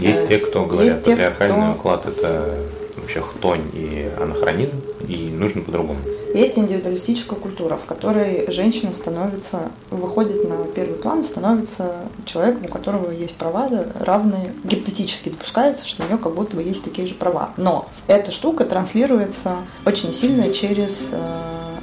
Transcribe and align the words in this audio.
Есть 0.00 0.28
те, 0.28 0.38
кто 0.38 0.64
говорят, 0.64 0.92
Есть 0.94 1.04
те, 1.04 1.10
патриархальный 1.12 1.70
кто- 1.72 1.78
уклад 1.78 2.06
это 2.06 2.54
вообще 2.96 3.20
хтонь 3.20 3.62
и 3.72 4.08
анахронизм, 4.20 4.80
и 5.08 5.30
нужно 5.32 5.62
по-другому. 5.62 5.98
Есть 6.34 6.56
индивидуалистическая 6.58 7.36
культура, 7.38 7.76
в 7.76 7.86
которой 7.86 8.48
женщина 8.50 8.92
становится, 8.92 9.62
выходит 9.90 10.48
на 10.48 10.64
первый 10.66 10.94
план, 10.94 11.24
становится 11.24 11.92
человеком, 12.24 12.66
у 12.66 12.68
которого 12.68 13.10
есть 13.10 13.34
права 13.34 13.68
равные, 13.98 14.54
гипотетически 14.62 15.30
допускается, 15.30 15.86
что 15.88 16.04
у 16.04 16.06
нее 16.06 16.18
как 16.18 16.34
будто 16.34 16.54
бы 16.56 16.62
есть 16.62 16.84
такие 16.84 17.08
же 17.08 17.14
права. 17.14 17.50
Но 17.56 17.88
эта 18.06 18.30
штука 18.30 18.64
транслируется 18.64 19.56
очень 19.84 20.14
сильно 20.14 20.52
через 20.54 21.08
э, 21.10 21.18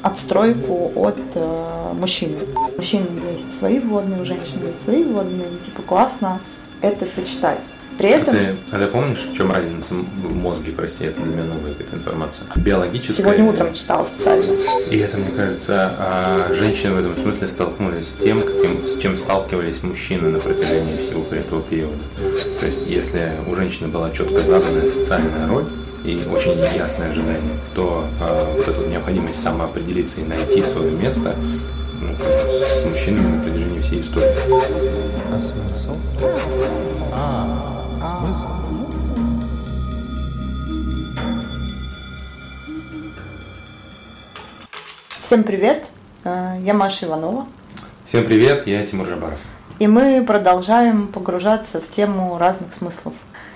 отстройку 0.01 0.91
от 0.95 1.17
э, 1.35 1.93
мужчины. 1.99 2.37
У 2.73 2.77
мужчин 2.77 3.05
есть 3.31 3.59
свои 3.59 3.79
вводные, 3.79 4.21
у 4.21 4.25
женщин 4.25 4.61
есть 4.65 4.83
свои 4.85 5.03
вводные, 5.03 5.47
типа 5.65 5.81
классно 5.81 6.39
это 6.81 7.05
сочетать. 7.05 7.61
При 7.97 8.07
А 8.11 8.17
этом 8.17 8.35
ты, 8.35 8.55
а 8.71 8.77
ты 8.79 8.87
помнишь, 8.87 9.27
в 9.31 9.35
чем 9.35 9.51
разница 9.51 9.95
в 9.95 10.35
мозге, 10.35 10.71
прости, 10.71 11.05
это 11.05 11.19
для 11.21 11.33
меня 11.33 11.43
новая 11.45 11.73
какая-то 11.73 11.95
информация? 11.97 12.45
Биологическая. 12.55 13.23
сегодня 13.25 13.45
утром 13.51 13.73
читала 13.73 14.05
специально. 14.05 14.43
И 14.91 14.97
это, 14.99 15.17
мне 15.17 15.31
кажется, 15.31 15.95
а, 15.97 16.53
женщины 16.53 16.93
в 16.93 16.99
этом 16.99 17.17
смысле 17.23 17.47
столкнулись 17.47 18.07
с 18.07 18.17
тем, 18.17 18.39
каким- 18.41 18.87
с 18.87 18.97
чем 18.99 19.17
сталкивались 19.17 19.81
мужчины 19.81 20.29
на 20.29 20.37
протяжении 20.39 20.95
всего 20.97 21.25
этого 21.31 21.61
периода. 21.63 21.97
То 22.59 22.67
есть, 22.67 22.85
если 22.85 23.31
у 23.49 23.55
женщины 23.55 23.87
была 23.87 24.11
четко 24.11 24.39
заданная 24.41 24.89
социальная 24.91 25.47
роль 25.47 25.65
и 26.05 26.21
очень 26.31 26.55
ясное 26.77 27.09
ожидание, 27.11 27.57
то 27.73 28.05
а, 28.21 28.53
вот 28.53 28.67
эта 28.67 28.73
вот 28.79 28.89
необходимость 28.89 29.41
самоопределиться 29.41 30.21
и 30.21 30.23
найти 30.23 30.61
свое 30.61 30.91
место 30.91 31.35
ну, 31.99 32.09
с 32.19 32.85
мужчинами 32.85 33.37
на 33.37 33.43
протяжении 33.43 33.79
всей 33.81 34.01
истории. 34.01 34.27
А 35.33 35.39
смысл? 35.39 35.95
А, 37.11 37.66
смысл? 38.33 38.47
Всем 45.21 45.43
привет, 45.43 45.87
Э, 46.27 46.57
я 46.61 46.73
Маша 46.73 47.05
Иванова. 47.05 47.47
Всем 48.03 48.25
привет, 48.25 48.67
я 48.67 48.85
Тимур 48.85 49.07
Жабаров. 49.07 49.39
И 49.79 49.87
мы 49.87 50.25
продолжаем 50.25 51.07
погружаться 51.07 51.79
в 51.79 51.89
тему 51.89 52.37
разных 52.37 52.73
смыслов. 52.73 53.13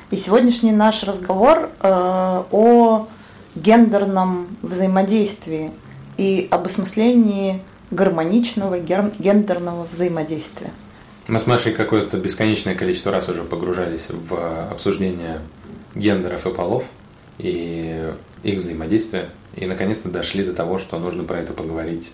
И 0.09 0.15
сегодняшний 0.15 0.71
наш 0.71 1.03
разговор 1.03 1.69
э, 1.81 2.43
о 2.51 3.07
гендерном 3.55 4.47
взаимодействии 4.61 5.71
и 6.15 6.47
об 6.49 6.65
осмыслении 6.65 7.61
гармоничного 7.89 8.79
гендерного 8.79 9.85
взаимодействия. 9.91 10.69
Мы 11.31 11.39
с 11.39 11.47
Машей 11.47 11.71
какое-то 11.71 12.17
бесконечное 12.17 12.75
количество 12.75 13.09
раз 13.09 13.29
уже 13.29 13.45
погружались 13.45 14.09
в 14.09 14.69
обсуждение 14.69 15.39
гендеров 15.95 16.45
и 16.45 16.53
полов 16.53 16.83
и 17.37 18.11
их 18.43 18.59
взаимодействия. 18.59 19.29
И 19.55 19.65
наконец-то 19.65 20.09
дошли 20.09 20.43
до 20.43 20.51
того, 20.51 20.77
что 20.77 20.99
нужно 20.99 21.23
про 21.23 21.39
это 21.39 21.53
поговорить 21.53 22.11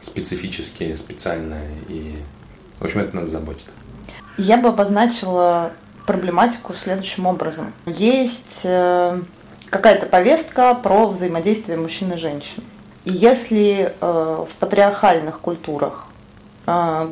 специфически, 0.00 0.94
специально. 0.94 1.58
И, 1.90 2.14
в 2.80 2.86
общем, 2.86 3.00
это 3.00 3.16
нас 3.16 3.28
заботит. 3.28 3.66
Я 4.38 4.56
бы 4.56 4.68
обозначила 4.70 5.72
проблематику 6.06 6.72
следующим 6.72 7.26
образом. 7.26 7.74
Есть 7.84 8.62
э, 8.64 9.20
какая-то 9.68 10.06
повестка 10.06 10.72
про 10.72 11.08
взаимодействие 11.08 11.76
мужчин 11.76 12.10
и 12.14 12.16
женщин. 12.16 12.62
И 13.04 13.12
если 13.12 13.92
э, 14.00 14.46
в 14.50 14.54
патриархальных 14.58 15.40
культурах, 15.40 16.05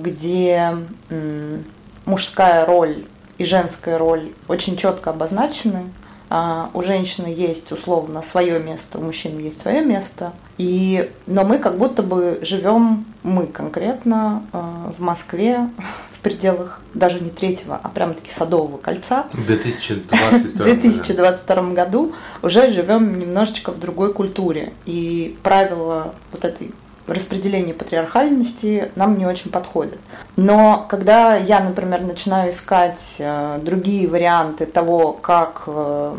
где 0.01 0.77
м, 1.11 1.65
мужская 2.05 2.67
роль 2.67 3.05
и 3.39 3.45
женская 3.45 3.99
роль 3.99 4.33
очень 4.49 4.77
четко 4.77 5.11
обозначены, 5.11 5.85
а 6.31 6.71
у 6.75 6.83
женщины 6.83 7.27
есть 7.27 7.71
условно 7.71 8.23
свое 8.23 8.59
место, 8.59 8.99
у 8.99 9.03
мужчины 9.03 9.41
есть 9.41 9.61
свое 9.61 9.85
место. 9.85 10.33
И, 10.57 11.11
но 11.27 11.45
мы 11.45 11.59
как 11.59 11.79
будто 11.79 12.03
бы 12.03 12.39
живем, 12.43 13.05
мы 13.23 13.47
конкретно, 13.47 14.43
э, 14.53 14.59
в 14.97 15.01
Москве, 15.01 15.69
в 16.19 16.21
пределах 16.23 16.81
даже 16.95 17.21
не 17.21 17.31
третьего, 17.31 17.79
а 17.81 17.89
прямо-таки 17.89 18.31
Садового 18.31 18.79
кольца. 18.79 19.27
В 19.33 19.47
2022 19.47 20.19
В 20.65 20.65
2022 20.65 21.63
году 21.73 22.15
уже 22.43 22.73
живем 22.73 23.19
немножечко 23.19 23.71
в 23.71 23.79
другой 23.79 24.13
культуре. 24.13 24.73
И 24.87 25.37
правила 25.43 26.15
вот 26.33 26.45
этой 26.45 26.73
распределения 27.07 27.75
патриархальности 27.75 28.91
нам 28.97 29.19
не 29.19 29.27
очень 29.27 29.51
подходят. 29.51 29.99
Но 30.37 30.87
когда 30.89 31.37
я, 31.37 31.61
например, 31.61 32.03
начинаю 32.03 32.53
искать 32.53 33.17
э, 33.19 33.59
другие 33.63 34.09
варианты 34.09 34.67
того, 34.67 35.13
как, 35.13 35.65
э, 35.67 36.17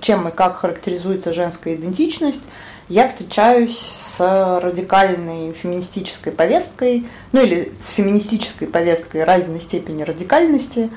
чем 0.00 0.28
и 0.28 0.30
как 0.30 0.56
характеризуется 0.56 1.32
женская 1.32 1.74
идентичность, 1.74 2.44
я 2.88 3.08
встречаюсь 3.08 3.78
с 4.16 4.60
радикальной 4.60 5.52
феминистической 5.52 6.32
повесткой, 6.32 7.06
ну 7.30 7.42
или 7.42 7.72
с 7.78 7.90
феминистической 7.90 8.66
повесткой 8.66 9.24
разной 9.24 9.60
степени 9.60 10.02
радикальности, 10.02 10.90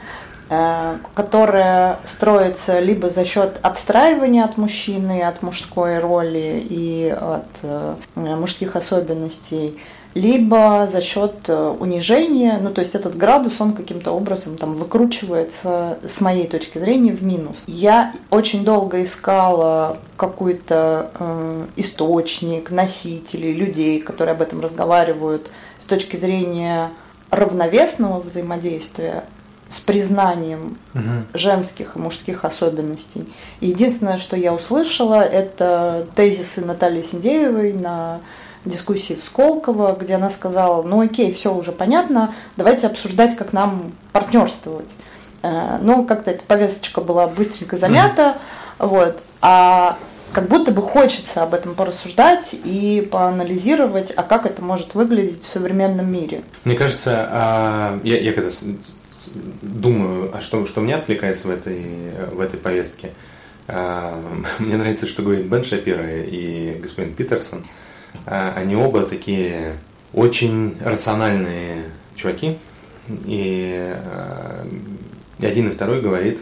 которая 0.49 1.99
строится 2.05 2.79
либо 2.79 3.09
за 3.09 3.25
счет 3.25 3.59
отстраивания 3.61 4.43
от 4.43 4.57
мужчины, 4.57 5.23
от 5.23 5.41
мужской 5.41 5.99
роли 5.99 6.65
и 6.69 7.09
от 7.09 7.47
э, 7.63 7.95
мужских 8.15 8.75
особенностей, 8.75 9.77
либо 10.13 10.87
за 10.91 11.01
счет 11.01 11.33
э, 11.47 11.75
унижения, 11.79 12.59
ну 12.61 12.71
то 12.71 12.81
есть 12.81 12.93
этот 12.93 13.17
градус, 13.17 13.59
он 13.59 13.73
каким-то 13.73 14.11
образом 14.11 14.57
там 14.57 14.75
выкручивается 14.75 15.97
с 16.07 16.21
моей 16.21 16.47
точки 16.47 16.77
зрения 16.77 17.13
в 17.13 17.23
минус. 17.23 17.63
Я 17.65 18.13
очень 18.29 18.63
долго 18.63 19.03
искала 19.03 19.97
какой-то 20.15 21.11
э, 21.17 21.65
источник, 21.77 22.69
носителей, 22.69 23.53
людей, 23.53 23.99
которые 24.01 24.33
об 24.33 24.41
этом 24.41 24.61
разговаривают 24.61 25.49
с 25.81 25.85
точки 25.85 26.15
зрения 26.15 26.91
равновесного 27.31 28.19
взаимодействия 28.19 29.23
с 29.73 29.79
признанием 29.79 30.77
женских 31.33 31.95
и 31.95 31.99
мужских 31.99 32.45
особенностей. 32.45 33.31
Единственное, 33.59 34.17
что 34.17 34.35
я 34.37 34.53
услышала, 34.53 35.21
это 35.21 36.05
тезисы 36.15 36.63
Натальи 36.63 37.01
Синдеевой 37.01 37.73
на 37.73 38.19
дискуссии 38.65 39.15
в 39.15 39.23
Сколково, 39.23 39.97
где 39.99 40.15
она 40.15 40.29
сказала, 40.29 40.83
ну 40.83 41.01
окей, 41.01 41.33
все 41.33 41.53
уже 41.53 41.71
понятно, 41.71 42.33
давайте 42.55 42.87
обсуждать, 42.87 43.35
как 43.35 43.51
нам 43.53 43.91
партнерствовать. 44.11 44.89
Э, 45.41 45.77
Ну, 45.81 46.05
как-то 46.05 46.31
эта 46.31 46.43
повесточка 46.45 47.01
была 47.01 47.27
быстренько 47.27 47.75
замята, 47.75 48.37
вот, 48.79 49.19
а 49.41 49.97
как 50.31 50.47
будто 50.47 50.71
бы 50.71 50.81
хочется 50.81 51.43
об 51.43 51.53
этом 51.53 51.75
порассуждать 51.75 52.55
и 52.63 53.07
поанализировать, 53.11 54.11
а 54.15 54.23
как 54.23 54.45
это 54.45 54.63
может 54.63 54.95
выглядеть 54.95 55.43
в 55.43 55.49
современном 55.49 56.11
мире. 56.11 56.43
Мне 56.63 56.75
кажется, 56.75 57.27
а, 57.29 57.99
я, 58.03 58.19
я 58.19 58.33
когда 58.33 58.49
думаю, 59.61 60.35
а 60.35 60.41
что, 60.41 60.65
что 60.65 60.81
мне 60.81 60.95
откликается 60.95 61.47
в 61.47 61.51
этой, 61.51 62.11
в 62.31 62.39
этой 62.39 62.59
повестке, 62.59 63.11
а, 63.67 64.21
мне 64.59 64.77
нравится, 64.77 65.07
что 65.07 65.23
говорит 65.23 65.45
Бен 65.45 65.63
Шапира 65.63 66.21
и 66.23 66.79
господин 66.81 67.13
Питерсон. 67.13 67.65
А, 68.25 68.53
Они 68.55 68.75
оба 68.75 69.03
такие 69.03 69.77
очень 70.13 70.77
рациональные 70.83 71.85
чуваки. 72.15 72.57
И, 73.25 73.95
а, 73.95 74.67
один 75.41 75.69
и 75.69 75.71
второй 75.71 76.01
говорит 76.01 76.39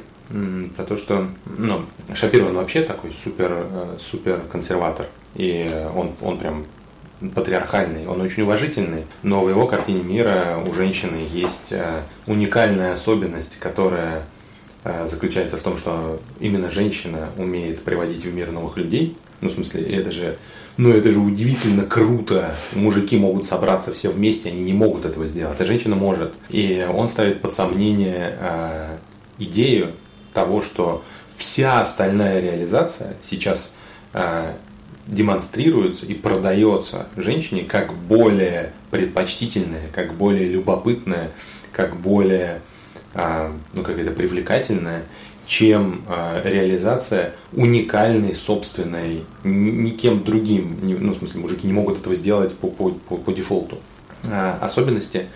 про 0.77 0.85
то, 0.85 0.95
что 0.95 1.27
ну, 1.57 1.85
Шапир, 2.13 2.45
он 2.45 2.55
вообще 2.55 2.83
такой 2.83 3.11
супер, 3.11 3.51
э, 3.51 3.97
супер 3.99 4.39
консерватор. 4.49 5.07
И 5.35 5.69
он, 5.93 6.11
он 6.21 6.37
прям 6.37 6.65
патриархальный, 7.29 8.07
он 8.07 8.19
очень 8.21 8.43
уважительный, 8.43 9.05
но 9.23 9.43
в 9.43 9.49
его 9.49 9.67
картине 9.67 10.01
мира 10.01 10.59
у 10.65 10.73
женщины 10.73 11.27
есть 11.31 11.71
э, 11.71 12.01
уникальная 12.25 12.93
особенность, 12.93 13.59
которая 13.59 14.23
э, 14.83 15.07
заключается 15.07 15.57
в 15.57 15.61
том, 15.61 15.78
что 15.78 16.19
именно 16.40 16.72
женщина 16.72 17.29
умеет 17.37 17.84
приводить 17.84 18.25
в 18.25 18.34
мир 18.34 18.51
новых 18.51 18.78
людей. 18.78 19.17
Ну, 19.41 19.49
в 19.49 19.53
смысле, 19.53 19.84
это 19.84 20.11
же, 20.11 20.37
ну, 20.78 20.90
это 20.90 21.11
же 21.11 21.19
удивительно 21.19 21.84
круто. 21.84 22.55
Мужики 22.73 23.17
могут 23.17 23.46
собраться 23.46 23.93
все 23.93 24.09
вместе, 24.09 24.49
они 24.49 24.61
не 24.61 24.73
могут 24.73 25.05
этого 25.05 25.28
сделать, 25.28 25.59
а 25.61 25.66
женщина 25.66 25.96
может. 25.96 26.34
И 26.49 26.87
он 26.91 27.07
ставит 27.07 27.41
под 27.41 27.53
сомнение 27.53 28.37
э, 28.40 28.97
идею 29.37 29.91
того, 30.34 30.61
что 30.61 31.03
вся 31.35 31.81
остальная 31.81 32.40
реализация 32.40 33.16
сейчас 33.23 33.73
э, 34.13 34.53
демонстрируется 35.11 36.05
и 36.05 36.16
продается 36.16 37.08
женщине 37.17 37.63
как 37.63 37.93
более 37.93 38.73
предпочтительная, 38.90 39.90
как 39.93 40.13
более 40.16 40.47
любопытная, 40.47 41.29
как 41.72 41.97
более 41.97 42.61
а, 43.13 43.53
ну, 43.73 43.84
какая-то 43.84 44.11
привлекательная, 44.11 45.03
чем 45.46 46.03
а, 46.08 46.41
реализация 46.43 47.34
уникальной, 47.52 48.34
собственной, 48.34 49.25
никем 49.43 50.23
другим, 50.23 50.79
ну, 50.81 51.13
в 51.13 51.17
смысле, 51.17 51.41
мужики 51.41 51.67
не 51.67 51.73
могут 51.73 51.99
этого 51.99 52.16
сделать 52.16 52.55
по, 52.55 52.69
по, 52.69 52.90
по, 52.91 53.17
по 53.17 53.34
дефолту. 53.34 53.79
А, 54.23 54.58
особенности 54.61 55.28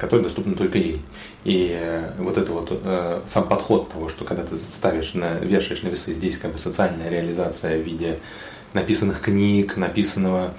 которые 0.00 0.24
доступны 0.24 0.56
только 0.56 0.78
ей. 0.78 1.00
И 1.44 1.70
э, 1.72 2.10
вот 2.18 2.36
это 2.36 2.50
вот 2.50 2.68
э, 2.72 3.20
сам 3.28 3.46
подход 3.46 3.88
того, 3.88 4.08
что 4.08 4.24
когда 4.24 4.42
ты 4.42 4.58
ставишь 4.58 5.14
на, 5.14 5.34
вешаешь 5.38 5.82
на 5.82 5.88
весы 5.88 6.12
здесь 6.12 6.38
как 6.38 6.52
бы 6.52 6.58
социальная 6.58 7.08
реализация 7.08 7.78
в 7.78 7.82
виде 7.82 8.18
написанных 8.72 9.20
книг, 9.20 9.76
написанного, 9.76 10.54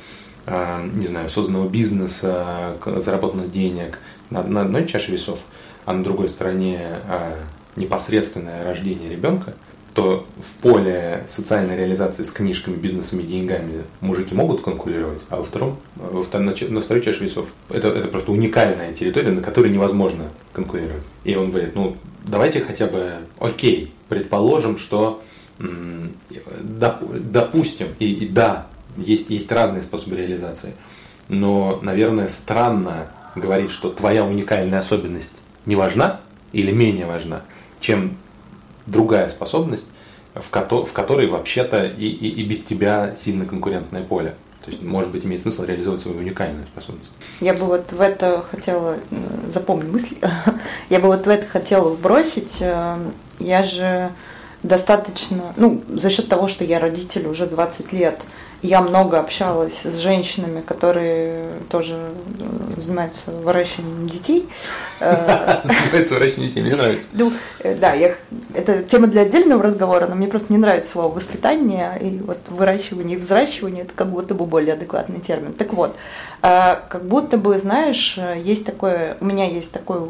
э, 0.46 0.90
не 0.94 1.08
знаю, 1.08 1.30
созданного 1.30 1.70
бизнеса, 1.70 2.78
заработанных 2.98 3.52
денег 3.52 4.00
на, 4.30 4.44
на 4.44 4.62
одной 4.62 4.88
чаше 4.88 5.12
весов, 5.12 5.40
а 5.86 5.94
на 5.94 6.04
другой 6.04 6.30
стороне 6.30 6.80
э, 7.08 7.36
непосредственное 7.76 8.64
рождение 8.64 9.10
ребенка– 9.10 9.54
то 9.94 10.26
в 10.42 10.62
поле 10.62 11.26
социальной 11.28 11.76
реализации 11.76 12.24
с 12.24 12.32
книжками, 12.32 12.76
бизнесами, 12.76 13.24
деньгами 13.24 13.84
мужики 14.02 14.36
могут 14.36 14.62
конкурировать, 14.62 15.22
а 15.30 15.38
во 15.38 15.44
втором, 15.44 15.78
во 15.96 16.24
втором 16.24 16.46
на, 16.46 16.82
второй 16.82 17.04
чаше 17.04 17.24
весов 17.24 17.48
это, 17.70 17.90
это 17.90 18.08
просто 18.08 18.32
уникальная 18.32 18.94
территория, 18.94 19.32
на 19.32 19.42
которой 19.42 19.72
невозможно 19.72 20.26
конкурировать. 20.54 21.04
И 21.24 21.36
он 21.36 21.52
говорит, 21.52 21.76
ну 21.76 21.98
давайте 22.24 22.62
хотя 22.62 22.88
бы, 22.88 23.14
окей, 23.40 23.94
предположим, 24.08 24.78
что 24.78 25.22
допустим, 25.60 27.88
и, 28.00 28.12
и 28.12 28.28
да, 28.28 28.68
есть, 28.98 29.30
есть 29.30 29.52
разные 29.52 29.82
способы 29.82 30.16
реализации, 30.16 30.74
но, 31.28 31.80
наверное, 31.82 32.30
странно 32.30 33.08
говорить, 33.36 33.72
что 33.72 33.90
твоя 33.90 34.26
уникальная 34.26 34.80
особенность 34.80 35.44
не 35.66 35.76
важна 35.76 36.22
или 36.52 36.72
менее 36.72 37.06
важна, 37.06 37.44
чем 37.80 38.18
другая 38.86 39.30
способность, 39.30 39.88
в, 40.34 40.50
ко- 40.50 40.86
в 40.86 40.92
которой 40.94 41.28
вообще-то 41.28 41.86
и, 41.86 42.08
и, 42.08 42.42
и 42.42 42.44
без 42.44 42.62
тебя 42.62 43.16
сильно 43.16 43.46
конкурентное 43.46 44.04
поле. 44.04 44.36
То 44.66 44.72
есть, 44.72 44.84
может 44.84 45.12
быть, 45.12 45.26
имеет 45.26 45.42
смысл 45.42 45.64
реализовать 45.64 46.02
свою 46.02 46.18
уникальную 46.18 46.66
способность. 46.68 47.12
Я 47.40 47.54
бы 47.54 47.66
вот 47.66 47.92
в 47.92 48.02
это 48.02 48.44
хотела, 48.50 48.98
запомни 49.48 49.90
мысли, 49.90 50.18
я 50.90 51.00
бы 51.00 51.08
вот 51.08 51.26
в 51.26 51.30
это 51.30 51.48
хотела 51.48 51.90
вбросить. 51.90 52.58
Э, 52.62 52.98
я 53.40 53.64
же 53.64 54.12
достаточно, 54.64 55.54
ну, 55.56 55.82
за 55.90 56.10
счет 56.10 56.28
того, 56.28 56.48
что 56.48 56.64
я 56.64 56.80
родитель 56.80 57.28
уже 57.28 57.46
20 57.46 57.94
лет, 57.94 58.20
я 58.62 58.82
много 58.82 59.20
общалась 59.20 59.84
с 59.84 60.00
женщинами, 60.00 60.62
которые 60.62 61.48
тоже 61.70 61.96
э, 62.40 62.82
занимаются 62.82 63.32
выращиванием 63.32 64.10
детей. 64.10 64.50
Э, 65.02 65.62
занимаются 65.64 66.16
выращиванием 66.16 66.50
детей, 66.50 66.62
мне 66.62 66.76
нравится. 66.76 67.08
Ну, 67.14 67.32
э, 67.60 67.74
да, 67.74 67.94
я, 67.94 68.16
это 68.54 68.84
тема 68.84 69.08
для 69.08 69.22
отдельного 69.22 69.64
разговора, 69.64 70.08
но 70.08 70.16
мне 70.16 70.28
просто 70.28 70.52
не 70.52 70.60
нравится 70.60 70.92
слово 70.92 71.16
воспитание, 71.16 71.98
и 72.02 72.18
вот 72.18 72.40
выращивание 72.50 73.18
и 73.18 73.22
взращивание– 73.22 73.84
это 73.86 73.94
как 73.96 74.10
будто 74.10 74.36
бы 74.36 74.46
более 74.46 74.74
адекватный 74.74 75.22
термин. 75.22 75.54
Так 75.54 75.72
вот, 75.72 75.96
как 76.42 77.06
будто 77.06 77.38
бы, 77.38 77.58
знаешь, 77.60 78.20
есть 78.44 78.66
такое, 78.66 79.16
у 79.22 79.26
меня 79.26 79.46
есть 79.46 79.72
такое 79.72 80.02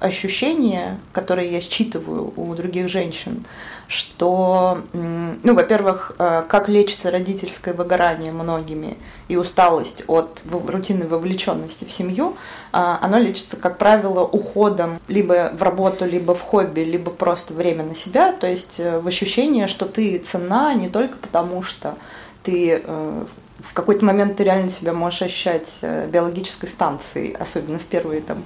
ощущение, 0.00 0.98
которое 1.12 1.48
я 1.48 1.60
считываю 1.60 2.32
у 2.36 2.52
других 2.56 2.88
женщин, 2.88 3.44
что, 3.92 4.82
ну, 4.92 5.54
во-первых, 5.54 6.12
э, 6.18 6.44
как 6.48 6.68
лечится 6.68 7.10
родительское 7.10 7.74
выгорание 7.74 8.32
многими 8.32 8.96
и 9.28 9.36
усталость 9.36 10.02
от 10.06 10.40
рутинной 10.50 11.06
вовлеченности 11.06 11.84
в 11.84 11.92
семью, 11.92 12.36
а, 12.72 12.98
оно 13.02 13.18
лечится, 13.18 13.56
как 13.56 13.76
правило, 13.76 14.24
уходом 14.24 14.98
либо 15.08 15.52
в 15.52 15.62
работу, 15.62 16.06
либо 16.06 16.34
в 16.34 16.40
хобби, 16.40 16.80
либо 16.80 17.10
просто 17.10 17.52
время 17.52 17.84
на 17.84 17.94
себя, 17.94 18.32
то 18.32 18.46
есть 18.46 18.80
э, 18.80 18.98
в 18.98 19.06
ощущение, 19.06 19.66
что 19.66 19.84
ты 19.84 20.18
цена 20.18 20.72
не 20.72 20.88
только 20.88 21.18
потому, 21.18 21.62
что 21.62 21.96
ты 22.42 22.82
э, 22.82 23.24
в 23.62 23.74
какой-то 23.74 24.04
момент 24.04 24.36
ты 24.36 24.44
реально 24.44 24.70
себя 24.70 24.92
можешь 24.92 25.22
ощущать 25.22 25.68
э, 25.82 26.08
биологической 26.08 26.68
станцией, 26.68 27.34
особенно 27.34 27.78
в 27.78 27.84
первые 27.84 28.20
там, 28.20 28.42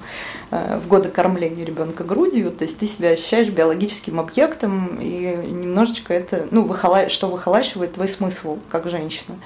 э, 0.51 0.79
в 0.79 0.89
годы 0.89 1.09
кормления 1.09 1.65
ребенка 1.65 2.05
грудью, 2.05 2.51
то 2.51 2.65
есть 2.65 2.79
ты 2.79 2.87
себя 2.87 3.11
ощущаешь 3.11 3.49
биологическим 3.49 4.21
объектом, 4.21 4.99
и 5.01 5.37
немножечко 5.47 6.13
это, 6.13 6.47
ну, 6.51 6.63
выхола... 6.63 7.09
что 7.09 7.29
выхолащивает 7.29 7.95
твой 7.95 8.09
смысл 8.09 8.59
как 8.71 8.89
женщина. 8.89 9.37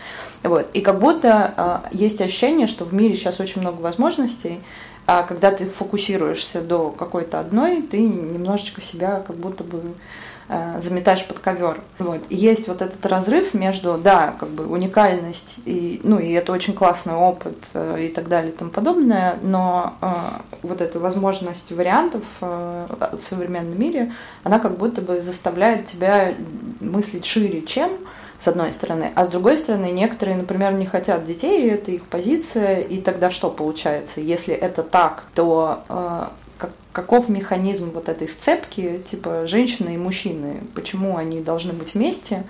Вот. 0.42 0.68
И 0.72 0.80
как 0.80 1.00
будто 1.00 1.54
э, 1.56 1.96
есть 1.96 2.20
ощущение, 2.20 2.66
что 2.66 2.84
в 2.84 2.92
мире 2.92 3.16
сейчас 3.16 3.40
очень 3.40 3.60
много 3.60 3.80
возможностей, 3.80 4.60
а 5.06 5.22
когда 5.22 5.50
ты 5.50 5.64
фокусируешься 5.64 6.60
до 6.60 6.90
какой-то 6.90 7.40
одной, 7.40 7.82
ты 7.82 7.98
немножечко 7.98 8.80
себя 8.80 9.22
как 9.26 9.36
будто 9.36 9.64
бы 9.64 9.80
заметаешь 10.80 11.26
под 11.26 11.38
ковер. 11.38 11.80
Вот. 11.98 12.20
И 12.28 12.36
есть 12.36 12.66
вот 12.66 12.82
этот 12.82 13.04
разрыв 13.06 13.54
между, 13.54 13.98
да, 13.98 14.34
как 14.38 14.48
бы 14.48 14.66
уникальность, 14.66 15.60
и, 15.64 16.00
ну, 16.02 16.18
и 16.18 16.32
это 16.32 16.52
очень 16.52 16.74
классный 16.74 17.14
опыт 17.14 17.56
э, 17.74 18.06
и 18.06 18.08
так 18.08 18.28
далее 18.28 18.52
и 18.52 18.56
тому 18.56 18.70
подобное, 18.70 19.36
но 19.42 19.94
э, 20.00 20.06
вот 20.62 20.80
эта 20.80 20.98
возможность 20.98 21.70
вариантов 21.70 22.22
э, 22.40 22.86
в 23.22 23.28
современном 23.28 23.78
мире, 23.78 24.12
она 24.42 24.58
как 24.58 24.76
будто 24.76 25.02
бы 25.02 25.22
заставляет 25.22 25.86
тебя 25.88 26.34
мыслить 26.80 27.26
шире, 27.26 27.62
чем 27.62 27.90
с 28.42 28.48
одной 28.48 28.72
стороны, 28.72 29.12
а 29.14 29.26
с 29.26 29.28
другой 29.28 29.58
стороны, 29.58 29.90
некоторые, 29.92 30.36
например, 30.38 30.72
не 30.72 30.86
хотят 30.86 31.26
детей, 31.26 31.66
и 31.66 31.70
это 31.70 31.90
их 31.90 32.04
позиция, 32.06 32.80
и 32.80 33.00
тогда 33.00 33.30
что 33.30 33.50
получается? 33.50 34.20
Если 34.20 34.54
это 34.54 34.82
так, 34.82 35.24
то 35.34 35.84
э, 35.88 36.24
как, 36.60 36.72
каков 36.92 37.28
механизм 37.28 37.90
вот 37.92 38.08
этой 38.08 38.28
сцепки, 38.28 39.02
типа 39.10 39.46
женщины 39.46 39.94
и 39.94 39.98
мужчины, 39.98 40.60
почему 40.74 41.16
они 41.16 41.40
должны 41.40 41.72
быть 41.72 41.94
вместе, 41.94 42.44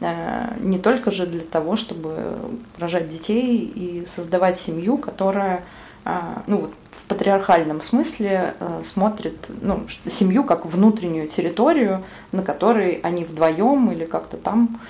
э, 0.00 0.54
не 0.60 0.78
только 0.78 1.10
же 1.10 1.26
для 1.26 1.40
того, 1.40 1.76
чтобы 1.76 2.38
рожать 2.78 3.10
детей 3.10 3.70
и 3.74 4.06
создавать 4.06 4.60
семью, 4.60 4.96
которая 4.96 5.64
э, 6.04 6.18
ну, 6.46 6.58
вот, 6.58 6.72
в 6.92 7.02
патриархальном 7.08 7.82
смысле 7.82 8.54
э, 8.60 8.82
смотрит 8.86 9.48
ну, 9.60 9.86
семью 10.08 10.44
как 10.44 10.64
внутреннюю 10.64 11.28
территорию, 11.28 12.04
на 12.30 12.42
которой 12.42 13.00
они 13.02 13.24
вдвоем 13.24 13.90
или 13.90 14.04
как-то 14.04 14.36
там 14.36 14.80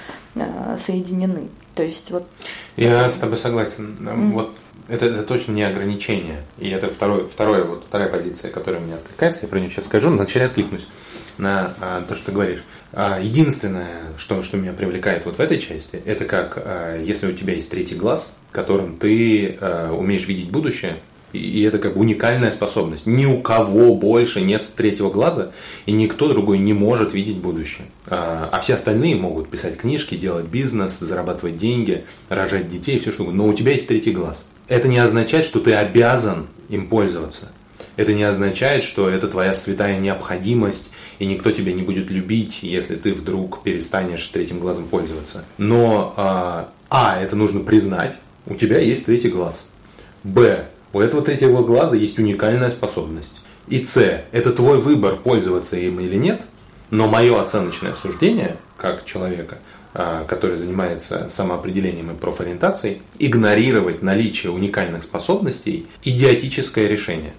соединены. 0.76 1.48
То 1.74 1.82
есть 1.82 2.10
вот. 2.10 2.28
Я 2.76 3.10
с 3.10 3.18
тобой 3.18 3.38
согласен. 3.38 3.96
Mm. 3.98 4.32
Вот 4.32 4.54
это, 4.88 5.06
это 5.06 5.22
точно 5.22 5.52
не 5.52 5.62
ограничение. 5.62 6.42
И 6.58 6.68
это 6.70 6.88
второе, 6.88 7.24
второе, 7.26 7.64
вот, 7.64 7.84
вторая 7.86 8.08
позиция, 8.08 8.50
которая 8.50 8.80
меня 8.80 8.96
откликается. 8.96 9.42
Я 9.42 9.48
про 9.48 9.60
нее 9.60 9.70
сейчас 9.70 9.84
скажу, 9.84 10.10
но 10.10 10.16
вначале 10.16 10.46
откликнусь 10.46 10.86
на 11.36 11.74
а, 11.80 12.02
то, 12.08 12.14
что 12.14 12.26
ты 12.26 12.32
говоришь. 12.32 12.62
А, 12.92 13.20
единственное, 13.20 14.12
что, 14.16 14.42
что 14.42 14.56
меня 14.56 14.72
привлекает 14.72 15.26
вот 15.26 15.36
в 15.36 15.40
этой 15.40 15.58
части, 15.58 16.02
это 16.04 16.24
как 16.24 16.54
а, 16.56 17.00
если 17.00 17.26
у 17.26 17.32
тебя 17.32 17.54
есть 17.54 17.70
третий 17.70 17.94
глаз, 17.94 18.32
которым 18.50 18.96
ты 18.96 19.58
а, 19.60 19.92
умеешь 19.92 20.26
видеть 20.26 20.50
будущее, 20.50 20.96
и 21.32 21.62
это 21.62 21.78
как 21.78 21.96
уникальная 21.96 22.52
способность. 22.52 23.06
Ни 23.06 23.26
у 23.26 23.42
кого 23.42 23.94
больше 23.94 24.40
нет 24.40 24.64
третьего 24.74 25.10
глаза, 25.10 25.50
и 25.84 25.92
никто 25.92 26.28
другой 26.28 26.58
не 26.58 26.72
может 26.72 27.12
видеть 27.12 27.36
будущее. 27.36 27.86
А, 28.06 28.48
а 28.50 28.60
все 28.60 28.74
остальные 28.74 29.16
могут 29.16 29.50
писать 29.50 29.76
книжки, 29.76 30.14
делать 30.14 30.46
бизнес, 30.46 30.98
зарабатывать 30.98 31.58
деньги, 31.58 32.04
рожать 32.30 32.68
детей, 32.68 32.98
все 32.98 33.12
что 33.12 33.24
угодно. 33.24 33.44
Но 33.44 33.50
у 33.50 33.52
тебя 33.52 33.72
есть 33.72 33.86
третий 33.86 34.12
глаз. 34.12 34.46
Это 34.68 34.88
не 34.88 34.98
означает, 34.98 35.46
что 35.46 35.60
ты 35.60 35.74
обязан 35.74 36.46
им 36.68 36.88
пользоваться. 36.88 37.52
Это 37.96 38.14
не 38.14 38.22
означает, 38.22 38.84
что 38.84 39.08
это 39.08 39.26
твоя 39.26 39.54
святая 39.54 39.98
необходимость, 39.98 40.92
и 41.18 41.26
никто 41.26 41.50
тебя 41.50 41.72
не 41.72 41.82
будет 41.82 42.10
любить, 42.10 42.62
если 42.62 42.94
ты 42.94 43.12
вдруг 43.12 43.62
перестанешь 43.62 44.26
третьим 44.28 44.60
глазом 44.60 44.86
пользоваться. 44.86 45.44
Но, 45.56 46.14
а, 46.16 46.68
а 46.90 47.20
это 47.20 47.34
нужно 47.34 47.60
признать, 47.60 48.16
у 48.46 48.54
тебя 48.54 48.78
есть 48.78 49.06
третий 49.06 49.30
глаз. 49.30 49.68
Б, 50.22 50.66
у 50.92 51.00
этого 51.00 51.22
третьего 51.22 51.64
глаза 51.64 51.96
есть 51.96 52.18
уникальная 52.18 52.70
способность. 52.70 53.40
И 53.66 53.82
С, 53.82 54.24
это 54.30 54.52
твой 54.52 54.80
выбор, 54.80 55.16
пользоваться 55.16 55.76
им 55.76 55.98
или 56.00 56.16
нет, 56.16 56.42
но 56.90 57.08
мое 57.08 57.40
оценочное 57.42 57.94
суждение, 57.94 58.56
как 58.76 59.04
человека, 59.04 59.58
который 59.92 60.56
занимается 60.56 61.28
самоопределением 61.30 62.10
и 62.10 62.14
профориентацией, 62.14 63.02
игнорировать 63.18 64.02
наличие 64.02 64.52
уникальных 64.52 65.02
способностей– 65.02 65.86
идиотическое 66.04 66.86
решение. 66.86 67.34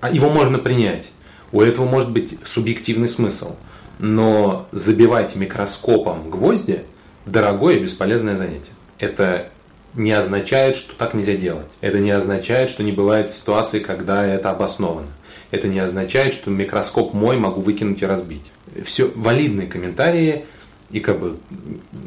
А 0.00 0.10
его 0.10 0.28
можно 0.28 0.58
принять. 0.58 1.12
У 1.52 1.60
этого 1.60 1.86
может 1.86 2.10
быть 2.10 2.36
субъективный 2.44 3.08
смысл. 3.08 3.56
Но 3.98 4.66
забивать 4.72 5.36
микроскопом 5.36 6.30
гвозди– 6.30 6.82
дорогое 7.26 7.76
и 7.76 7.82
бесполезное 7.82 8.36
занятие. 8.36 8.72
Это 8.98 9.48
не 9.94 10.12
означает, 10.12 10.76
что 10.76 10.94
так 10.96 11.14
нельзя 11.14 11.36
делать. 11.36 11.66
Это 11.80 11.98
не 12.00 12.10
означает, 12.10 12.70
что 12.70 12.82
не 12.82 12.92
бывает 12.92 13.30
ситуации, 13.30 13.78
когда 13.78 14.26
это 14.26 14.50
обосновано. 14.50 15.06
Это 15.50 15.68
не 15.68 15.78
означает, 15.78 16.34
что 16.34 16.50
микроскоп 16.50 17.14
мой 17.14 17.36
могу 17.36 17.60
выкинуть 17.60 18.02
и 18.02 18.06
разбить. 18.06 18.50
Все 18.84 19.10
валидные 19.14 19.68
комментарии, 19.68 20.46
и 20.90 21.00
как 21.00 21.20
бы 21.20 21.36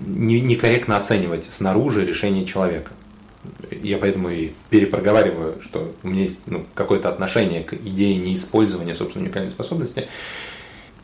некорректно 0.05 0.98
оценивать 0.98 1.46
снаружи 1.46 2.05
решение 2.05 2.46
человека. 2.46 2.91
Я 3.72 3.98
поэтому 3.98 4.29
и 4.29 4.51
перепроговариваю, 4.69 5.62
что 5.62 5.93
у 6.03 6.07
меня 6.07 6.24
есть 6.24 6.41
ну, 6.48 6.65
какое-то 6.74 7.10
отношение 7.10 7.63
к 7.63 7.74
идее 7.74 8.17
неиспользования 8.17 8.93
собственной 8.93 9.25
уникальной 9.25 9.51
способности. 9.51 10.07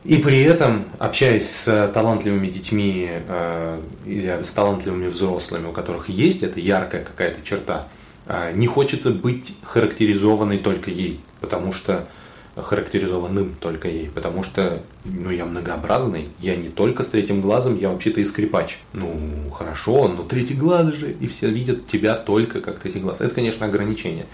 И 0.04 0.16
при 0.18 0.42
этом, 0.42 0.84
общаясь 0.98 1.48
с 1.48 1.90
талантливыми 1.94 2.48
детьми 2.48 3.08
э, 3.10 3.80
или 4.04 4.42
с 4.44 4.50
талантливыми 4.50 5.08
взрослыми, 5.08 5.66
у 5.66 5.72
которых 5.72 6.10
есть 6.10 6.42
эта 6.42 6.60
яркая 6.60 7.02
какая-то 7.02 7.40
черта, 7.42 7.88
А, 8.26 8.52
не 8.52 8.66
хочется 8.66 9.10
быть 9.10 9.54
характеризованной 9.62 10.58
только 10.58 10.90
ей, 10.90 11.20
потому 11.40 11.72
что 11.72 12.08
характеризованным 12.56 13.56
только 13.60 13.88
ей, 13.88 14.08
потому 14.08 14.44
что, 14.44 14.82
ну, 15.04 15.30
я 15.30 15.44
многообразный, 15.44 16.28
я 16.38 16.54
не 16.54 16.68
только 16.68 17.02
с 17.02 17.08
третьим 17.08 17.40
глазом, 17.40 17.78
я 17.78 17.90
вообще-то 17.90 18.20
и 18.20 18.24
скрипач. 18.24 18.78
Ну, 18.92 19.10
хорошо, 19.50 20.08
но 20.08 20.22
третий 20.22 20.54
глаз 20.54 20.94
же, 20.94 21.12
и 21.12 21.26
все 21.26 21.48
видят 21.48 21.86
тебя 21.86 22.14
только 22.14 22.60
как 22.60 22.78
третий 22.78 23.00
глаз. 23.00 23.20
Это, 23.20 23.34
конечно, 23.34 23.66
ограничение. 23.66 24.26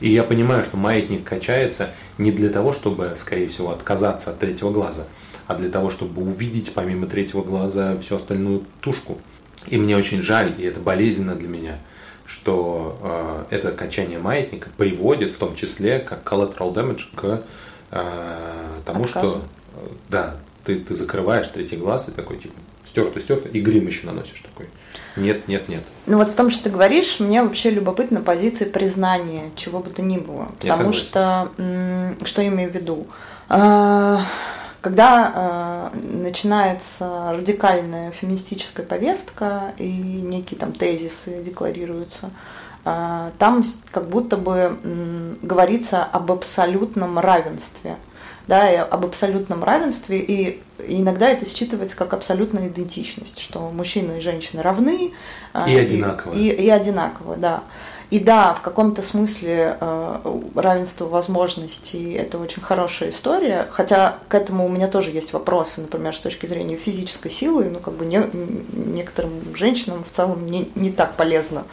И 0.00 0.10
я 0.10 0.22
понимаю, 0.22 0.64
что 0.64 0.76
маятник 0.76 1.24
качается 1.24 1.90
не 2.18 2.30
для 2.30 2.50
того, 2.50 2.72
чтобы, 2.72 3.14
скорее 3.16 3.48
всего, 3.48 3.70
отказаться 3.70 4.30
от 4.30 4.38
третьего 4.38 4.70
глаза, 4.70 5.06
а 5.46 5.54
для 5.54 5.70
того, 5.70 5.90
чтобы 5.90 6.22
увидеть 6.22 6.72
помимо 6.74 7.06
третьего 7.06 7.42
глаза 7.42 7.96
всю 7.98 8.16
остальную 8.16 8.64
тушку. 8.80 9.18
И 9.68 9.78
мне 9.78 9.96
очень 9.96 10.22
жаль, 10.22 10.54
и 10.58 10.64
это 10.64 10.80
болезненно 10.80 11.36
для 11.36 11.48
меня, 11.48 11.78
что 12.32 13.46
э, 13.50 13.56
это 13.56 13.72
качание 13.72 14.18
маятника 14.18 14.70
приводит 14.76 15.32
в 15.32 15.38
том 15.38 15.54
числе 15.54 15.98
как 15.98 16.24
collateral 16.24 16.72
damage 16.72 17.02
к 17.14 17.42
э, 17.90 18.80
тому, 18.86 19.04
Отказу. 19.04 19.28
что 19.28 19.42
э, 19.74 19.88
да, 20.08 20.36
ты, 20.64 20.76
ты 20.76 20.94
закрываешь 20.94 21.48
третий 21.48 21.76
глаз 21.76 22.08
и 22.08 22.10
такой 22.10 22.38
типа 22.38 22.54
стерто, 22.86 23.20
стерто, 23.20 23.48
и 23.50 23.60
грим 23.60 23.86
еще 23.86 24.06
наносишь 24.06 24.40
такой. 24.40 24.66
Нет, 25.16 25.46
нет, 25.46 25.68
нет. 25.68 25.82
Ну 26.06 26.16
вот 26.16 26.30
в 26.30 26.34
том, 26.34 26.48
что 26.48 26.64
ты 26.64 26.70
говоришь, 26.70 27.20
мне 27.20 27.42
вообще 27.42 27.70
любопытна 27.70 28.22
позиция 28.22 28.68
признания 28.68 29.50
чего 29.54 29.80
бы 29.80 29.90
то 29.90 30.00
ни 30.00 30.16
было. 30.16 30.48
Потому 30.58 30.94
что, 30.94 31.50
что 32.24 32.42
я 32.42 32.48
имею 32.48 32.70
в 32.70 32.74
виду? 32.74 33.06
Когда 34.82 35.90
э, 35.92 35.96
начинается 35.96 37.32
радикальная 37.32 38.10
феминистическая 38.10 38.84
повестка 38.84 39.74
и 39.78 39.88
некие 39.88 40.58
там 40.58 40.72
тезисы 40.72 41.40
декларируются, 41.44 42.30
э, 42.84 43.30
там 43.38 43.62
как 43.92 44.08
будто 44.08 44.36
бы 44.36 44.76
э, 44.82 45.34
говорится 45.40 46.02
об 46.02 46.32
абсолютном 46.32 47.20
равенстве. 47.20 47.96
Да, 48.48 48.68
и 48.68 48.74
об 48.74 49.04
абсолютном 49.04 49.62
равенстве, 49.62 50.18
и 50.18 50.60
иногда 50.88 51.28
это 51.28 51.46
считывается 51.46 51.96
как 51.96 52.12
абсолютная 52.12 52.66
идентичность, 52.66 53.38
что 53.38 53.70
мужчины 53.70 54.18
и 54.18 54.20
женщины 54.20 54.62
равны. 54.62 55.12
Э, 55.54 55.70
и 55.70 55.76
одинаково. 55.76 56.34
И, 56.34 56.48
и, 56.48 56.64
и 56.64 56.68
одинаково, 56.68 57.36
да. 57.36 57.62
И 58.12 58.20
да, 58.20 58.52
в 58.52 58.60
каком-то 58.60 59.00
смысле 59.00 59.78
э, 59.80 60.40
равенство 60.54 61.06
возможностей– 61.06 62.12
это 62.12 62.36
очень 62.36 62.60
хорошая 62.60 63.08
история, 63.08 63.66
хотя 63.70 64.16
к 64.28 64.34
этому 64.34 64.66
у 64.66 64.68
меня 64.68 64.86
тоже 64.86 65.12
есть 65.12 65.32
вопросы, 65.32 65.80
например, 65.80 66.14
с 66.14 66.18
точки 66.18 66.44
зрения 66.44 66.76
физической 66.76 67.30
силы, 67.30 67.70
ну, 67.70 67.78
как 67.78 67.94
бы 67.94 68.04
не, 68.04 68.22
некоторым 68.74 69.32
женщинам 69.56 70.04
в 70.04 70.10
целом 70.10 70.44
не, 70.44 70.70
не 70.74 70.90
так 70.90 71.14
полезно. 71.14 71.64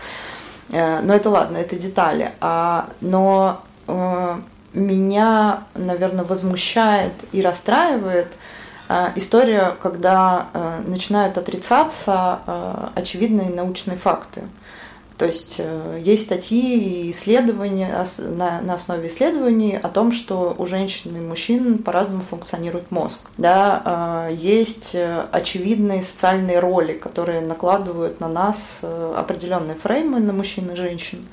Э, 0.72 1.02
но 1.02 1.14
это 1.14 1.30
ладно, 1.30 1.58
это 1.58 1.76
детали. 1.76 2.32
А, 2.40 2.88
но 3.02 3.60
э, 3.88 4.36
меня, 4.72 5.64
наверное, 5.76 6.24
возмущает 6.24 7.12
и 7.34 7.42
расстраивает 7.42 8.30
история, 9.16 9.76
когда 9.84 10.48
начинают 10.88 11.38
отрицаться 11.38 12.40
очевидные 12.96 13.52
научные 13.52 13.98
факты. 13.98 14.42
То 15.20 15.26
есть 15.26 15.56
э, 15.58 16.00
есть 16.02 16.24
статьи 16.24 17.08
и 17.08 17.12
исследования 17.12 17.94
на, 18.20 18.62
на 18.62 18.76
основе 18.76 19.10
исследований 19.10 19.76
о 19.76 19.90
том, 19.90 20.14
что 20.14 20.56
у 20.58 20.66
женщин 20.66 21.14
и 21.14 21.20
мужчин 21.20 21.80
по-разному 21.80 22.24
функционирует 22.24 22.90
мозг. 22.90 23.20
Да, 23.38 24.30
э, 24.30 24.34
есть 24.34 24.96
э, 24.96 25.26
очевидные 25.34 26.04
социальные 26.04 26.60
роли, 26.60 26.94
которые 26.94 27.42
накладывают 27.42 28.22
на 28.22 28.30
нас 28.30 28.80
определенные 28.82 29.76
фреймы 29.76 30.22
на 30.22 30.32
мужчин 30.32 30.72
и 30.72 30.76
женщин. 30.76 31.26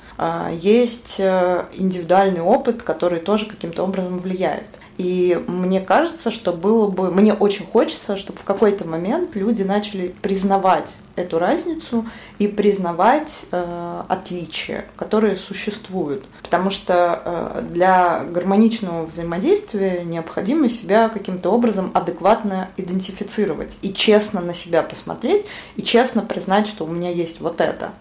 Есть 0.51 1.21
индивидуальный 1.21 2.41
опыт, 2.41 2.83
который 2.83 3.19
тоже 3.19 3.45
каким-то 3.45 3.83
образом 3.83 4.19
влияет. 4.19 4.65
И 4.97 5.39
мне 5.47 5.79
кажется, 5.79 6.31
что 6.31 6.51
было 6.51 6.87
бы, 6.87 7.11
мне 7.11 7.33
очень 7.33 7.65
хочется, 7.65 8.17
чтобы 8.17 8.39
в 8.39 8.43
какой-то 8.43 8.85
момент 8.87 9.35
люди 9.35 9.61
начали 9.61 10.15
признавать 10.21 10.91
эту 11.15 11.37
разницу 11.37 12.05
и 12.39 12.47
признавать 12.47 13.45
э, 13.51 14.03
отличия, 14.07 14.85
которые 14.95 15.35
существуют. 15.35 16.25
Потому 16.41 16.71
что 16.71 17.21
э, 17.23 17.61
для 17.71 18.23
гармоничного 18.23 19.05
взаимодействия 19.05 20.03
необходимо 20.03 20.67
себя 20.67 21.09
каким-то 21.09 21.51
образом 21.51 21.91
адекватно 21.93 22.69
идентифицировать 22.75 23.77
и 23.83 23.93
честно 23.93 24.41
на 24.41 24.55
себя 24.55 24.81
посмотреть 24.81 25.45
и 25.75 25.83
честно 25.83 26.23
признать, 26.23 26.67
что 26.67 26.85
у 26.85 26.87
меня 26.87 27.11
есть 27.11 27.39
вот 27.39 27.61
это 27.61 27.91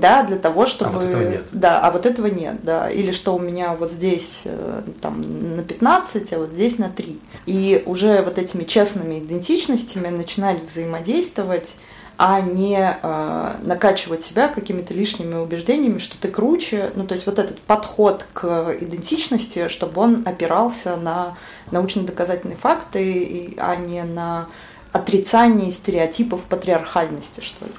да, 0.00 0.22
для 0.24 0.38
того, 0.38 0.66
чтобы... 0.66 0.90
А 0.90 0.92
вот 0.92 1.04
этого 1.04 1.30
нет. 1.30 1.46
Да, 1.52 1.80
а 1.80 1.90
вот 1.90 2.06
этого 2.06 2.26
нет, 2.26 2.56
да. 2.62 2.90
Или 2.90 3.10
что 3.10 3.34
у 3.34 3.38
меня 3.38 3.74
вот 3.74 3.92
здесь 3.92 4.42
э, 4.44 4.82
там 5.00 5.56
на 5.56 5.62
15, 5.62 6.32
а 6.32 6.38
вот 6.38 6.50
здесь 6.50 6.78
на 6.78 6.88
3. 6.88 7.20
И 7.46 7.82
уже 7.86 8.22
вот 8.22 8.38
этими 8.38 8.64
честными 8.64 9.18
идентичностями 9.18 10.08
начинали 10.08 10.60
взаимодействовать 10.66 11.70
а 12.16 12.40
не 12.40 12.78
э, 12.78 13.54
накачивать 13.62 14.24
себя 14.24 14.46
какими-то 14.46 14.94
лишними 14.94 15.34
убеждениями, 15.34 15.98
что 15.98 16.16
ты 16.16 16.28
круче. 16.28 16.92
Ну, 16.94 17.06
то 17.06 17.14
есть 17.14 17.26
вот 17.26 17.40
этот 17.40 17.60
подход 17.60 18.24
к 18.32 18.76
идентичности, 18.80 19.66
чтобы 19.66 20.00
он 20.00 20.22
опирался 20.24 20.96
на 20.96 21.36
научно-доказательные 21.72 22.56
факты, 22.56 23.54
а 23.58 23.74
не 23.74 24.04
на 24.04 24.46
отрицание 24.92 25.72
стереотипов 25.72 26.42
патриархальности, 26.42 27.40
что 27.40 27.64
ли. 27.64 27.72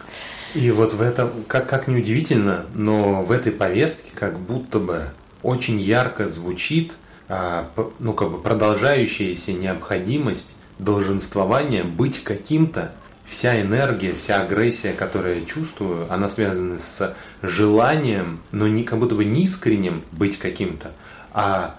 И 0.56 0.72
вот 0.72 0.94
в 0.94 1.02
этом, 1.02 1.44
как, 1.48 1.70
как 1.70 1.88
ни 1.88 1.98
удивительно, 1.98 2.66
но 2.74 3.24
в 3.24 3.32
этой 3.32 3.52
повестке 3.52 4.12
как 4.16 4.40
будто 4.40 4.80
бы 4.80 5.10
очень 5.44 5.80
ярко 5.80 6.30
звучит 6.30 6.94
а, 7.28 7.70
ну, 8.00 8.14
как 8.14 8.32
бы 8.32 8.38
продолжающаяся 8.38 9.52
необходимость 9.52 10.56
долженствования 10.80 11.84
быть 11.84 12.24
каким-то. 12.24 12.94
Вся 13.26 13.60
энергия, 13.60 14.14
вся 14.14 14.42
агрессия, 14.42 14.94
которую 14.94 15.40
я 15.40 15.46
чувствую, 15.46 16.12
она 16.14 16.30
связана 16.30 16.80
с 16.80 17.16
желанием, 17.42 18.40
но 18.52 18.68
не 18.68 18.84
как 18.84 19.00
будто 19.00 19.16
бы 19.16 19.26
не 19.26 19.44
искренним 19.44 20.04
быть 20.12 20.38
каким-то, 20.38 20.92
а 21.34 21.76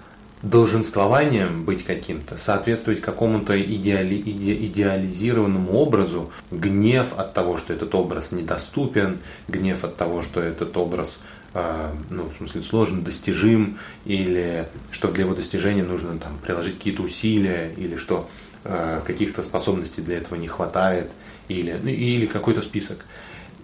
долженствованием 0.48 1.64
быть 1.64 1.84
каким-то, 1.84 2.36
соответствовать 2.36 3.00
какому-то 3.00 3.60
идеали, 3.60 4.14
иде, 4.14 4.54
идеализированному 4.66 5.72
образу, 5.72 6.30
гнев 6.50 7.14
от 7.16 7.34
того, 7.34 7.56
что 7.56 7.72
этот 7.72 7.94
образ 7.94 8.32
недоступен, 8.32 9.18
гнев 9.48 9.84
от 9.84 9.96
того, 9.96 10.22
что 10.22 10.40
этот 10.40 10.76
образ 10.76 11.20
э, 11.54 11.90
ну, 12.10 12.28
в 12.28 12.34
смысле, 12.34 12.62
сложен, 12.62 13.02
достижим, 13.02 13.78
или 14.04 14.68
что 14.92 15.10
для 15.10 15.24
его 15.24 15.34
достижения 15.34 15.82
нужно 15.82 16.16
там, 16.18 16.38
приложить 16.44 16.78
какие-то 16.78 17.02
усилия, 17.02 17.72
или 17.76 17.96
что 17.96 18.28
э, 18.64 19.00
каких-то 19.04 19.42
способностей 19.42 20.00
для 20.00 20.18
этого 20.18 20.36
не 20.36 20.48
хватает, 20.48 21.10
или, 21.48 21.78
ну, 21.82 21.88
или 21.88 22.26
какой-то 22.26 22.62
список. 22.62 23.04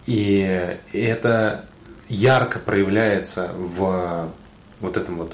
И 0.06 0.76
это 0.92 1.66
ярко 2.08 2.58
проявляется 2.58 3.52
в 3.56 4.32
вот 4.80 4.96
этом 4.96 5.18
вот 5.18 5.32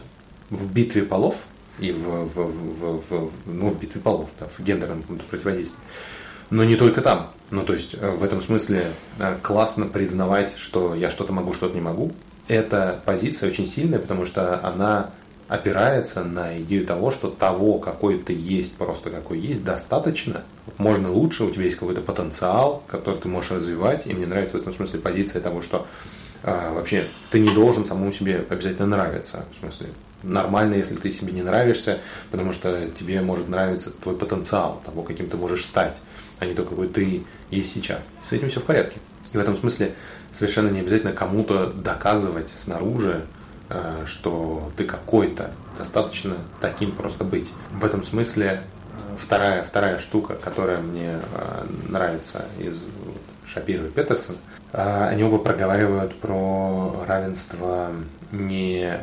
в 0.50 0.72
битве 0.72 1.02
полов 1.02 1.46
и 1.78 1.92
в, 1.92 2.26
в, 2.26 2.34
в, 2.34 3.10
в, 3.10 3.30
ну, 3.46 3.70
в 3.70 3.78
битве 3.78 4.00
полов, 4.00 4.30
да, 4.40 4.46
в 4.46 4.60
гендерном 4.60 5.02
противодействии. 5.30 5.78
Но 6.50 6.64
не 6.64 6.76
только 6.76 7.02
там. 7.02 7.30
Ну, 7.50 7.62
то 7.62 7.74
есть, 7.74 7.94
э, 7.94 8.10
в 8.10 8.24
этом 8.24 8.42
смысле 8.42 8.92
э, 9.18 9.36
классно 9.42 9.86
признавать, 9.86 10.54
что 10.56 10.94
я 10.94 11.10
что-то 11.10 11.32
могу, 11.32 11.54
что-то 11.54 11.74
не 11.74 11.80
могу. 11.80 12.12
Эта 12.46 13.02
позиция 13.04 13.50
очень 13.50 13.66
сильная, 13.66 13.98
потому 13.98 14.24
что 14.24 14.64
она 14.66 15.10
опирается 15.48 16.24
на 16.24 16.60
идею 16.60 16.86
того, 16.86 17.10
что 17.10 17.28
того, 17.30 17.78
какой 17.78 18.18
ты 18.18 18.34
есть, 18.34 18.76
просто 18.76 19.10
какой 19.10 19.38
есть, 19.38 19.64
достаточно. 19.64 20.42
Можно 20.76 21.10
лучше, 21.10 21.44
у 21.44 21.50
тебя 21.50 21.64
есть 21.64 21.76
какой-то 21.76 22.02
потенциал, 22.02 22.82
который 22.86 23.18
ты 23.18 23.28
можешь 23.28 23.50
развивать. 23.50 24.06
И 24.06 24.12
мне 24.12 24.26
нравится 24.26 24.58
в 24.58 24.60
этом 24.60 24.74
смысле 24.74 25.00
позиция 25.00 25.40
того, 25.40 25.62
что 25.62 25.86
а, 26.42 26.72
вообще 26.72 27.08
ты 27.30 27.40
не 27.40 27.52
должен 27.54 27.84
самому 27.84 28.12
себе 28.12 28.44
обязательно 28.48 28.86
нравиться. 28.86 29.44
В 29.52 29.60
смысле, 29.60 29.88
нормально, 30.22 30.74
если 30.74 30.96
ты 30.96 31.12
себе 31.12 31.32
не 31.32 31.42
нравишься, 31.42 32.00
потому 32.30 32.52
что 32.52 32.88
тебе 32.90 33.20
может 33.20 33.48
нравиться 33.48 33.90
твой 33.90 34.16
потенциал, 34.16 34.80
того, 34.84 35.02
каким 35.02 35.28
ты 35.28 35.36
можешь 35.36 35.64
стать, 35.64 35.96
а 36.38 36.46
не 36.46 36.54
то, 36.54 36.64
какой 36.64 36.88
ты 36.88 37.24
есть 37.50 37.72
сейчас. 37.72 38.00
С 38.22 38.32
этим 38.32 38.48
все 38.48 38.60
в 38.60 38.64
порядке. 38.64 38.98
И 39.32 39.36
в 39.36 39.40
этом 39.40 39.56
смысле 39.56 39.94
совершенно 40.32 40.68
не 40.68 40.80
обязательно 40.80 41.12
кому-то 41.12 41.72
доказывать 41.72 42.50
снаружи, 42.50 43.24
э, 43.68 44.04
что 44.06 44.70
ты 44.76 44.84
какой-то, 44.84 45.50
достаточно 45.76 46.36
таким 46.60 46.92
просто 46.92 47.24
быть. 47.24 47.48
В 47.72 47.84
этом 47.84 48.02
смысле 48.02 48.62
э, 49.12 49.16
вторая, 49.16 49.62
вторая 49.62 49.98
штука, 49.98 50.34
которая 50.34 50.80
мне 50.80 51.18
э, 51.20 51.66
нравится 51.88 52.46
из 52.58 52.82
Шапира 53.52 53.86
и 53.86 53.90
Петерсон, 53.90 54.36
они 54.72 55.24
оба 55.24 55.38
проговаривают 55.38 56.14
про 56.16 57.04
равенство 57.06 57.90
не 58.30 59.00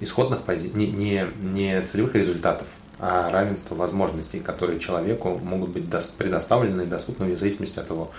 исходных 0.00 0.42
позиций, 0.42 0.72
не, 0.74 0.86
не, 0.86 1.26
не 1.40 1.82
целевых 1.82 2.14
результатов, 2.14 2.68
а 2.98 3.30
равенство 3.30 3.74
возможностей, 3.74 4.40
которые 4.40 4.78
человеку 4.78 5.40
могут 5.42 5.70
быть 5.70 5.84
предоставлены 6.18 6.82
и 6.82 6.86
доступны 6.86 7.26
вне 7.26 7.36
зависимости 7.36 7.78
от 7.78 7.88
его 7.88 8.10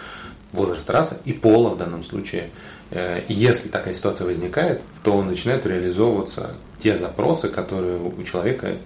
возраста, 0.53 0.93
расы 0.93 1.17
и 1.25 1.33
пола 1.33 1.69
в 1.69 1.77
данном 1.77 2.03
случае. 2.03 2.49
Э, 2.89 3.23
если 3.27 3.69
такая 3.69 3.93
ситуация 3.93 4.25
возникает, 4.25 4.81
то 5.03 5.21
начинают 5.21 5.65
реализовываться 5.65 6.55
те 6.79 6.97
запросы, 6.97 7.49
которые 7.49 7.99
у 7.99 8.23
человека 8.23 8.77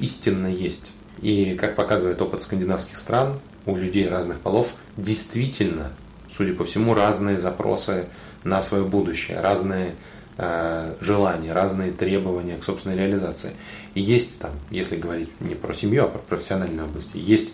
истинно 0.00 0.46
есть. 0.46 0.92
И 1.20 1.54
как 1.54 1.76
показывает 1.76 2.20
опыт 2.20 2.42
скандинавских 2.42 2.96
стран, 2.96 3.38
у 3.66 3.76
людей 3.76 4.08
разных 4.08 4.40
полов 4.40 4.74
действительно, 4.96 5.92
судя 6.34 6.54
по 6.54 6.64
всему, 6.64 6.94
разные 6.94 7.38
запросы 7.38 8.06
на 8.44 8.62
свое 8.62 8.84
будущее, 8.84 9.40
разные 9.40 9.94
э, 10.38 10.94
желания, 11.00 11.52
разные 11.52 11.92
требования 11.92 12.56
к 12.56 12.64
собственной 12.64 12.96
реализации. 12.96 13.52
И 13.94 14.00
есть 14.00 14.38
там, 14.38 14.52
если 14.70 14.96
говорить 14.96 15.28
не 15.40 15.54
про 15.54 15.74
семью, 15.74 16.04
а 16.04 16.08
про 16.08 16.18
профессиональные 16.18 16.84
области, 16.84 17.16
есть 17.16 17.52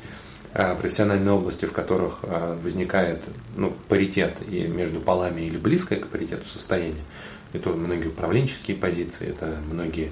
э, 0.54 0.76
профессиональные 0.76 1.32
области, 1.32 1.64
в 1.64 1.72
которых 1.72 2.20
э, 2.22 2.58
возникает 2.62 3.22
ну, 3.56 3.72
паритет 3.88 4.36
и 4.48 4.66
между 4.66 5.00
полами 5.00 5.42
или 5.42 5.56
близкое 5.56 5.96
к 5.96 6.08
паритету 6.08 6.46
состояние. 6.46 7.02
Это 7.52 7.70
многие 7.70 8.08
управленческие 8.08 8.76
позиции, 8.76 9.28
это 9.28 9.58
многие 9.70 10.10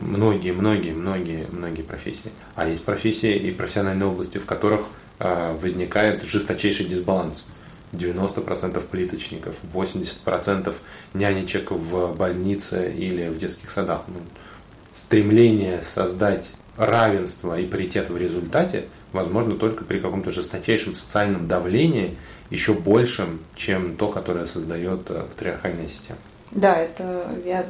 многие, 0.00 0.52
многие, 0.52 0.92
многие, 0.92 1.46
многие 1.52 1.82
профессии. 1.82 2.32
А 2.54 2.66
есть 2.66 2.84
профессии 2.84 3.34
и 3.34 3.52
профессиональные 3.52 4.08
области, 4.08 4.38
в 4.38 4.46
которых 4.46 4.88
возникает 5.18 6.22
жесточайший 6.22 6.86
дисбаланс. 6.86 7.44
90% 7.92 8.80
плиточников, 8.86 9.56
80% 9.72 10.74
нянечек 11.14 11.70
в 11.70 12.14
больнице 12.14 12.92
или 12.92 13.28
в 13.28 13.38
детских 13.38 13.70
садах. 13.70 14.02
Ну, 14.08 14.20
стремление 14.92 15.82
создать 15.82 16.52
равенство 16.76 17.58
и 17.58 17.66
паритет 17.66 18.10
в 18.10 18.16
результате 18.16 18.88
возможно 19.12 19.54
только 19.54 19.84
при 19.84 19.98
каком-то 19.98 20.30
жесточайшем 20.30 20.94
социальном 20.94 21.48
давлении, 21.48 22.16
еще 22.50 22.74
большем, 22.74 23.40
чем 23.56 23.96
то, 23.96 24.08
которое 24.08 24.46
создает 24.46 25.10
э, 25.10 25.24
патриархальная 25.28 25.88
система. 25.88 26.18
Да, 26.50 26.76
это 26.76 27.26
я 27.44 27.66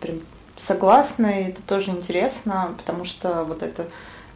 прям 0.00 0.20
согласна, 0.56 1.26
и 1.26 1.50
это 1.50 1.62
тоже 1.62 1.90
интересно, 1.90 2.74
потому 2.78 3.04
что 3.04 3.44
вот 3.44 3.62
это 3.62 3.86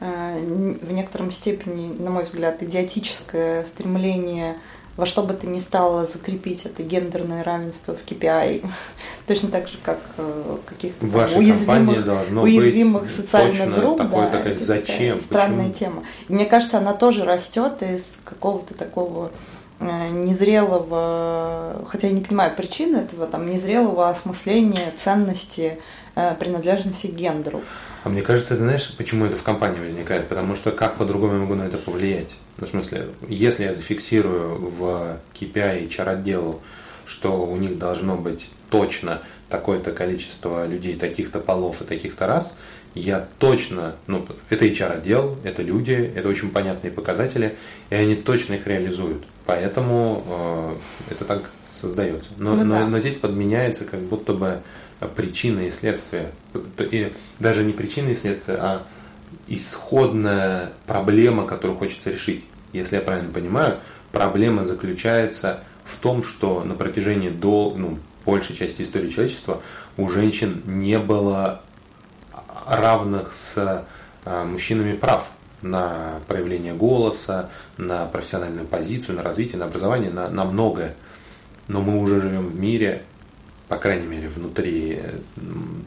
в 0.01 0.93
некотором 0.93 1.31
степени, 1.31 1.95
на 1.99 2.11
мой 2.11 2.25
взгляд, 2.25 2.63
идиотическое 2.63 3.65
стремление 3.65 4.57
во 4.97 5.07
что 5.07 5.23
бы 5.23 5.33
ты 5.33 5.47
ни 5.47 5.61
стало 5.61 6.05
закрепить 6.05 6.67
это 6.67 6.83
гендерное 6.83 7.43
равенство 7.43 7.95
в 7.95 8.05
KPI, 8.05 8.67
точно 9.27 9.49
так 9.49 9.69
же, 9.69 9.79
как 9.83 9.99
э, 10.19 10.57
каких-то 10.67 11.07
уязвимых, 11.07 12.43
уязвимых 12.43 13.11
социальных 13.11 13.75
групп. 13.75 13.99
Такой, 13.99 14.25
да, 14.27 14.31
такая, 14.31 14.59
зачем? 14.59 15.21
Странная 15.21 15.71
Почему? 15.71 15.93
тема. 15.93 16.03
И 16.29 16.33
мне 16.35 16.45
кажется, 16.45 16.79
она 16.79 16.93
тоже 16.93 17.25
растет 17.25 17.83
из 17.83 18.19
какого-то 18.25 18.75
такого 18.75 19.31
э, 19.79 20.09
незрелого, 20.11 21.87
хотя 21.89 22.09
я 22.09 22.13
не 22.13 22.21
понимаю 22.21 22.55
причины 22.55 22.99
этого, 22.99 23.27
там, 23.27 23.49
незрелого 23.49 24.11
осмысления 24.11 24.93
ценности 24.97 25.79
Э, 26.17 26.35
принадлежности 26.35 27.07
к 27.07 27.15
гендеру. 27.15 27.63
А 28.03 28.09
мне 28.09 28.23
кажется, 28.23 28.55
ты 28.55 28.61
знаешь, 28.61 28.95
почему 28.97 29.27
это 29.27 29.37
в 29.37 29.43
компании 29.43 29.79
возникает? 29.79 30.29
Потому 30.29 30.57
что 30.57 30.71
как 30.71 30.97
по-другому 30.97 31.35
я 31.35 31.41
могу 31.41 31.55
на 31.55 31.65
это 31.65 31.77
повлиять? 31.77 32.37
Ну, 32.57 32.67
в 32.67 32.71
смысле, 32.71 33.09
если 33.29 33.65
я 33.65 33.75
зафиксирую 33.75 34.57
в 34.57 35.19
KPI 35.39 35.89
HR-отделу, 35.89 36.63
что 37.07 37.45
у 37.45 37.57
них 37.57 37.79
должно 37.79 38.17
быть 38.17 38.51
точно 38.71 39.21
такое-то 39.51 39.93
количество 39.93 40.67
людей 40.67 40.97
таких-то 40.97 41.41
полов 41.41 41.83
и 41.83 41.85
таких-то 41.85 42.27
раз, 42.27 42.57
я 42.95 43.29
точно, 43.39 43.97
ну, 44.07 44.27
это 44.49 44.67
HR-отдел, 44.67 45.39
это 45.45 45.63
люди, 45.63 46.13
это 46.15 46.29
очень 46.29 46.51
понятные 46.51 46.91
показатели, 46.91 47.57
и 47.89 47.95
они 47.95 48.17
точно 48.17 48.55
их 48.55 48.67
реализуют. 48.67 49.25
Поэтому 49.47 50.25
э, 51.09 51.13
это 51.13 51.25
так 51.25 51.51
создается. 51.73 52.31
Но, 52.37 52.57
ну, 52.57 52.65
но, 52.65 52.79
да. 52.81 52.87
но 52.87 52.99
здесь 52.99 53.15
подменяется 53.15 53.85
как 53.85 54.01
будто 54.01 54.33
бы 54.33 54.61
причины 55.17 55.69
и 55.69 55.71
следствия. 55.71 56.31
И 56.79 57.13
даже 57.39 57.65
не 57.65 57.73
причины 57.73 58.11
и 58.11 58.15
следствия, 58.15 58.57
а 58.61 58.87
исходная 59.49 60.73
проблема, 60.87 61.47
которую 61.47 61.79
хочется 61.79 62.11
решить. 62.11 62.45
Если 62.73 62.97
я 62.97 63.03
правильно 63.03 63.33
понимаю, 63.33 63.79
проблема 64.13 64.65
заключается 64.65 65.61
в 65.85 65.97
том, 65.97 66.23
что 66.23 66.63
на 66.63 66.75
протяжении 66.75 67.31
до, 67.31 67.75
ну, 67.77 67.99
большей 68.25 68.55
части 68.55 68.83
истории 68.83 69.11
человечества 69.11 69.63
у 69.97 70.09
женщин 70.09 70.63
не 70.67 70.99
было 70.99 71.63
равных 72.67 73.33
с 73.35 73.85
а, 74.25 74.45
мужчинами 74.45 74.95
прав 74.95 75.31
на 75.63 76.21
проявление 76.27 76.75
голоса, 76.75 77.51
на 77.77 78.07
профессиональную 78.07 78.67
позицию, 78.67 79.17
на 79.17 79.23
развитие, 79.23 79.59
на 79.59 79.67
образование, 79.67 80.11
на, 80.11 80.29
на 80.29 80.45
многое. 80.45 80.95
Но 81.69 81.81
мы 81.81 82.01
уже 82.01 82.21
живем 82.21 82.47
в 82.47 82.59
мире, 82.59 83.05
по 83.69 83.77
крайней 83.77 84.07
мере, 84.07 84.29
внутри 84.29 85.01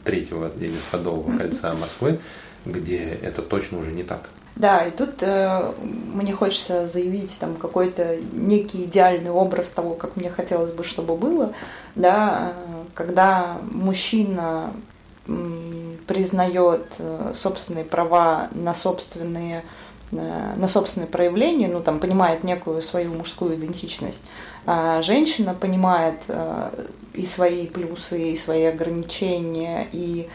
третьего 0.04 0.46
отделения 0.46 0.80
Садового 0.80 1.36
кольца 1.36 1.74
Москвы, 1.74 2.20
где 2.64 2.98
это 2.98 3.42
точно 3.42 3.78
уже 3.78 3.92
не 3.92 4.02
так. 4.02 4.28
Да, 4.56 4.84
и 4.84 4.92
тут 4.92 5.22
э, 5.22 5.72
мне 5.82 6.32
хочется 6.32 6.86
заявить 6.86 7.36
там 7.40 7.56
какой-то 7.56 8.18
некий 8.32 8.84
идеальный 8.84 9.30
образ 9.30 9.66
того, 9.66 9.94
как 9.94 10.14
мне 10.16 10.30
хотелось 10.30 10.72
бы, 10.72 10.84
чтобы 10.84 11.16
было, 11.16 11.52
да, 11.96 12.52
э, 12.52 12.84
когда 12.94 13.58
мужчина 13.68 14.70
э, 14.72 14.93
признает 15.26 16.86
э, 16.98 17.32
собственные 17.34 17.84
права 17.84 18.48
на 18.52 18.74
собственные 18.74 19.64
э, 20.12 20.54
на 20.56 20.68
собственные 20.68 21.08
проявления, 21.08 21.68
ну 21.68 21.80
там 21.80 21.98
понимает 21.98 22.44
некую 22.44 22.82
свою 22.82 23.12
мужскую 23.14 23.54
идентичность, 23.54 24.22
а 24.66 25.00
женщина 25.02 25.54
понимает 25.54 26.20
э, 26.28 26.70
и 27.14 27.24
свои 27.24 27.66
плюсы, 27.66 28.32
и 28.32 28.36
свои 28.36 28.64
ограничения, 28.64 29.88
и 29.92 30.28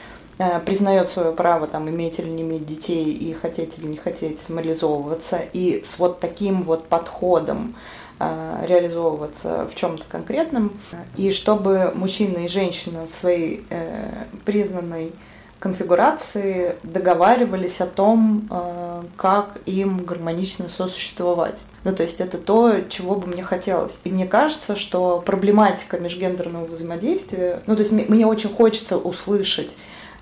признает 0.66 1.10
свое 1.10 1.34
право 1.34 1.68
там 1.68 1.90
иметь 1.90 2.18
или 2.18 2.30
не 2.30 2.44
иметь 2.44 2.66
детей, 2.66 3.12
и 3.12 3.34
хотеть 3.34 3.78
или 3.78 3.88
не 3.88 3.98
хотеть 3.98 4.40
самореализовываться, 4.40 5.42
и 5.52 5.84
с 5.86 6.00
вот 6.00 6.22
таким 6.22 6.64
вот 6.64 6.88
подходом 6.88 7.76
реализовываться 8.20 9.68
в 9.72 9.76
чем-то 9.76 10.04
конкретном, 10.10 10.74
и 11.16 11.32
чтобы 11.32 11.92
мужчина 11.96 12.40
и 12.40 12.48
женщина 12.48 13.08
в 13.10 13.16
своей 13.16 13.66
э, 13.70 14.26
признанной 14.46 15.14
конфигурации 15.60 16.76
договаривались 16.84 17.82
о 17.82 17.86
том, 17.86 18.48
э, 18.50 19.04
как 19.18 19.60
им 19.66 20.06
гармонично 20.06 20.70
сосуществовать. 20.70 21.60
Ну, 21.84 21.94
то 21.94 22.04
есть 22.04 22.20
это 22.20 22.38
то, 22.38 22.82
чего 22.90 23.16
бы 23.16 23.28
мне 23.28 23.44
хотелось. 23.44 24.00
И 24.04 24.10
мне 24.10 24.26
кажется, 24.26 24.76
что 24.76 25.22
проблематика 25.26 26.00
межгендерного 26.00 26.66
взаимодействия, 26.66 27.62
ну, 27.68 27.76
то 27.76 27.82
есть 27.82 27.92
мне 27.92 28.26
очень 28.26 28.54
хочется 28.54 28.98
услышать 28.98 29.72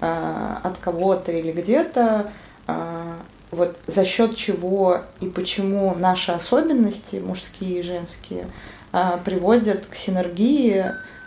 э, 0.01 0.55
от 0.63 0.77
кого-то 0.77 1.31
или 1.31 1.51
где-то, 1.51 2.31
вот 3.51 3.77
за 3.87 4.03
счет 4.03 4.35
чего 4.35 5.01
и 5.21 5.27
почему 5.27 5.95
наши 5.95 6.31
особенности, 6.31 7.17
мужские 7.17 7.79
и 7.79 7.83
женские, 7.83 8.47
приводят 9.23 9.85
к 9.85 9.95
синергии, 9.95 10.85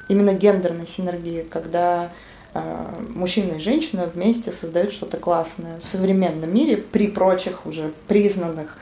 именно 0.09 0.35
гендерной 0.35 0.87
синергии, 0.87 1.43
когда 1.43 2.11
а, 2.53 2.93
мужчина 3.09 3.55
и 3.55 3.61
женщина 3.61 4.11
вместе 4.13 4.51
создают 4.51 4.93
что-то 4.93 5.19
классное 5.19 5.81
в 5.85 5.89
современном 5.89 6.53
мире 6.53 6.77
при 6.77 7.07
прочих 7.07 7.65
уже 7.65 7.93
признанных 8.09 8.77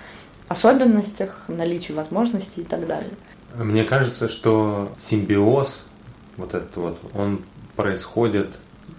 особенностях, 0.49 1.45
наличии 1.49 1.93
возможностей 1.93 2.63
и 2.63 2.65
так 2.65 2.87
далее. 2.87 3.11
Мне 3.55 3.85
кажется, 3.85 4.29
что 4.29 4.91
симбиоз 4.99 5.89
вот 6.39 6.55
этот 6.55 6.77
вот, 6.77 6.99
он 7.15 7.43
происходит 7.77 8.49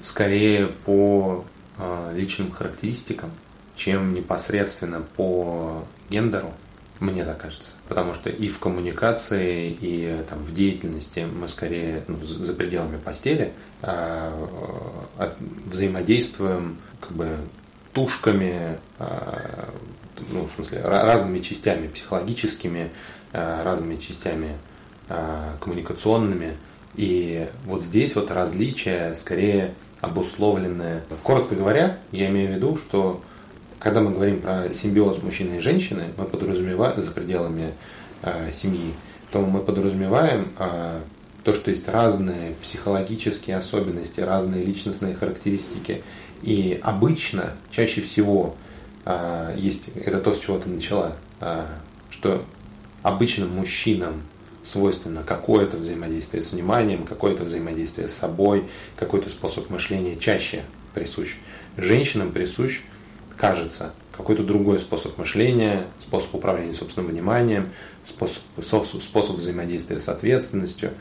скорее 0.02 0.68
по 0.68 1.46
э, 1.78 2.14
личным 2.16 2.52
характеристикам, 2.52 3.32
чем 3.80 4.14
непосредственно 4.14 5.02
по 5.02 5.86
гендеру. 6.10 6.54
Мне 7.00 7.24
так 7.24 7.38
кажется. 7.38 7.72
Потому 7.88 8.14
что 8.14 8.30
и 8.30 8.50
в 8.50 8.60
коммуникации, 8.60 9.72
и 9.80 10.22
там, 10.30 10.40
в 10.40 10.54
деятельности 10.54 11.22
мы 11.22 11.48
скорее 11.48 12.04
ну, 12.10 12.18
за 12.22 12.54
пределами 12.54 12.98
постели 12.98 13.54
э, 13.82 14.46
взаимодействуем 15.66 16.78
как 17.00 17.14
бы 17.14 17.38
тушками, 17.94 18.78
э, 19.00 19.70
ну, 20.30 20.46
в 20.46 20.52
смысле, 20.56 20.82
разными 20.82 21.40
частями 21.40 21.88
психологическими, 21.88 22.90
э, 23.32 23.64
разными 23.64 23.96
частями 23.96 24.58
э, 25.08 25.52
коммуникационными. 25.62 26.58
И 26.96 27.48
вот 27.64 27.82
здесь 27.82 28.14
вот 28.18 28.30
различия 28.30 29.14
скорее 29.14 29.74
обусловлены. 30.02 31.02
Коротко 31.24 31.56
говоря, 31.56 32.00
я 32.12 32.28
имею 32.28 32.52
в 32.52 32.56
виду, 32.56 32.76
что 32.76 33.22
когда 33.80 34.02
мы 34.02 34.12
говорим 34.12 34.42
про 34.42 34.72
симбиоз 34.72 35.24
мужчины 35.24 35.58
и 35.58 35.60
женщины, 35.60 36.10
мы 36.18 36.26
подразумеваем 36.26 37.02
за 37.02 37.12
пределами 37.12 37.74
э, 38.22 38.52
семьи, 38.52 38.94
то 39.32 39.40
мы 39.42 39.62
подразумеваем 39.62 40.50
э, 40.58 41.00
то, 41.44 41.56
что 41.56 41.72
есть 41.72 41.88
разные 41.88 42.56
психологические 42.62 43.58
особенности, 43.58 44.22
разные 44.22 44.64
личностные 44.64 45.16
характеристики. 45.16 46.04
И 46.42 46.80
обычно, 46.84 47.54
чаще 47.72 48.02
всего, 48.02 48.56
а, 49.06 49.56
есть, 49.56 49.90
это 49.96 50.20
то, 50.20 50.34
с 50.34 50.40
чего 50.40 50.58
ты 50.60 50.70
начала, 50.70 51.16
а, 51.40 51.68
что 52.10 52.44
обычным 53.02 53.50
мужчинам 53.56 54.22
свойственно 54.64 55.24
какое-то 55.24 55.78
взаимодействие 55.78 56.44
с 56.44 56.52
вниманием, 56.52 57.06
какое-то 57.06 57.44
взаимодействие 57.44 58.08
с 58.08 58.14
собой, 58.14 58.66
какой-то 58.98 59.30
способ 59.30 59.70
мышления 59.70 60.16
чаще 60.18 60.64
присущ. 60.94 61.38
Женщинам 61.78 62.32
присущ, 62.32 62.82
кажется, 63.40 63.94
какой-то 64.12 64.44
другой 64.44 64.80
способ 64.80 65.18
мышления, 65.18 65.88
способ 66.00 66.36
управления 66.36 66.74
собственным 66.74 67.10
вниманием, 67.10 67.70
способ, 68.04 68.44
способ 69.02 69.38
взаимодействия 69.38 69.98
с 69.98 70.10
ответственностью. 70.10 70.92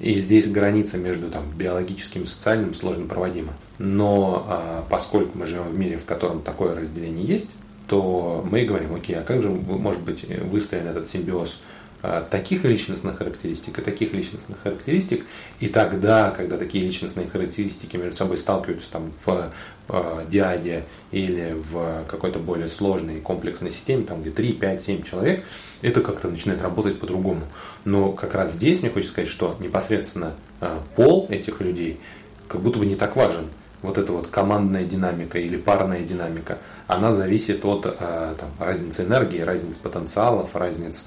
И 0.00 0.18
здесь 0.20 0.48
граница 0.48 0.96
между 0.96 1.30
там, 1.30 1.44
биологическим 1.54 2.22
и 2.22 2.26
социальным 2.26 2.72
сложно 2.72 3.06
проводима. 3.06 3.52
Но 3.78 4.46
а, 4.48 4.86
поскольку 4.88 5.36
мы 5.36 5.46
живем 5.46 5.68
в 5.68 5.78
мире, 5.78 5.98
в 5.98 6.04
котором 6.06 6.40
такое 6.40 6.74
разделение 6.74 7.24
есть, 7.24 7.50
то 7.86 8.44
мы 8.50 8.64
говорим, 8.64 8.94
окей, 8.94 9.16
а 9.16 9.22
как 9.22 9.42
же 9.42 9.50
может 9.50 10.02
быть 10.02 10.24
выстроен 10.50 10.86
этот 10.86 11.08
симбиоз 11.08 11.60
а, 12.02 12.26
таких 12.28 12.64
личностных 12.64 13.18
характеристик 13.18 13.78
и 13.78 13.82
таких 13.82 14.12
личностных 14.12 14.58
характеристик, 14.60 15.24
и 15.60 15.68
тогда, 15.68 16.30
когда 16.30 16.56
такие 16.56 16.84
личностные 16.84 17.28
характеристики 17.28 17.96
между 17.96 18.16
собой 18.16 18.38
сталкиваются 18.38 18.90
там, 18.90 19.12
в 19.24 19.52
э, 19.92 20.26
диаде 20.28 20.84
или 21.10 21.54
в 21.70 22.04
какой-то 22.08 22.38
более 22.38 22.68
сложной 22.68 23.20
комплексной 23.20 23.70
системе, 23.70 24.04
там 24.04 24.22
где 24.22 24.30
3, 24.30 24.52
5, 24.54 24.82
7 24.82 25.02
человек, 25.02 25.44
это 25.82 26.00
как-то 26.00 26.28
начинает 26.28 26.62
работать 26.62 26.98
по-другому. 26.98 27.42
Но 27.84 28.12
как 28.12 28.34
раз 28.34 28.52
здесь 28.52 28.82
мне 28.82 28.90
хочется 28.90 29.12
сказать, 29.12 29.30
что 29.30 29.56
непосредственно 29.60 30.34
э, 30.60 30.78
пол 30.96 31.26
этих 31.30 31.60
людей 31.60 32.00
как 32.48 32.60
будто 32.60 32.78
бы 32.78 32.86
не 32.86 32.96
так 32.96 33.16
важен. 33.16 33.46
Вот 33.82 33.98
эта 33.98 34.12
вот 34.12 34.28
командная 34.28 34.84
динамика 34.84 35.38
или 35.38 35.56
парная 35.56 36.02
динамика, 36.02 36.58
она 36.86 37.12
зависит 37.12 37.64
от 37.64 37.86
э, 37.86 38.34
там, 38.38 38.50
разницы 38.58 39.02
энергии, 39.04 39.40
разницы 39.40 39.80
потенциалов, 39.80 40.54
разницы 40.54 41.04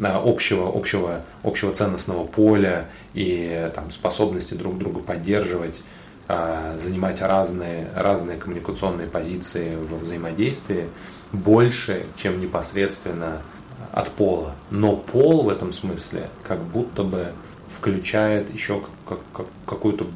общего, 0.00 0.68
общего, 0.68 1.24
общего 1.42 1.74
ценностного 1.74 2.24
поля 2.24 2.88
и 3.14 3.70
там, 3.74 3.90
способности 3.90 4.54
друг 4.54 4.78
друга 4.78 5.00
поддерживать, 5.00 5.82
занимать 6.76 7.22
разные, 7.22 7.88
разные 7.94 8.36
коммуникационные 8.36 9.08
позиции 9.08 9.76
во 9.76 9.96
взаимодействии 9.96 10.88
больше, 11.32 12.04
чем 12.16 12.38
непосредственно 12.40 13.40
от 13.92 14.10
пола. 14.10 14.52
Но 14.70 14.96
пол 14.96 15.44
в 15.44 15.48
этом 15.48 15.72
смысле 15.72 16.28
как 16.46 16.60
будто 16.60 17.02
бы 17.02 17.32
включает 17.74 18.52
еще 18.52 18.82
как, 19.08 19.20
как, 19.32 19.46
какую-то 19.66 20.06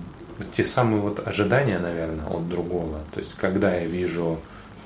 те 0.55 0.67
самые 0.67 1.01
вот 1.01 1.27
ожидания, 1.27 1.79
наверное, 1.79 2.27
от 2.27 2.49
другого. 2.49 3.01
То 3.15 3.21
есть, 3.21 3.35
когда 3.35 3.75
я 3.75 3.87
вижу 3.87 4.39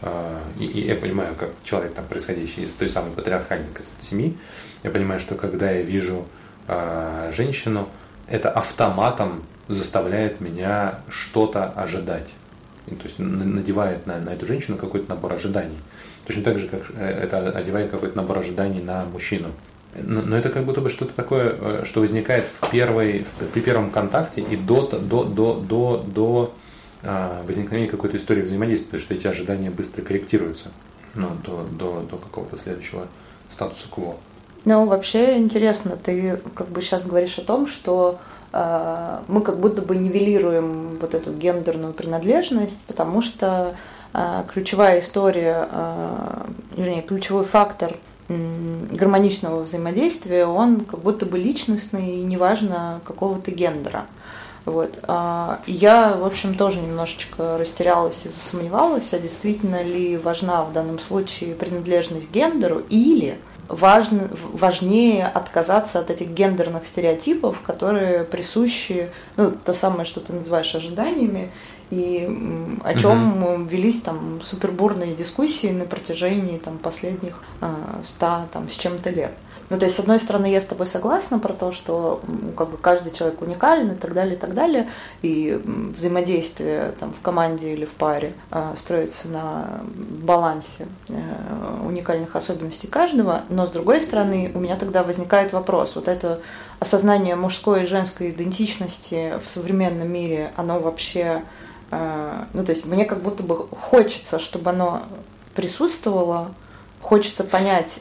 а, 0.02 0.40
и, 0.58 0.82
я 0.82 0.96
понимаю, 0.96 1.34
как 1.34 1.50
человек, 1.64 1.94
там, 1.94 2.04
происходящий 2.06 2.64
из 2.64 2.72
той 2.74 2.88
самой 2.88 3.12
патриархальной 3.12 3.68
семьи, 4.00 4.36
я 4.82 4.90
понимаю, 4.90 5.20
что 5.20 5.34
когда 5.34 5.70
я 5.70 5.82
вижу 5.82 6.26
э, 6.68 7.32
женщину, 7.34 7.88
это 8.28 8.50
автоматом 8.50 9.42
заставляет 9.68 10.40
меня 10.40 11.00
что-то 11.09 11.66
ожидать. 11.70 12.35
И, 12.87 12.94
то 12.94 13.05
есть 13.05 13.18
надевает 13.18 14.07
на, 14.07 14.18
на 14.18 14.31
эту 14.31 14.46
женщину 14.46 14.76
какой-то 14.76 15.09
набор 15.09 15.33
ожиданий. 15.33 15.79
Точно 16.26 16.42
так 16.42 16.59
же, 16.59 16.68
как 16.68 16.83
э, 16.94 17.05
это 17.05 17.50
одевает 17.50 17.90
какой-то 17.90 18.16
набор 18.16 18.38
ожиданий 18.38 18.81
на 18.81 19.05
мужчину. 19.07 19.48
Но, 19.94 20.37
это 20.37 20.50
как 20.50 20.64
будто 20.64 20.81
бы 20.81 20.90
что-то 20.90 21.14
такое, 21.14 21.57
э, 21.59 21.83
что 21.85 22.00
возникает 22.00 22.44
в 22.46 22.70
первой, 22.70 23.24
в, 23.24 23.46
при 23.48 23.61
первом 23.61 23.90
контакте 23.90 24.40
и 24.40 24.57
до, 24.57 24.87
до, 24.87 25.24
до, 25.24 25.55
до, 25.55 26.05
до 26.07 26.55
а, 27.02 27.42
возникновения 27.46 27.88
какой-то 27.88 28.16
истории 28.16 28.42
взаимодействия, 28.42 28.87
потому 28.87 29.02
что 29.02 29.14
эти 29.14 29.26
ожидания 29.26 29.70
быстро 29.70 30.02
корректируются 30.02 30.68
ну, 31.14 31.29
до, 31.44 31.64
до, 31.70 32.02
до 32.11 32.16
какого-то 32.16 32.57
следующего 32.57 33.07
статуса 33.48 33.87
кво. 33.88 34.16
Ну, 34.64 34.87
вообще 34.87 35.38
интересно, 35.38 35.96
ты 35.96 36.40
как 36.55 36.68
бы 36.68 36.83
сейчас 36.83 37.07
говоришь 37.07 37.38
о 37.38 37.42
том, 37.42 37.68
что 37.68 38.18
мы 39.29 39.40
как 39.42 39.61
будто 39.61 39.83
бы 39.83 39.97
нивелируем 39.97 40.99
вот 41.01 41.14
эту 41.14 41.33
гендерную 41.33 41.92
принадлежность, 41.92 42.85
потому 42.87 43.21
что 43.23 43.75
э, 44.14 44.45
ключевая 44.53 45.01
история, 45.01 45.69
э, 45.71 46.45
вернее, 46.77 47.03
ключевой 47.03 47.45
фактор 47.45 47.97
гармоничного 48.29 49.62
взаимодействия, 49.62 50.47
он 50.47 50.81
как 50.81 51.01
будто 51.01 51.27
бы 51.27 51.38
личностный 51.38 52.16
и 52.16 52.25
неважно 52.25 53.01
какого 53.05 53.38
то 53.40 53.53
гендера. 53.53 54.07
Вот. 54.64 54.99
Я, 55.07 56.16
в 56.19 56.25
общем, 56.25 56.57
тоже 56.57 56.81
немножечко 56.81 57.57
растерялась 57.57 58.16
и 58.25 58.29
засомневалась, 58.29 59.12
а 59.12 59.21
действительно 59.21 59.81
ли 59.81 60.16
важна 60.16 60.64
в 60.64 60.73
данном 60.73 60.99
случае 60.99 61.55
принадлежность 61.55 62.33
гендеру 62.33 62.83
или 62.88 63.38
важно, 63.68 64.29
важнее 64.52 65.26
отказаться 65.26 65.98
от 65.98 66.11
этих 66.11 66.29
гендерных 66.29 66.87
стереотипов, 66.87 67.61
которые 67.62 68.24
присущи, 68.24 69.11
ну, 69.37 69.52
то 69.52 69.74
самое, 69.74 70.05
что 70.05 70.20
ты 70.20 70.33
называешь 70.33 70.74
ожиданиями, 70.74 71.50
и 71.90 72.29
о 72.83 72.94
чем 72.94 73.42
угу. 73.42 73.62
велись 73.64 74.00
там 74.02 74.40
супербурные 74.42 75.14
дискуссии 75.14 75.68
на 75.68 75.85
протяжении 75.85 76.59
там, 76.59 76.79
последних 76.79 77.42
а, 77.61 78.00
ста 78.05 78.46
там, 78.52 78.68
с 78.68 78.74
чем-то 78.74 79.11
лет. 79.11 79.33
Ну, 79.68 79.79
то 79.79 79.85
есть, 79.85 79.96
с 79.96 80.00
одной 80.00 80.20
стороны, 80.20 80.46
я 80.46 80.61
с 80.61 80.64
тобой 80.64 80.87
согласна 80.87 81.40
про 81.40 81.52
то, 81.52 81.72
что 81.72 82.20
как 82.57 82.70
бы 82.70 82.76
каждый 82.76 83.12
человек 83.12 83.42
уникален 83.42 83.92
и 83.92 83.96
так 83.96 84.14
далее, 84.14 84.37
и 84.37 84.38
так 84.38 84.55
далее, 84.55 84.90
и 85.22 85.61
взаимодействие 85.64 86.94
там 87.00 87.12
в 87.12 87.20
команде 87.20 87.72
или 87.72 87.85
в 87.85 87.90
паре 87.90 88.35
э, 88.52 88.74
строится 88.76 89.26
на 89.29 89.81
балансе 89.88 90.87
э, 91.09 91.81
уникальных 91.85 92.37
особенностей 92.37 92.87
каждого, 92.87 93.42
но 93.48 93.66
с 93.66 93.70
другой 93.70 94.00
стороны, 94.00 94.52
у 94.55 94.61
меня 94.61 94.76
тогда 94.76 95.02
возникает 95.02 95.52
вопрос, 95.52 95.96
вот 95.96 96.07
это 96.07 96.40
осознание 96.79 97.35
мужской 97.35 97.83
и 97.83 97.87
женской 97.87 98.31
идентичности 98.31 99.35
в 99.44 99.48
современном 99.48 100.09
мире, 100.09 100.52
оно 100.55 100.79
вообще, 100.79 101.42
э, 101.90 102.44
ну, 102.52 102.64
то 102.64 102.70
есть, 102.70 102.87
мне 102.87 103.05
как 103.05 103.20
будто 103.20 103.42
бы 103.42 103.66
хочется, 103.66 104.38
чтобы 104.38 104.70
оно 104.70 105.02
присутствовало, 105.57 106.52
хочется 107.00 107.42
понять, 107.42 108.00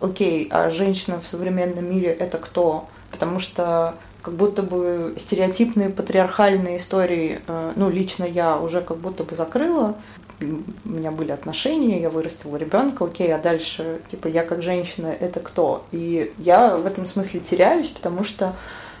окей, 0.00 0.48
а 0.50 0.70
женщина 0.70 1.20
в 1.20 1.26
современном 1.26 1.90
мире 1.90 2.10
это 2.10 2.38
кто? 2.38 2.86
Потому 3.10 3.38
что 3.38 3.94
как 4.22 4.34
будто 4.34 4.62
бы 4.62 5.14
стереотипные 5.18 5.88
патриархальные 5.88 6.78
истории, 6.78 7.40
э, 7.46 7.72
ну, 7.76 7.88
лично 7.88 8.24
я 8.24 8.58
уже 8.58 8.80
как 8.80 8.96
будто 8.96 9.22
бы 9.22 9.36
закрыла. 9.36 9.94
У 10.40 10.88
меня 10.88 11.12
были 11.12 11.30
отношения, 11.30 12.00
я 12.00 12.10
вырастила 12.10 12.56
ребенка, 12.56 13.04
окей, 13.04 13.32
а 13.32 13.38
дальше, 13.38 14.00
типа, 14.10 14.26
я 14.26 14.42
как 14.42 14.62
женщина, 14.62 15.06
это 15.06 15.40
кто? 15.40 15.84
И 15.92 16.32
я 16.38 16.76
в 16.76 16.84
этом 16.86 17.06
смысле 17.06 17.40
теряюсь, 17.40 17.88
потому 17.88 18.24
что 18.24 18.54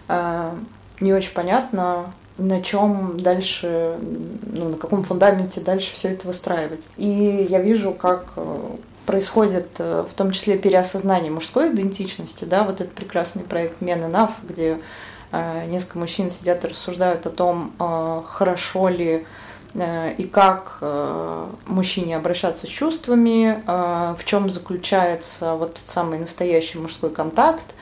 э, 0.08 0.50
не 1.00 1.12
очень 1.12 1.34
понятно, 1.34 2.12
на 2.38 2.62
чем 2.62 3.18
дальше, 3.20 3.98
ну, 4.42 4.68
на 4.68 4.76
каком 4.76 5.02
фундаменте 5.04 5.60
дальше 5.60 5.92
все 5.94 6.08
это 6.10 6.26
выстраивать. 6.26 6.84
И 6.96 7.46
я 7.50 7.60
вижу, 7.60 7.92
как 7.92 8.28
э, 8.36 8.70
происходит 9.06 9.68
э, 9.78 10.04
в 10.10 10.14
том 10.14 10.32
числе 10.32 10.58
переосознание 10.58 11.30
мужской 11.30 11.72
идентичности, 11.72 12.44
да, 12.44 12.64
вот 12.64 12.80
этот 12.80 12.92
прекрасный 12.92 13.42
проект 13.42 13.80
Men 13.80 14.10
Enough, 14.10 14.32
где 14.42 14.78
э, 15.32 15.66
несколько 15.68 15.98
мужчин 15.98 16.30
сидят 16.30 16.64
и 16.64 16.68
рассуждают 16.68 17.26
о 17.26 17.30
том, 17.30 17.72
э, 17.78 18.22
хорошо 18.26 18.88
ли 18.88 19.26
и 20.16 20.30
как 20.32 20.78
мужчине 21.66 22.16
обращаться 22.16 22.66
с 22.66 22.70
чувствами, 22.70 23.62
в 23.66 24.24
чем 24.24 24.48
заключается 24.48 25.54
вот 25.54 25.74
тот 25.74 25.82
самый 25.86 26.18
настоящий 26.18 26.78
мужской 26.78 27.10
контакт, 27.10 27.74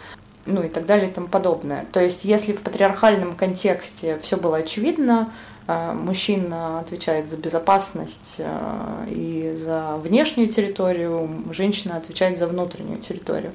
ну 0.45 0.65
и 0.65 0.69
так 0.69 0.87
далее 0.87 1.09
и 1.09 1.13
тому 1.13 1.29
подобное. 1.29 1.87
То 1.93 2.01
есть, 2.01 2.25
если 2.25 2.53
в 2.53 2.63
патриархальном 2.63 3.37
контексте 3.37 4.19
все 4.25 4.37
было 4.37 4.57
очевидно, 4.57 5.33
мужчина 5.67 6.81
отвечает 6.81 7.31
за 7.31 7.37
безопасность 7.37 8.37
э, 8.39 9.07
и 9.09 9.57
за 9.57 9.97
внешнюю 9.97 10.49
территорию, 10.49 11.45
женщина 11.53 11.97
отвечает 11.97 12.39
за 12.39 12.47
внутреннюю 12.47 12.99
территорию. 12.99 13.53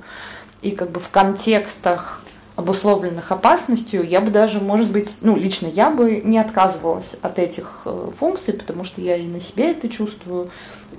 И 0.62 0.72
как 0.72 0.90
бы 0.90 1.00
в 1.00 1.10
контекстах 1.10 2.24
обусловленных 2.56 3.32
опасностью, 3.32 4.04
я 4.06 4.20
бы 4.20 4.32
даже, 4.32 4.60
может 4.60 4.92
быть, 4.92 5.20
ну, 5.22 5.38
лично 5.38 5.68
я 5.68 5.90
бы 5.90 6.22
не 6.26 6.38
отказывалась 6.38 7.16
от 7.22 7.40
этих 7.40 7.84
э, 7.86 8.10
функций, 8.18 8.54
потому 8.54 8.84
что 8.84 9.02
я 9.02 9.16
и 9.16 9.28
на 9.28 9.40
себе 9.40 9.72
это 9.72 9.88
чувствую. 9.88 10.50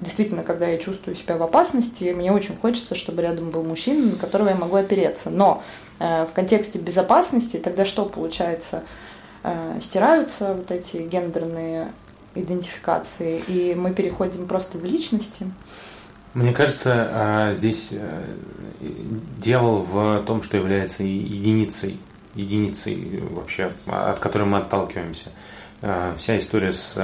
Действительно, 0.00 0.42
когда 0.42 0.66
я 0.66 0.78
чувствую 0.78 1.16
себя 1.16 1.36
в 1.36 1.42
опасности, 1.42 2.14
мне 2.16 2.32
очень 2.32 2.56
хочется, 2.56 2.94
чтобы 2.94 3.20
рядом 3.22 3.50
был 3.50 3.62
мужчина, 3.62 4.12
на 4.12 4.16
которого 4.16 4.48
я 4.48 4.54
могу 4.54 4.76
опереться. 4.76 5.28
Но 5.28 5.62
э, 5.98 6.24
в 6.24 6.32
контексте 6.32 6.78
безопасности 6.78 7.58
тогда 7.58 7.84
что 7.84 8.06
получается? 8.06 8.84
Э, 9.42 9.79
стираются 9.81 10.55
вот 10.55 10.70
эти 10.70 10.98
гендерные 10.98 11.92
идентификации, 12.35 13.42
и 13.48 13.74
мы 13.74 13.92
переходим 13.92 14.46
просто 14.46 14.79
в 14.79 14.85
личности. 14.85 15.50
Мне 16.35 16.53
кажется, 16.53 17.09
а, 17.11 17.55
здесь 17.55 17.92
э, 17.92 18.24
дьявол 19.38 19.79
в 19.79 20.22
том, 20.24 20.42
что 20.42 20.57
является 20.57 21.03
единицей, 21.03 21.98
единицей 22.35 23.20
вообще, 23.31 23.72
от 23.87 24.20
которой 24.20 24.44
мы 24.44 24.59
отталкиваемся. 24.59 25.31
Э, 25.83 26.14
вся 26.16 26.38
история 26.38 26.72
с 26.72 26.94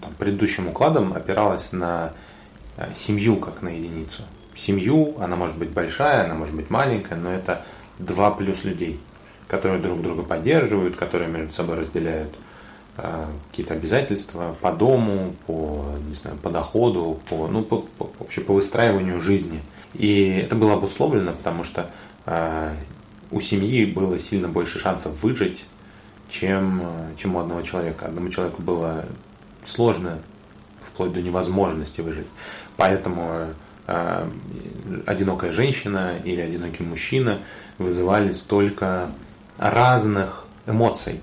там, 0.00 0.12
предыдущим 0.18 0.68
укладом 0.68 1.12
опиралась 1.12 1.72
на 1.72 2.12
э, 2.76 2.86
семью 2.94 3.36
как 3.36 3.62
на 3.62 3.68
единицу. 3.68 4.22
Семью, 4.54 5.16
она 5.20 5.36
может 5.36 5.56
быть 5.56 5.70
большая, 5.70 6.24
она 6.24 6.34
может 6.34 6.54
быть 6.54 6.70
маленькая, 6.70 7.16
но 7.16 7.30
это 7.30 7.64
два 7.98 8.30
плюс 8.30 8.64
людей, 8.64 9.00
которые 9.52 9.82
друг 9.82 10.00
друга 10.00 10.22
поддерживают, 10.22 10.96
которые 10.96 11.28
между 11.28 11.52
собой 11.52 11.78
разделяют 11.78 12.32
э, 12.96 13.26
какие-то 13.50 13.74
обязательства 13.74 14.56
по 14.62 14.72
дому, 14.72 15.36
по, 15.46 15.84
не 16.08 16.14
знаю, 16.14 16.38
по 16.38 16.48
доходу, 16.48 17.20
по, 17.28 17.48
ну, 17.48 17.62
по, 17.62 17.82
по, 17.98 18.10
вообще 18.18 18.40
по 18.40 18.54
выстраиванию 18.54 19.20
жизни. 19.20 19.60
И 19.92 20.38
это 20.42 20.56
было 20.56 20.72
обусловлено, 20.72 21.34
потому 21.34 21.64
что 21.64 21.90
э, 22.24 22.74
у 23.30 23.40
семьи 23.40 23.84
было 23.84 24.18
сильно 24.18 24.48
больше 24.48 24.78
шансов 24.78 25.22
выжить, 25.22 25.66
чем, 26.30 26.82
чем 27.18 27.36
у 27.36 27.40
одного 27.40 27.60
человека. 27.60 28.06
Одному 28.06 28.30
человеку 28.30 28.62
было 28.62 29.04
сложно, 29.66 30.18
вплоть 30.82 31.12
до 31.12 31.20
невозможности 31.20 32.00
выжить. 32.00 32.28
Поэтому 32.78 33.48
э, 33.86 34.30
одинокая 35.04 35.52
женщина 35.52 36.16
или 36.24 36.40
одинокий 36.40 36.84
мужчина 36.84 37.40
вызывали 37.76 38.32
столько 38.32 39.10
разных 39.70 40.46
эмоций 40.66 41.20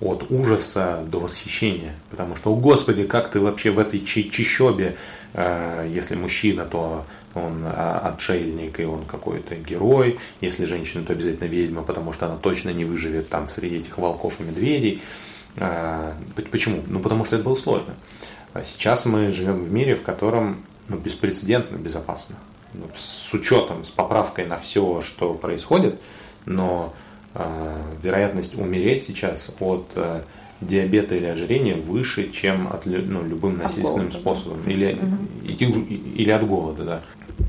от 0.00 0.30
ужаса 0.30 1.04
до 1.06 1.20
восхищения. 1.20 1.94
Потому 2.10 2.36
что, 2.36 2.52
о 2.52 2.56
господи, 2.56 3.04
как 3.04 3.30
ты 3.30 3.40
вообще 3.40 3.70
в 3.70 3.78
этой 3.78 4.00
чищобе, 4.00 4.96
э, 5.34 5.88
если 5.92 6.16
мужчина, 6.16 6.64
то 6.64 7.04
он 7.34 7.62
а, 7.64 8.12
отшельник 8.14 8.78
и 8.80 8.84
он 8.84 9.04
какой-то 9.04 9.54
герой. 9.54 10.18
Если 10.40 10.64
женщина, 10.64 11.04
то 11.04 11.12
обязательно 11.12 11.48
ведьма, 11.48 11.82
потому 11.82 12.12
что 12.12 12.26
она 12.26 12.36
точно 12.36 12.70
не 12.70 12.84
выживет 12.84 13.28
там 13.28 13.48
среди 13.48 13.76
этих 13.76 13.96
волков 13.96 14.40
и 14.40 14.44
медведей. 14.44 15.02
А, 15.56 16.14
почему? 16.50 16.82
Ну, 16.86 17.00
потому 17.00 17.24
что 17.24 17.36
это 17.36 17.44
было 17.44 17.54
сложно. 17.54 17.94
Сейчас 18.64 19.06
мы 19.06 19.32
живем 19.32 19.64
в 19.64 19.72
мире, 19.72 19.94
в 19.94 20.02
котором 20.02 20.62
ну, 20.88 20.98
беспрецедентно 20.98 21.76
безопасно. 21.76 22.36
Ну, 22.74 22.86
с 22.94 23.32
учетом, 23.32 23.84
с 23.84 23.90
поправкой 23.90 24.46
на 24.46 24.58
все, 24.58 25.02
что 25.02 25.34
происходит, 25.34 26.00
но 26.44 26.92
э, 26.94 27.11
вероятность 28.02 28.58
умереть 28.58 29.04
сейчас 29.04 29.54
от 29.58 29.86
э, 29.94 30.20
диабета 30.60 31.14
или 31.14 31.26
ожирения 31.26 31.74
выше, 31.74 32.30
чем 32.30 32.68
от 32.72 32.86
ну, 32.86 33.22
любым 33.22 33.58
насильственным 33.58 34.08
от 34.08 34.12
голода, 34.12 34.18
способом. 34.18 34.62
Да. 34.64 34.72
Или, 34.72 34.92
угу. 35.66 35.80
или 35.80 36.30
от 36.30 36.46
голода, 36.46 36.84
да. 36.84 37.02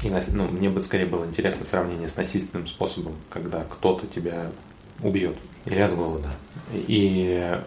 И, 0.04 0.12
ну, 0.34 0.48
мне 0.48 0.70
бы 0.70 0.82
скорее 0.82 1.06
было 1.06 1.26
интересно 1.26 1.66
сравнение 1.66 2.08
с 2.08 2.18
насильственным 2.18 2.68
способом, 2.68 3.14
когда 3.30 3.64
кто-то 3.64 4.08
тебя 4.08 4.48
убьет. 5.02 5.36
Или 5.66 5.80
от 5.80 5.96
голода. 5.96 6.30
И 6.74 7.58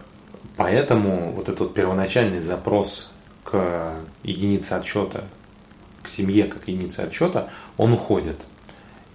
поэтому 0.57 1.33
вот 1.33 1.49
этот 1.49 1.75
первоначальный 1.75 2.41
запрос 2.41 3.13
к 3.45 3.95
единице 4.23 4.73
отсчета, 4.73 5.25
к 6.03 6.09
семье 6.09 6.45
как 6.45 6.67
единице 6.69 7.01
отсчета, 7.01 7.51
он 7.77 7.93
уходит. 7.93 8.37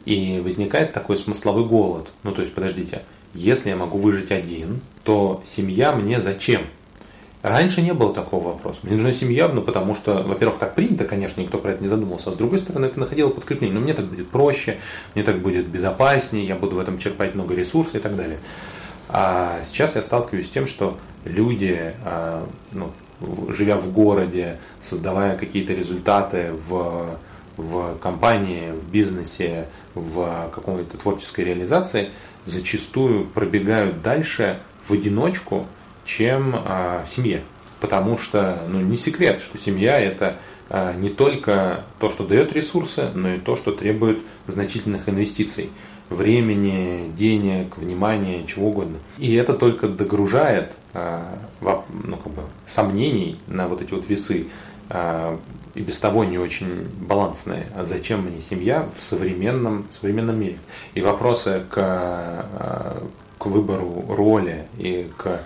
И 0.05 0.41
возникает 0.43 0.93
такой 0.93 1.17
смысловой 1.17 1.65
голод. 1.65 2.11
Ну, 2.23 2.31
то 2.31 2.41
есть, 2.41 2.53
подождите, 2.53 3.03
если 3.33 3.69
я 3.69 3.75
могу 3.75 3.97
выжить 3.97 4.31
один, 4.31 4.81
то 5.03 5.41
семья 5.45 5.93
мне 5.93 6.19
зачем? 6.19 6.63
Раньше 7.41 7.81
не 7.81 7.93
было 7.93 8.13
такого 8.13 8.49
вопроса. 8.49 8.81
Мне 8.83 8.95
нужна 8.95 9.13
семья, 9.13 9.47
ну 9.47 9.63
потому 9.63 9.95
что, 9.95 10.21
во-первых, 10.21 10.59
так 10.59 10.75
принято, 10.75 11.05
конечно, 11.05 11.41
никто 11.41 11.57
про 11.57 11.71
это 11.71 11.81
не 11.81 11.89
задумался, 11.89 12.29
а 12.29 12.33
с 12.33 12.35
другой 12.35 12.59
стороны, 12.59 12.85
это 12.85 12.99
находило 12.99 13.29
подкрепление. 13.29 13.73
Но 13.73 13.79
ну, 13.79 13.85
мне 13.85 13.95
так 13.95 14.05
будет 14.05 14.29
проще, 14.29 14.77
мне 15.15 15.23
так 15.23 15.39
будет 15.39 15.67
безопаснее, 15.67 16.45
я 16.45 16.55
буду 16.55 16.75
в 16.75 16.79
этом 16.79 16.99
черпать 16.99 17.33
много 17.33 17.55
ресурсов 17.55 17.95
и 17.95 17.99
так 17.99 18.15
далее. 18.15 18.37
А 19.09 19.61
сейчас 19.63 19.95
я 19.95 20.03
сталкиваюсь 20.03 20.47
с 20.47 20.51
тем, 20.51 20.67
что 20.67 20.97
люди, 21.25 21.93
а, 22.05 22.47
ну, 22.71 22.91
живя 23.49 23.77
в 23.77 23.91
городе, 23.91 24.59
создавая 24.79 25.35
какие-то 25.35 25.73
результаты 25.73 26.51
в, 26.67 27.17
в 27.61 27.97
компании, 27.99 28.71
в 28.71 28.89
бизнесе, 28.89 29.67
в 29.93 30.49
какой-то 30.53 30.97
творческой 30.97 31.45
реализации, 31.45 32.09
зачастую 32.45 33.25
пробегают 33.25 34.01
дальше 34.01 34.59
в 34.83 34.93
одиночку, 34.93 35.67
чем 36.03 36.55
а, 36.55 37.05
в 37.05 37.09
семье. 37.09 37.43
Потому 37.79 38.17
что, 38.17 38.63
ну, 38.67 38.81
не 38.81 38.97
секрет, 38.97 39.41
что 39.41 39.57
семья 39.57 39.99
это 39.99 40.37
а, 40.69 40.93
не 40.93 41.09
только 41.09 41.83
то, 41.99 42.09
что 42.09 42.25
дает 42.25 42.53
ресурсы, 42.53 43.09
но 43.13 43.35
и 43.35 43.39
то, 43.39 43.55
что 43.55 43.71
требует 43.71 44.19
значительных 44.47 45.07
инвестиций. 45.07 45.69
Времени, 46.09 47.09
денег, 47.15 47.77
внимания, 47.77 48.45
чего 48.45 48.67
угодно. 48.67 48.97
И 49.17 49.33
это 49.35 49.53
только 49.53 49.87
догружает 49.87 50.73
а, 50.93 51.37
ну, 51.61 52.17
как 52.17 52.33
бы, 52.33 52.41
сомнений 52.65 53.39
на 53.47 53.67
вот 53.67 53.81
эти 53.81 53.93
вот 53.93 54.09
весы 54.09 54.47
и 55.75 55.81
без 55.81 55.99
того 55.99 56.23
не 56.23 56.37
очень 56.37 56.87
балансные. 56.99 57.67
А 57.75 57.85
зачем 57.85 58.21
мне 58.23 58.41
семья 58.41 58.87
в 58.95 59.01
современном, 59.01 59.87
современном 59.89 60.39
мире? 60.39 60.57
И 60.93 61.01
вопросы 61.01 61.63
к, 61.69 62.45
к 63.37 63.45
выбору 63.45 64.05
роли 64.09 64.65
и 64.77 65.09
к 65.17 65.41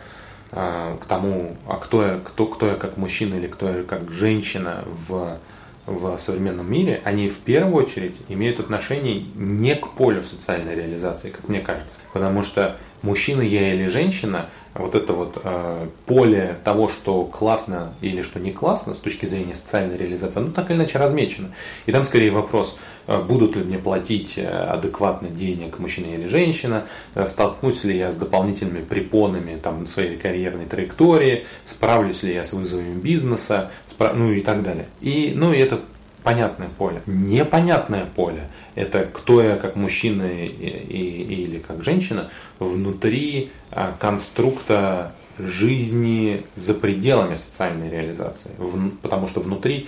а, 0.57 0.95
к 0.97 1.05
тому, 1.05 1.57
а 1.67 1.75
кто 1.75 2.01
я, 2.01 2.19
кто, 2.23 2.45
кто 2.45 2.67
я 2.67 2.75
как 2.75 2.95
мужчина 2.95 3.35
или 3.35 3.47
кто 3.47 3.67
я 3.67 3.83
как 3.83 4.09
женщина 4.09 4.85
в, 5.07 5.37
в 5.85 6.17
современном 6.17 6.71
мире, 6.71 7.01
они 7.03 7.27
в 7.27 7.39
первую 7.39 7.75
очередь 7.83 8.15
имеют 8.29 8.61
отношение 8.61 9.25
не 9.35 9.75
к 9.75 9.89
полю 9.89 10.23
социальной 10.23 10.73
реализации, 10.73 11.29
как 11.29 11.49
мне 11.49 11.59
кажется. 11.59 11.99
Потому 12.13 12.43
что 12.43 12.77
мужчина 13.05 13.41
я 13.41 13.73
или 13.73 13.87
женщина, 13.87 14.49
вот 14.73 14.93
это 14.93 15.13
вот 15.13 15.39
э, 15.41 15.87
поле 16.05 16.57
того, 16.65 16.89
что 16.89 17.23
классно 17.23 17.93
или 18.01 18.21
что 18.23 18.41
не 18.41 18.51
классно 18.51 18.93
с 18.93 18.97
точки 18.97 19.25
зрения 19.25 19.55
социальной 19.55 19.97
реализации, 19.97 20.39
ну 20.41 20.51
так 20.51 20.69
или 20.69 20.77
иначе 20.77 20.97
размечено. 20.99 21.51
И 21.85 21.93
там 21.93 22.03
скорее 22.03 22.31
вопрос, 22.31 22.77
э, 23.07 23.21
будут 23.21 23.55
ли 23.55 23.63
мне 23.63 23.77
платить 23.77 24.37
э, 24.37 24.45
адекватно 24.45 25.29
денег 25.29 25.79
мужчина 25.79 26.13
или 26.13 26.27
женщина, 26.27 26.85
э, 27.13 27.25
столкнусь 27.27 27.85
ли 27.85 27.97
я 27.97 28.11
с 28.11 28.17
дополнительными 28.17 28.83
препонами 28.83 29.57
там, 29.61 29.81
на 29.81 29.87
своей 29.87 30.17
карьерной 30.17 30.65
траектории, 30.65 31.45
справлюсь 31.63 32.23
ли 32.23 32.33
я 32.33 32.43
с 32.43 32.51
вызовами 32.51 32.99
бизнеса, 32.99 33.71
спра- 33.87 34.13
ну 34.13 34.31
и 34.31 34.41
так 34.41 34.61
далее. 34.61 34.87
И, 34.99 35.31
ну, 35.33 35.53
и 35.53 35.57
это 35.57 35.79
понятное 36.25 36.67
поле. 36.67 37.03
Непонятное 37.05 38.05
поле– 38.05 38.49
это 38.75 39.05
кто 39.05 39.41
я 39.41 39.55
как 39.57 39.75
мужчина 39.75 40.23
и, 40.23 40.47
и, 40.47 41.43
или 41.43 41.59
как 41.59 41.83
женщина 41.83 42.29
внутри 42.59 43.51
а, 43.71 43.95
конструкта 43.97 45.13
жизни 45.37 46.43
за 46.55 46.73
пределами 46.73 47.35
социальной 47.35 47.89
реализации. 47.89 48.49
В, 48.57 48.89
потому 49.03 49.27
что 49.27 49.39
внутри, 49.39 49.87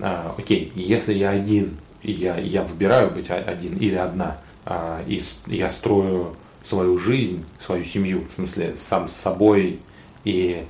а, 0.00 0.34
окей, 0.36 0.72
если 0.74 1.14
я 1.14 1.30
один, 1.30 1.78
я, 2.02 2.36
я 2.36 2.62
выбираю 2.62 3.10
быть 3.10 3.30
один 3.30 3.76
или 3.78 3.96
одна, 3.96 4.38
а, 4.66 5.02
и 5.06 5.22
я 5.46 5.70
строю 5.70 6.36
свою 6.62 6.98
жизнь, 6.98 7.46
свою 7.58 7.84
семью, 7.84 8.24
в 8.30 8.34
смысле 8.34 8.74
сам 8.76 9.08
с 9.08 9.14
собой 9.14 9.80
и 10.24 10.64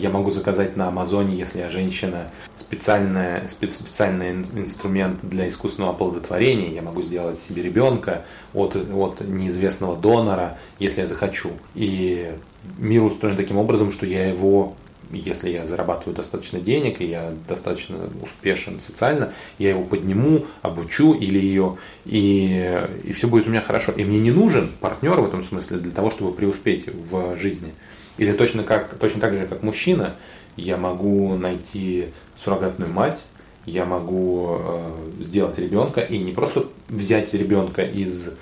я 0.00 0.10
могу 0.10 0.30
заказать 0.30 0.76
на 0.76 0.88
Амазоне, 0.88 1.36
если 1.36 1.60
я 1.60 1.70
женщина, 1.70 2.30
специальный, 2.56 3.48
специальный 3.48 4.32
инструмент 4.32 5.20
для 5.22 5.48
искусственного 5.48 5.94
оплодотворения. 5.94 6.70
Я 6.70 6.82
могу 6.82 7.02
сделать 7.02 7.40
себе 7.40 7.62
ребенка 7.62 8.24
от, 8.52 8.74
от 8.74 9.20
неизвестного 9.20 9.96
донора, 9.96 10.58
если 10.78 11.02
я 11.02 11.06
захочу. 11.06 11.50
И 11.74 12.32
мир 12.78 13.04
устроен 13.04 13.36
таким 13.36 13.58
образом, 13.58 13.92
что 13.92 14.06
я 14.06 14.28
его 14.28 14.74
если 15.12 15.50
я 15.50 15.66
зарабатываю 15.66 16.14
достаточно 16.14 16.60
денег 16.60 17.00
и 17.00 17.06
я 17.06 17.32
достаточно 17.48 17.96
успешен 18.22 18.80
социально, 18.80 19.32
я 19.58 19.70
его 19.70 19.82
подниму, 19.82 20.46
обучу 20.62 21.14
или 21.14 21.38
ее, 21.38 21.78
и, 22.04 22.86
и 23.04 23.12
все 23.12 23.26
будет 23.26 23.46
у 23.46 23.50
меня 23.50 23.60
хорошо. 23.60 23.92
И 23.92 24.04
мне 24.04 24.20
не 24.20 24.30
нужен 24.30 24.70
партнер 24.80 25.20
в 25.20 25.26
этом 25.26 25.42
смысле 25.42 25.78
для 25.78 25.90
того, 25.90 26.10
чтобы 26.10 26.32
преуспеть 26.32 26.86
в 26.86 27.36
жизни. 27.36 27.72
Или 28.20 28.32
точно, 28.32 28.64
как, 28.64 28.98
точно 28.98 29.18
так 29.18 29.32
же, 29.32 29.46
как 29.46 29.62
мужчина, 29.62 30.14
я 30.54 30.76
могу 30.76 31.36
найти 31.36 32.08
суррогатную 32.36 32.92
мать, 32.92 33.24
я 33.64 33.86
могу 33.86 34.58
э, 34.58 34.92
сделать 35.20 35.58
ребенка 35.58 36.02
и 36.02 36.18
не 36.18 36.32
просто 36.32 36.66
взять 36.90 37.32
ребенка 37.32 37.82
из 37.82 38.34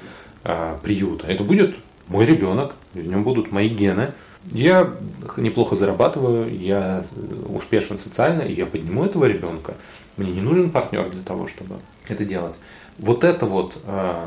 э, 0.42 0.76
приюта. 0.82 1.28
Это 1.28 1.44
будет 1.44 1.76
мой 2.08 2.26
ребенок, 2.26 2.74
в 2.92 3.06
нем 3.06 3.22
будут 3.22 3.52
мои 3.52 3.68
гены. 3.68 4.14
Я 4.50 4.92
неплохо 5.36 5.76
зарабатываю, 5.76 6.52
я 6.58 7.04
успешен 7.48 7.98
социально, 7.98 8.42
и 8.42 8.54
я 8.54 8.66
подниму 8.66 9.04
этого 9.04 9.26
ребенка. 9.26 9.74
Мне 10.16 10.32
не 10.32 10.40
нужен 10.40 10.70
партнер 10.70 11.08
для 11.08 11.22
того, 11.22 11.46
чтобы 11.46 11.76
это 12.08 12.24
делать. 12.24 12.56
Вот 12.98 13.22
это 13.22 13.46
вот 13.46 13.78
э, 13.84 14.26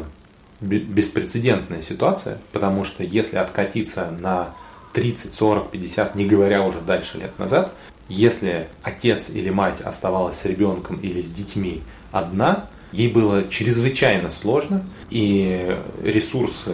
беспрецедентная 0.62 1.82
ситуация, 1.82 2.38
потому 2.54 2.86
что 2.86 3.04
если 3.04 3.36
откатиться 3.36 4.12
на 4.18 4.54
30, 4.94 5.34
40, 5.36 5.72
50, 5.72 6.16
не 6.16 6.26
говоря 6.26 6.64
уже 6.64 6.80
дальше 6.82 7.18
лет 7.18 7.38
назад, 7.40 7.74
если 8.10 8.68
отец 8.84 9.30
или 9.30 9.50
мать 9.50 9.82
оставалась 9.82 10.38
с 10.38 10.46
ребенком 10.46 10.98
или 10.98 11.22
с 11.22 11.32
детьми 11.32 11.82
одна, 12.12 12.70
ей 12.92 13.08
было 13.08 13.48
чрезвычайно 13.48 14.30
сложно, 14.30 14.86
и 15.10 15.78
ресурсы 16.04 16.74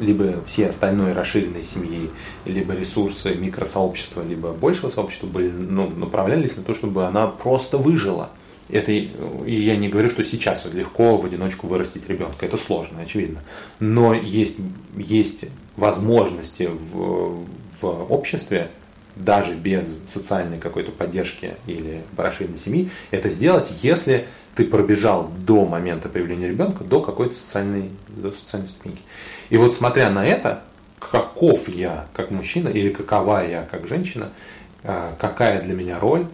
либо 0.00 0.42
все 0.46 0.68
остальные 0.68 1.14
расширенные 1.14 1.62
семьи, 1.62 2.10
либо 2.44 2.74
ресурсы 2.74 3.34
микросообщества, 3.34 4.22
либо 4.22 4.52
большего 4.52 4.90
сообщества 4.90 5.26
были, 5.26 5.50
ну, 5.50 5.88
направлялись 5.88 6.56
на 6.56 6.62
то, 6.62 6.74
чтобы 6.74 7.06
она 7.06 7.26
просто 7.26 7.78
выжила. 7.78 8.30
Это, 8.68 8.90
и 8.90 9.10
я 9.46 9.76
не 9.76 9.88
говорю, 9.88 10.10
что 10.10 10.24
сейчас 10.24 10.64
вот 10.64 10.74
легко 10.74 11.16
в 11.16 11.24
одиночку 11.24 11.68
вырастить 11.68 12.08
ребенка, 12.08 12.46
это 12.46 12.56
сложно, 12.56 13.00
очевидно. 13.00 13.42
Но 13.78 14.12
есть, 14.12 14.56
есть 14.96 15.44
возможности 15.76 16.68
в, 16.68 17.46
в 17.80 18.12
обществе, 18.12 18.70
даже 19.14 19.54
без 19.54 19.98
социальной 20.06 20.58
какой-то 20.58 20.92
поддержки 20.92 21.54
или 21.66 22.02
расширенной 22.16 22.58
семьи, 22.58 22.90
это 23.10 23.30
сделать, 23.30 23.72
если 23.82 24.26
ты 24.54 24.64
пробежал 24.64 25.30
до 25.38 25.66
момента 25.66 26.08
появления 26.08 26.48
ребенка, 26.48 26.84
до 26.84 27.00
какой-то 27.00 27.34
социальной, 27.34 27.90
до 28.08 28.32
социальной 28.32 28.68
ступеньки. 28.68 29.02
И 29.48 29.56
вот 29.56 29.74
смотря 29.74 30.10
на 30.10 30.24
это, 30.24 30.62
каков 30.98 31.68
я 31.68 32.06
как 32.14 32.30
мужчина 32.30 32.68
или 32.68 32.90
какова 32.90 33.46
я 33.46 33.62
как 33.70 33.86
женщина, 33.86 34.32
а, 34.82 35.14
какая 35.18 35.62
для 35.62 35.74
меня 35.74 35.98
роль, 35.98 36.26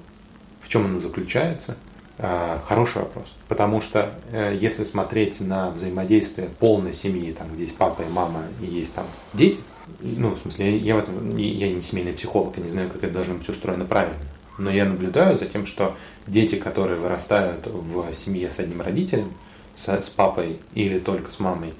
в 0.60 0.68
чем 0.68 0.86
она 0.86 0.98
заключается, 0.98 1.76
хороший 2.18 3.02
вопрос. 3.02 3.34
Потому 3.48 3.80
что 3.80 4.10
э, 4.30 4.56
если 4.60 4.84
смотреть 4.84 5.40
на 5.40 5.70
взаимодействие 5.70 6.48
полной 6.60 6.92
семьи, 6.92 7.32
там, 7.32 7.48
где 7.52 7.62
есть 7.62 7.76
папа 7.76 8.02
и 8.02 8.08
мама 8.08 8.42
и 8.60 8.66
есть 8.66 8.94
там 8.94 9.06
дети, 9.32 9.58
ну, 10.00 10.30
в 10.30 10.38
смысле, 10.38 10.76
я, 10.78 10.96
в 10.96 10.98
этом, 10.98 11.36
я 11.36 11.72
не 11.72 11.80
семейный 11.80 12.12
психолог, 12.12 12.56
я 12.56 12.62
не 12.62 12.68
знаю, 12.68 12.88
как 12.88 13.02
это 13.02 13.12
должно 13.12 13.34
быть 13.34 13.48
устроено 13.48 13.84
правильно. 13.84 14.16
Но 14.58 14.70
я 14.70 14.84
наблюдаю 14.84 15.38
за 15.38 15.46
тем, 15.46 15.66
что 15.66 15.96
дети, 16.26 16.56
которые 16.56 16.98
вырастают 16.98 17.66
в 17.66 18.12
семье 18.12 18.50
с 18.50 18.58
одним 18.58 18.82
родителем, 18.82 19.32
с, 19.74 19.88
с 19.88 20.08
папой 20.10 20.60
или 20.74 20.98
только 20.98 21.30
с 21.30 21.40
мамой, 21.40 21.74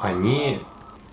они, 0.00 0.58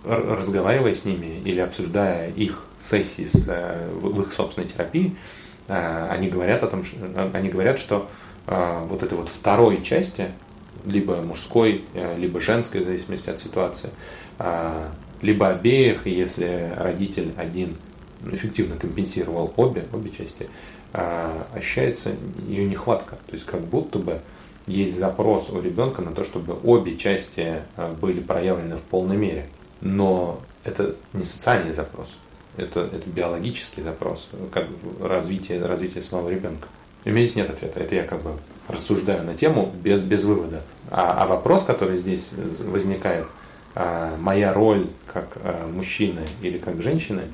разговаривая 0.04 0.94
с 0.94 1.06
ними 1.06 1.42
или 1.46 1.60
обсуждая 1.60 2.30
их 2.32 2.66
сессии 2.80 3.26
с, 3.26 3.48
э, 3.50 3.90
в 3.94 4.22
их 4.22 4.34
собственной 4.34 4.68
терапии, 4.68 5.16
э, 5.68 6.08
они 6.10 6.30
говорят 6.30 6.64
о 6.64 6.68
том, 6.68 6.84
что, 6.84 6.98
они 7.34 7.50
говорят, 7.50 7.80
что 7.80 8.10
вот 8.50 9.04
этой 9.04 9.16
вот 9.16 9.30
второй 9.30 9.84
части, 9.84 10.32
либо 10.86 11.22
мужской, 11.22 11.86
либо 12.18 12.42
женской, 12.42 12.82
в 12.82 12.86
зависимости 12.86 13.30
от 13.30 13.40
ситуации, 13.40 13.92
либо 15.22 15.50
обеих, 15.50 16.08
если 16.08 16.74
родитель 16.76 17.32
один 17.38 17.76
эффективно 18.32 18.76
компенсировал 18.76 19.54
обе, 19.56 19.86
обе 19.94 20.10
части, 20.10 20.50
ощущается 21.54 22.12
ее 22.48 22.66
нехватка. 22.66 23.18
То 23.28 23.34
есть 23.34 23.46
как 23.46 23.62
будто 23.62 24.00
бы 24.00 24.20
есть 24.70 24.98
запрос 24.98 25.50
у 25.50 25.60
ребенка 25.62 26.02
на 26.02 26.12
то, 26.12 26.24
чтобы 26.24 26.58
обе 26.64 26.96
части 26.96 27.62
а, 27.76 27.94
были 27.94 28.20
проявлены 28.20 28.78
в 28.78 28.82
полной 28.84 29.18
мере. 29.18 29.48
Но 29.82 30.42
это 30.64 30.96
не 31.14 31.26
социальный 31.26 31.74
запрос, 31.74 32.16
это, 32.58 32.82
это 32.82 33.10
биологический 33.10 33.82
запрос, 33.82 34.30
как 34.54 34.68
развитие, 35.02 35.66
развитие 35.66 36.04
самого 36.04 36.30
ребенка. 36.30 36.68
У 37.06 37.10
меня 37.10 37.26
здесь 37.26 37.36
нет 37.36 37.50
ответа, 37.50 37.80
это 37.80 37.96
я 37.96 38.04
как 38.04 38.22
бы 38.22 38.32
рассуждаю 38.68 39.24
на 39.26 39.36
тему 39.36 39.72
без, 39.84 40.02
без 40.02 40.24
вывода. 40.24 40.62
А, 40.92 41.24
а 41.24 41.28
вопрос, 41.28 41.64
который 41.64 41.98
здесь 41.98 42.32
возникает, 42.66 43.26
а, 43.76 44.16
моя 44.20 44.54
роль 44.54 44.88
как 45.12 45.38
а, 45.44 45.68
мужчины 45.68 46.22
или 46.42 46.58
как 46.58 46.82
женщины– 46.82 47.24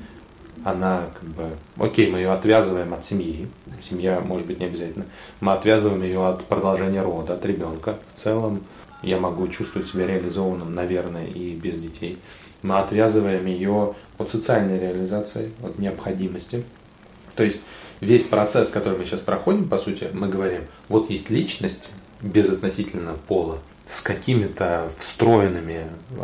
она 0.66 1.04
как 1.14 1.28
бы, 1.28 1.50
окей, 1.78 2.10
мы 2.10 2.18
ее 2.18 2.32
отвязываем 2.32 2.92
от 2.92 3.04
семьи, 3.04 3.46
семья 3.88 4.20
может 4.20 4.48
быть 4.48 4.58
не 4.58 4.66
обязательно, 4.66 5.04
мы 5.40 5.52
отвязываем 5.52 6.02
ее 6.02 6.26
от 6.26 6.44
продолжения 6.44 7.02
рода, 7.02 7.34
от 7.34 7.46
ребенка. 7.46 7.98
В 8.14 8.18
целом 8.18 8.64
я 9.00 9.18
могу 9.18 9.46
чувствовать 9.46 9.88
себя 9.88 10.08
реализованным, 10.08 10.74
наверное, 10.74 11.26
и 11.26 11.54
без 11.54 11.78
детей. 11.78 12.18
Мы 12.62 12.78
отвязываем 12.78 13.46
ее 13.46 13.94
от 14.18 14.28
социальной 14.28 14.80
реализации, 14.80 15.52
от 15.62 15.78
необходимости. 15.78 16.64
То 17.36 17.44
есть 17.44 17.60
весь 18.00 18.24
процесс, 18.24 18.70
который 18.70 18.98
мы 18.98 19.04
сейчас 19.04 19.20
проходим, 19.20 19.68
по 19.68 19.78
сути, 19.78 20.08
мы 20.12 20.28
говорим, 20.28 20.62
вот 20.88 21.10
есть 21.10 21.30
личность 21.30 21.90
без 22.20 22.50
относительно 22.50 23.14
пола, 23.28 23.58
с 23.86 24.00
какими-то 24.00 24.90
встроенными 24.98 25.82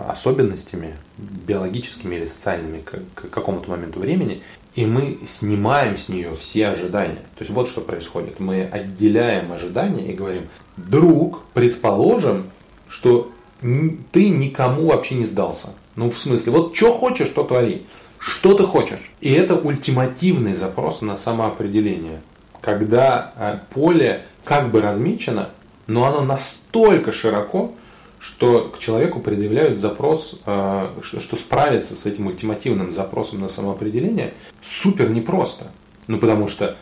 особенностями, 0.09 0.97
биологическими 1.17 2.17
или 2.17 2.27
социальными 2.27 2.81
к, 2.81 3.31
какому-то 3.31 3.71
моменту 3.71 4.01
времени, 4.01 4.43
и 4.75 4.85
мы 4.85 5.19
снимаем 5.27 5.97
с 5.97 6.09
нее 6.09 6.35
все 6.35 6.69
ожидания. 6.69 7.21
То 7.37 7.45
есть 7.45 7.51
вот 7.51 7.69
что 7.69 7.83
происходит. 7.83 8.41
Мы 8.41 8.65
отделяем 8.65 9.53
ожидания 9.53 10.11
и 10.11 10.15
говорим, 10.15 10.49
друг, 10.77 11.43
предположим, 11.53 12.51
что 12.89 13.31
ты 13.61 14.29
никому 14.29 14.87
вообще 14.87 15.15
не 15.15 15.25
сдался. 15.25 15.75
Ну, 15.95 16.11
в 16.11 16.19
смысле, 16.19 16.53
вот 16.53 16.75
что 16.75 16.91
хочешь, 16.93 17.29
то 17.29 17.45
твори. 17.45 17.87
Что 18.23 18.55
ты 18.55 18.63
хочешь? 18.63 19.11
И 19.21 19.33
это 19.33 19.57
ультимативный 19.57 20.55
запрос 20.55 21.01
на 21.01 21.17
самоопределение. 21.17 22.21
Когда 22.61 23.33
э, 23.37 23.59
поле 23.75 24.23
как 24.45 24.71
бы 24.71 24.81
размечено, 24.81 25.49
но 25.89 26.05
оно 26.07 26.21
настолько 26.21 27.11
широко, 27.13 27.75
что 28.21 28.73
к 28.73 28.79
человеку 28.79 29.19
предъявляют 29.19 29.81
запрос, 29.81 30.41
э, 30.47 30.89
что 31.03 31.35
справиться 31.35 31.97
с 31.97 32.07
этим 32.07 32.29
ультимативным 32.29 32.93
запросом 32.93 33.41
на 33.41 33.49
самоопределение 33.49 34.35
супер 34.61 35.11
непросто. 35.11 35.73
Ну, 36.07 36.19
потому 36.19 36.47
что 36.47 36.77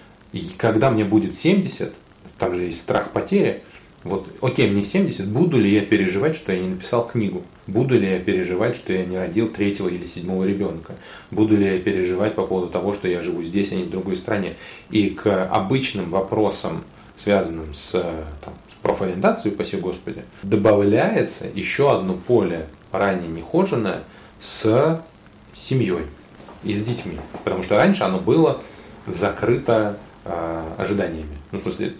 когда 0.58 0.90
мне 0.90 1.06
будет 1.06 1.34
70, 1.34 1.94
также 2.38 2.64
есть 2.64 2.82
страх 2.82 3.12
потери, 3.12 3.62
вот, 4.02 4.26
окей, 4.40 4.70
мне 4.70 4.82
70, 4.82 5.28
буду 5.28 5.58
ли 5.58 5.70
я 5.70 5.82
переживать, 5.82 6.34
что 6.34 6.52
я 6.52 6.60
не 6.60 6.68
написал 6.68 7.06
книгу? 7.06 7.42
Буду 7.66 7.98
ли 7.98 8.08
я 8.08 8.18
переживать, 8.18 8.74
что 8.74 8.94
я 8.94 9.04
не 9.04 9.18
родил 9.18 9.48
третьего 9.48 9.88
или 9.88 10.06
седьмого 10.06 10.44
ребенка? 10.44 10.94
Буду 11.30 11.56
ли 11.56 11.66
я 11.66 11.78
переживать 11.78 12.34
по 12.34 12.46
поводу 12.46 12.68
того, 12.68 12.94
что 12.94 13.08
я 13.08 13.20
живу 13.20 13.42
здесь, 13.42 13.72
а 13.72 13.74
не 13.74 13.82
в 13.82 13.90
другой 13.90 14.16
стране? 14.16 14.54
И 14.90 15.10
к 15.10 15.46
обычным 15.48 16.10
вопросам, 16.10 16.82
связанным 17.18 17.74
с, 17.74 17.92
там, 17.92 18.54
профориентацию, 18.80 19.52
упаси 19.52 19.76
Господи, 19.76 20.22
добавляется 20.42 21.46
еще 21.54 21.92
одно 21.94 22.14
поле, 22.14 22.68
ранее 22.92 23.28
нехоженное, 23.28 24.04
с 24.40 25.02
семьей 25.54 26.06
и 26.64 26.74
с 26.74 26.82
детьми. 26.82 27.18
Потому 27.44 27.62
что 27.62 27.76
раньше 27.76 28.04
оно 28.04 28.18
было 28.18 28.62
закрыто 29.06 29.98
э, 30.24 30.62
ожиданиями. 30.78 31.36
Ну, 31.52 31.58
в 31.58 31.62
смысле, 31.62 31.92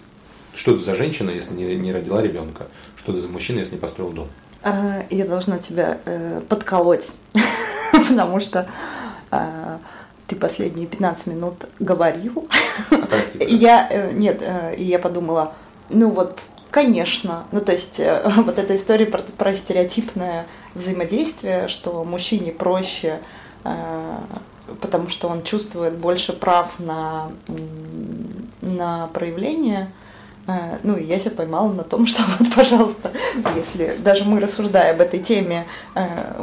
что 0.55 0.75
это 0.75 0.83
за 0.83 0.95
женщина, 0.95 1.29
если 1.29 1.53
не, 1.53 1.75
не 1.75 1.93
родила 1.93 2.21
ребенка? 2.21 2.67
Что 2.95 3.13
это 3.13 3.21
за 3.21 3.27
мужчина, 3.27 3.59
если 3.59 3.75
не 3.75 3.79
построил 3.79 4.11
дом? 4.11 4.27
А, 4.63 5.03
я 5.09 5.25
должна 5.25 5.57
тебя 5.57 5.97
э, 6.05 6.41
подколоть, 6.47 7.07
потому 7.91 8.39
что 8.39 8.67
э, 9.31 9.77
ты 10.27 10.35
последние 10.35 10.87
15 10.87 11.27
минут 11.27 11.55
говорил. 11.79 12.47
Простите. 12.89 13.45
Я, 13.47 13.87
э, 13.89 14.11
нет, 14.13 14.41
э, 14.41 14.75
и 14.75 14.83
я 14.83 14.99
подумала, 14.99 15.53
ну 15.89 16.09
вот 16.09 16.39
Конечно. 16.71 17.43
Ну, 17.51 17.59
то 17.59 17.73
есть, 17.73 17.99
э, 17.99 18.23
вот 18.37 18.57
эта 18.57 18.77
история 18.77 19.05
про, 19.05 19.21
про 19.21 19.53
стереотипное 19.53 20.47
взаимодействие, 20.73 21.67
что 21.67 22.03
мужчине 22.05 22.53
проще, 22.53 23.19
э, 23.65 24.17
потому 24.79 25.09
что 25.09 25.27
он 25.27 25.43
чувствует 25.43 25.97
больше 25.97 26.31
прав 26.31 26.79
на, 26.79 27.29
на 28.61 29.07
проявление. 29.07 29.91
Э, 30.47 30.77
ну, 30.83 30.95
и 30.95 31.03
я 31.03 31.19
себя 31.19 31.31
поймала 31.31 31.71
на 31.71 31.83
том, 31.83 32.07
что 32.07 32.23
вот, 32.39 32.53
пожалуйста, 32.53 33.11
если 33.55 33.95
даже 34.03 34.25
мы, 34.25 34.39
рассуждая 34.39 34.93
об 34.93 35.01
этой 35.01 35.19
теме, 35.19 35.65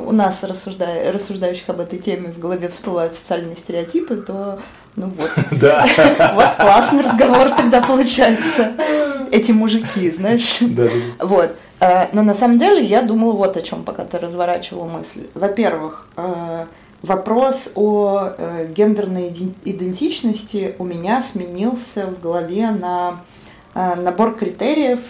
у 0.04 0.12
нас, 0.12 0.42
рассуждая, 0.42 1.12
рассуждающих 1.12 1.68
об 1.68 1.80
этой 1.80 1.98
теме, 1.98 2.32
в 2.32 2.38
голове 2.38 2.68
всплывают 2.68 3.14
социальные 3.14 3.56
стереотипы, 3.56 4.16
то 4.16 4.60
ну 4.98 5.12
вот. 5.16 5.30
Да. 5.60 5.86
Вот 6.34 6.54
классный 6.56 7.02
разговор 7.02 7.50
тогда 7.50 7.80
получается. 7.80 8.72
Эти 9.30 9.52
мужики, 9.52 10.10
знаешь. 10.10 10.58
Да. 10.60 10.88
Вот. 11.20 11.56
Э, 11.80 12.06
но 12.12 12.22
на 12.22 12.34
самом 12.34 12.58
деле 12.58 12.84
я 12.84 13.02
думала 13.02 13.32
вот 13.32 13.56
о 13.56 13.62
чем, 13.62 13.84
пока 13.84 14.04
ты 14.04 14.18
разворачивала 14.18 14.86
мысль. 14.86 15.26
Во-первых, 15.34 16.06
вопрос 17.02 17.68
о 17.74 18.30
э, 18.36 18.72
гендерной 18.74 19.28
идентичности 19.64 20.74
у 20.78 20.84
меня 20.84 21.22
сменился 21.22 22.06
в 22.06 22.20
голове 22.20 22.70
на 22.70 23.20
набор 23.74 24.36
критериев, 24.36 25.00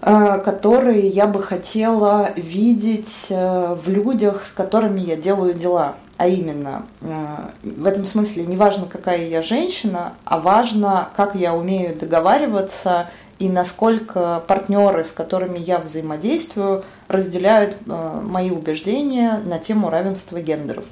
которые 0.00 1.08
я 1.08 1.26
бы 1.26 1.42
хотела 1.42 2.30
видеть 2.36 3.26
в 3.28 3.82
людях, 3.86 4.44
с 4.44 4.52
которыми 4.52 5.00
я 5.00 5.16
делаю 5.16 5.54
дела. 5.54 5.94
А 6.22 6.28
именно, 6.28 6.86
э, 7.00 7.36
в 7.64 7.84
этом 7.84 8.06
смысле 8.06 8.46
не 8.46 8.56
важно, 8.56 8.86
какая 8.86 9.26
я 9.26 9.42
женщина, 9.42 10.12
а 10.24 10.38
важно, 10.38 11.08
как 11.16 11.34
я 11.34 11.52
умею 11.52 11.98
договариваться 11.98 13.10
и 13.40 13.48
насколько 13.48 14.40
партнеры, 14.46 15.02
с 15.02 15.10
которыми 15.10 15.58
я 15.58 15.78
взаимодействую, 15.78 16.84
разделяют 17.08 17.76
э, 17.86 18.20
мои 18.22 18.50
убеждения 18.50 19.40
на 19.44 19.58
тему 19.58 19.90
равенства 19.90 20.40
гендеров. 20.40 20.84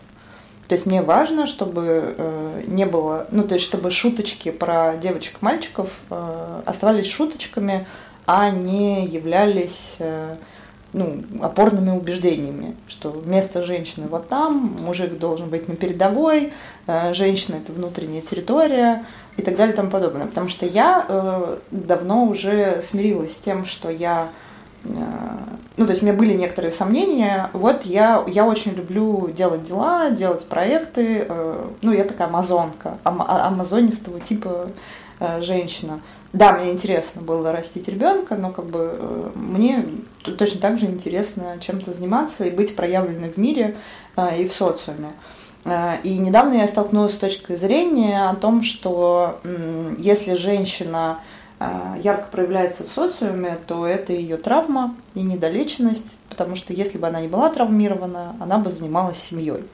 То 0.70 0.74
есть 0.76 0.86
мне 0.86 1.02
важно, 1.02 1.46
чтобы 1.46 2.14
э, 2.16 2.62
не 2.66 2.86
было, 2.86 3.26
ну 3.30 3.42
то 3.42 3.54
есть 3.54 3.66
чтобы 3.66 3.90
шуточки 3.90 4.50
про 4.50 4.96
девочек-мальчиков 4.96 5.90
оставались 6.64 7.10
шуточками, 7.10 7.86
а 8.24 8.50
не 8.50 9.04
являлись 9.04 9.98
ну, 10.92 11.22
опорными 11.40 11.90
убеждениями, 11.90 12.76
что 12.88 13.22
место 13.24 13.64
женщины 13.64 14.06
вот 14.08 14.28
там, 14.28 14.76
мужик 14.80 15.18
должен 15.18 15.48
быть 15.48 15.68
на 15.68 15.76
передовой, 15.76 16.52
э, 16.86 17.14
женщина 17.14 17.56
это 17.56 17.72
внутренняя 17.72 18.22
территория 18.22 19.04
и 19.36 19.42
так 19.42 19.56
далее 19.56 19.72
и 19.72 19.76
тому 19.76 19.90
подобное. 19.90 20.26
Потому 20.26 20.48
что 20.48 20.66
я 20.66 21.04
э, 21.08 21.58
давно 21.70 22.24
уже 22.24 22.82
смирилась 22.82 23.32
с 23.32 23.40
тем, 23.40 23.64
что 23.64 23.90
я 23.90 24.24
э, 24.24 24.39
ну, 24.84 25.84
то 25.86 25.90
есть 25.90 26.02
у 26.02 26.06
меня 26.06 26.14
были 26.14 26.34
некоторые 26.34 26.72
сомнения. 26.72 27.50
Вот 27.52 27.84
я, 27.84 28.24
я 28.26 28.46
очень 28.46 28.72
люблю 28.72 29.30
делать 29.30 29.64
дела, 29.64 30.10
делать 30.10 30.46
проекты. 30.46 31.26
Ну, 31.82 31.92
я 31.92 32.04
такая 32.04 32.28
амазонка, 32.28 32.98
ам, 33.04 33.22
а, 33.22 33.46
амазонистого 33.48 34.20
типа 34.20 34.68
женщина. 35.40 36.00
Да, 36.32 36.52
мне 36.52 36.70
интересно 36.70 37.22
было 37.22 37.50
растить 37.50 37.88
ребенка, 37.88 38.36
но 38.36 38.52
как 38.52 38.66
бы 38.66 38.94
э, 38.96 39.30
мне 39.34 39.84
точно 40.22 40.60
так 40.60 40.78
же 40.78 40.86
интересно 40.86 41.56
чем-то 41.60 41.92
заниматься 41.92 42.44
и 42.44 42.50
быть 42.50 42.76
проявленной 42.76 43.30
в 43.30 43.36
мире 43.36 43.76
э, 44.14 44.42
и 44.42 44.48
в 44.48 44.54
социуме. 44.54 45.10
Э, 45.64 45.96
и 46.04 46.16
недавно 46.18 46.54
я 46.54 46.68
столкнулась 46.68 47.14
с 47.14 47.18
точкой 47.18 47.56
зрения 47.56 48.28
о 48.30 48.36
том, 48.36 48.62
что 48.62 49.40
если 49.98 50.34
женщина 50.34 51.18
ярко 52.02 52.28
проявляется 52.30 52.84
в 52.84 52.90
социуме, 52.90 53.58
то 53.66 53.86
это 53.86 54.12
ее 54.12 54.38
травма 54.38 54.94
и 55.14 55.20
недолеченность, 55.20 56.18
потому 56.28 56.56
что 56.56 56.72
если 56.72 56.96
бы 56.96 57.06
она 57.06 57.20
не 57.20 57.28
была 57.28 57.50
травмирована, 57.50 58.34
она 58.40 58.58
бы 58.58 58.72
занималась 58.72 59.18
семьей. 59.18 59.64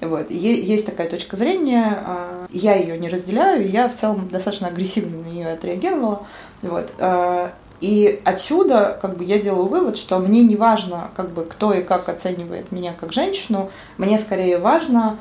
Вот. 0.00 0.30
Есть 0.30 0.86
такая 0.86 1.08
точка 1.08 1.36
зрения, 1.36 2.02
а, 2.04 2.46
я 2.50 2.74
ее 2.74 2.98
не 2.98 3.08
разделяю, 3.08 3.68
я 3.68 3.88
в 3.88 3.94
целом 3.94 4.28
достаточно 4.28 4.68
агрессивно 4.68 5.22
на 5.22 5.26
нее 5.26 5.48
отреагировала. 5.48 6.26
Вот. 6.62 6.90
А, 6.98 7.52
и 7.80 8.20
отсюда 8.24 8.98
как 9.00 9.16
бы 9.16 9.24
я 9.24 9.38
делаю 9.38 9.66
вывод, 9.66 9.96
что 9.96 10.18
мне 10.18 10.42
не 10.42 10.56
важно, 10.56 11.10
как 11.16 11.30
бы, 11.30 11.44
кто 11.44 11.72
и 11.72 11.82
как 11.82 12.08
оценивает 12.08 12.72
меня 12.72 12.92
как 12.98 13.12
женщину, 13.12 13.70
мне 13.98 14.18
скорее 14.18 14.58
важно, 14.58 15.18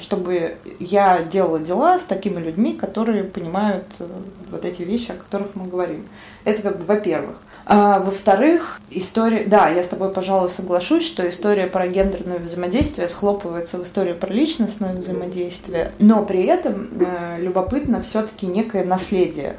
чтобы 0.00 0.56
я 0.80 1.22
делала 1.22 1.60
дела 1.60 1.98
с 1.98 2.02
такими 2.02 2.40
людьми, 2.40 2.74
которые 2.74 3.24
понимают 3.24 3.84
э, 4.00 4.06
вот 4.50 4.64
эти 4.64 4.82
вещи, 4.82 5.12
о 5.12 5.14
которых 5.14 5.54
мы 5.54 5.66
говорим. 5.66 6.06
Это 6.44 6.62
как 6.62 6.78
бы 6.78 6.84
во-первых. 6.84 7.38
А, 7.64 8.00
во-вторых, 8.00 8.80
история... 8.90 9.44
Да, 9.44 9.68
я 9.68 9.82
с 9.82 9.88
тобой, 9.88 10.12
пожалуй, 10.12 10.50
соглашусь, 10.50 11.06
что 11.06 11.28
история 11.28 11.66
про 11.66 11.86
гендерное 11.86 12.38
взаимодействие 12.38 13.08
схлопывается 13.08 13.78
в 13.78 13.84
историю 13.84 14.16
про 14.16 14.32
личностное 14.32 14.94
взаимодействие, 14.94 15.92
но 15.98 16.24
при 16.24 16.44
этом 16.44 16.88
э, 17.00 17.38
любопытно 17.40 18.02
все-таки 18.02 18.46
некое 18.46 18.84
наследие 18.84 19.56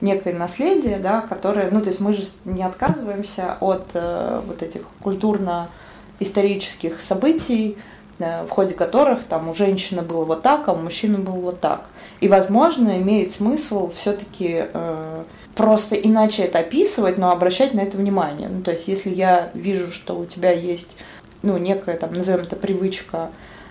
некое 0.00 0.34
наследие, 0.34 0.98
да, 0.98 1.20
которое, 1.20 1.70
ну, 1.70 1.82
то 1.82 1.88
есть 1.88 2.00
мы 2.00 2.14
же 2.14 2.26
не 2.46 2.62
отказываемся 2.62 3.58
от 3.60 3.88
э, 3.92 4.40
вот 4.46 4.62
этих 4.62 4.80
культурно-исторических 5.02 7.02
событий, 7.02 7.76
э, 7.76 7.80
в 8.20 8.48
ходе 8.50 8.74
которых 8.74 9.24
там 9.24 9.48
у 9.48 9.54
женщины 9.54 10.02
было 10.02 10.24
вот 10.24 10.42
так, 10.42 10.68
а 10.68 10.72
у 10.72 10.76
мужчины 10.76 11.18
было 11.18 11.40
вот 11.40 11.60
так. 11.60 11.88
И, 12.20 12.28
возможно, 12.28 12.98
имеет 12.98 13.32
смысл 13.32 13.90
все-таки 13.90 14.66
э, 14.72 15.24
просто 15.54 15.94
иначе 15.94 16.42
это 16.42 16.58
описывать, 16.58 17.18
но 17.18 17.30
обращать 17.30 17.74
на 17.74 17.80
это 17.80 17.96
внимание. 17.96 18.48
Ну, 18.48 18.62
то 18.62 18.72
есть, 18.72 18.88
если 18.88 19.10
я 19.10 19.50
вижу, 19.54 19.92
что 19.92 20.18
у 20.18 20.26
тебя 20.26 20.52
есть, 20.52 20.96
ну, 21.42 21.56
некая, 21.56 21.96
там, 21.96 22.12
назовем 22.12 22.42
это 22.42 22.56
привычка, 22.56 23.30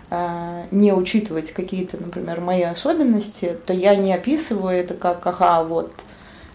э, 0.09 0.65
не 0.71 0.93
учитывать 0.93 1.51
какие-то, 1.51 1.97
например, 1.97 2.41
мои 2.41 2.63
особенности, 2.63 3.55
то 3.65 3.73
я 3.73 3.95
не 3.95 4.13
описываю 4.13 4.77
это 4.77 4.95
как, 4.95 5.25
ага, 5.27 5.63
вот, 5.63 5.91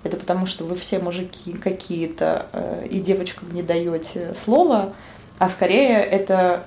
это 0.03 0.17
потому 0.17 0.47
что 0.47 0.65
вы 0.65 0.77
все 0.77 0.99
мужики 0.99 1.53
какие-то, 1.53 2.47
э, 2.53 2.87
и 2.91 3.01
девочкам 3.01 3.53
не 3.55 3.63
даете 3.63 4.35
слова, 4.35 4.93
а 5.39 5.49
скорее 5.49 5.99
это, 6.01 6.65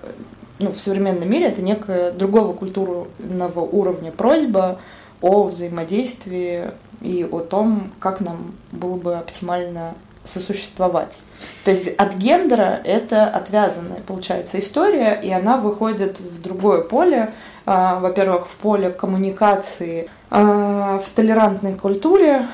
ну, 0.60 0.72
в 0.72 0.80
современном 0.80 1.30
мире 1.30 1.47
это 1.47 1.62
некая 1.62 2.12
другого 2.12 2.53
культурного 2.53 3.60
уровня 3.60 4.12
просьба 4.12 4.80
о 5.22 5.43
взаимодействии 5.43 6.72
и 7.01 7.28
о 7.30 7.39
том, 7.39 7.91
как 7.99 8.22
нам 8.22 8.53
было 8.72 8.95
бы 8.95 9.16
оптимально 9.16 9.93
сосуществовать. 10.24 11.16
То 11.64 11.72
есть 11.72 11.95
от 11.95 12.16
гендера 12.16 12.82
это 12.84 13.26
отвязанная, 13.26 14.01
получается, 14.05 14.60
история, 14.60 15.20
и 15.22 15.32
она 15.32 15.58
выходит 15.58 16.20
в 16.20 16.41
другое 16.41 16.82
поле. 16.82 17.32
А, 17.66 17.99
во-первых, 17.99 18.47
в 18.47 18.55
поле 18.58 18.89
коммуникации, 18.89 20.10
а, 20.30 20.99
в 20.99 21.10
толерантной 21.16 21.76
культуре, 21.76 22.47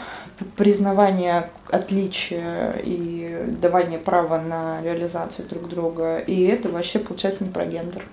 признавания 0.58 1.50
отличия 1.74 2.80
и 2.84 3.46
давания 3.62 3.98
права 3.98 4.40
на 4.40 4.82
реализацию 4.84 5.48
друг 5.50 5.68
друга. 5.68 6.20
И 6.20 6.44
это 6.44 6.70
вообще, 6.70 7.00
получается, 7.00 7.44
не 7.44 7.50
про 7.50 7.66
гендер. 7.66 8.04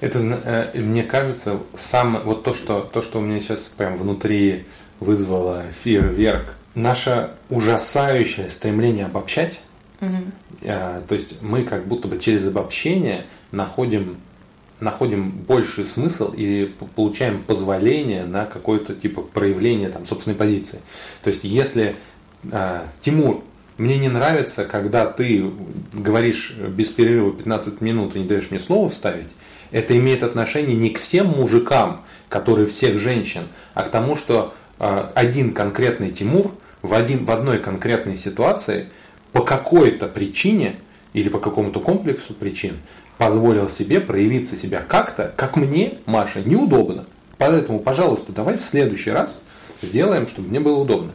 Это, 0.00 0.18
э, 0.18 0.80
мне 0.80 1.02
кажется, 1.02 1.58
сам, 1.76 2.22
вот 2.24 2.42
то, 2.42 2.54
что, 2.54 2.80
то, 2.80 3.02
что 3.02 3.18
у 3.18 3.22
меня 3.22 3.40
сейчас 3.40 3.68
прям 3.68 3.96
внутри 3.96 4.64
вызвало 5.00 5.64
фейерверк. 5.70 6.54
Наше 6.74 7.30
ужасающее 7.50 8.48
стремление 8.48 9.06
обобщать, 9.06 9.60
угу. 10.00 10.16
то 10.62 11.14
есть 11.14 11.42
мы 11.42 11.64
как 11.64 11.84
будто 11.86 12.06
бы 12.06 12.18
через 12.18 12.46
обобщение 12.46 13.26
находим 13.50 14.18
находим 14.78 15.30
больший 15.30 15.84
смысл 15.84 16.32
и 16.34 16.72
получаем 16.96 17.42
позволение 17.42 18.24
на 18.24 18.46
какое-то 18.46 18.94
типа 18.94 19.20
проявление 19.20 19.90
там 19.90 20.06
собственной 20.06 20.36
позиции. 20.36 20.80
То 21.22 21.28
есть 21.28 21.44
если 21.44 21.96
Тимур, 23.00 23.42
мне 23.76 23.98
не 23.98 24.08
нравится, 24.08 24.64
когда 24.64 25.06
ты 25.06 25.50
говоришь 25.92 26.52
без 26.52 26.88
перерыва 26.88 27.32
15 27.32 27.80
минут 27.80 28.14
и 28.14 28.20
не 28.20 28.26
даешь 28.26 28.50
мне 28.50 28.60
слово 28.60 28.90
вставить, 28.90 29.28
это 29.70 29.96
имеет 29.96 30.22
отношение 30.22 30.76
не 30.76 30.90
к 30.90 30.98
всем 30.98 31.28
мужикам, 31.28 32.02
которые 32.28 32.66
всех 32.66 32.98
женщин, 32.98 33.42
а 33.74 33.84
к 33.84 33.90
тому, 33.90 34.16
что 34.16 34.54
а, 34.78 35.12
один 35.14 35.52
конкретный 35.52 36.10
Тимур 36.10 36.52
в, 36.82 36.94
один, 36.94 37.24
в 37.24 37.30
одной 37.30 37.58
конкретной 37.58 38.16
ситуации 38.16 38.86
по 39.32 39.42
какой-то 39.42 40.08
причине 40.08 40.76
или 41.12 41.28
по 41.28 41.38
какому-то 41.38 41.80
комплексу 41.80 42.34
причин 42.34 42.76
позволил 43.18 43.68
себе 43.68 44.00
проявиться 44.00 44.56
себя 44.56 44.82
как-то, 44.86 45.32
как 45.36 45.56
мне, 45.56 45.98
Маша, 46.06 46.42
неудобно. 46.42 47.04
Поэтому, 47.38 47.78
пожалуйста, 47.80 48.32
давай 48.32 48.56
в 48.56 48.62
следующий 48.62 49.10
раз 49.10 49.40
сделаем, 49.82 50.26
чтобы 50.26 50.48
мне 50.48 50.60
было 50.60 50.78
удобно. 50.78 51.12